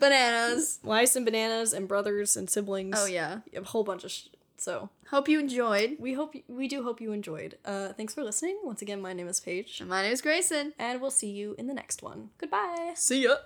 bananas. 0.00 0.78
Lice 0.84 1.16
and 1.16 1.24
bananas 1.24 1.72
and 1.72 1.88
brothers 1.88 2.36
and 2.36 2.48
siblings. 2.50 2.96
Oh 2.98 3.06
yeah. 3.06 3.40
a 3.54 3.62
whole 3.64 3.84
bunch 3.84 4.04
of 4.04 4.10
shit. 4.10 4.32
So 4.58 4.88
Hope 5.10 5.28
you 5.28 5.38
enjoyed. 5.38 5.96
we 6.00 6.14
hope 6.14 6.34
we 6.48 6.66
do 6.66 6.82
hope 6.82 7.00
you 7.00 7.12
enjoyed. 7.12 7.58
Uh, 7.64 7.92
thanks 7.92 8.14
for 8.14 8.24
listening. 8.24 8.58
Once 8.64 8.80
again, 8.82 9.00
my 9.02 9.12
name 9.12 9.28
is 9.28 9.38
Paige, 9.38 9.82
My 9.86 10.02
name 10.02 10.12
is 10.12 10.22
Grayson. 10.22 10.72
and 10.78 11.00
we'll 11.00 11.10
see 11.10 11.30
you 11.30 11.54
in 11.58 11.66
the 11.66 11.74
next 11.74 12.02
one. 12.02 12.30
Goodbye. 12.38 12.92
See 12.96 13.24
ya. 13.24 13.36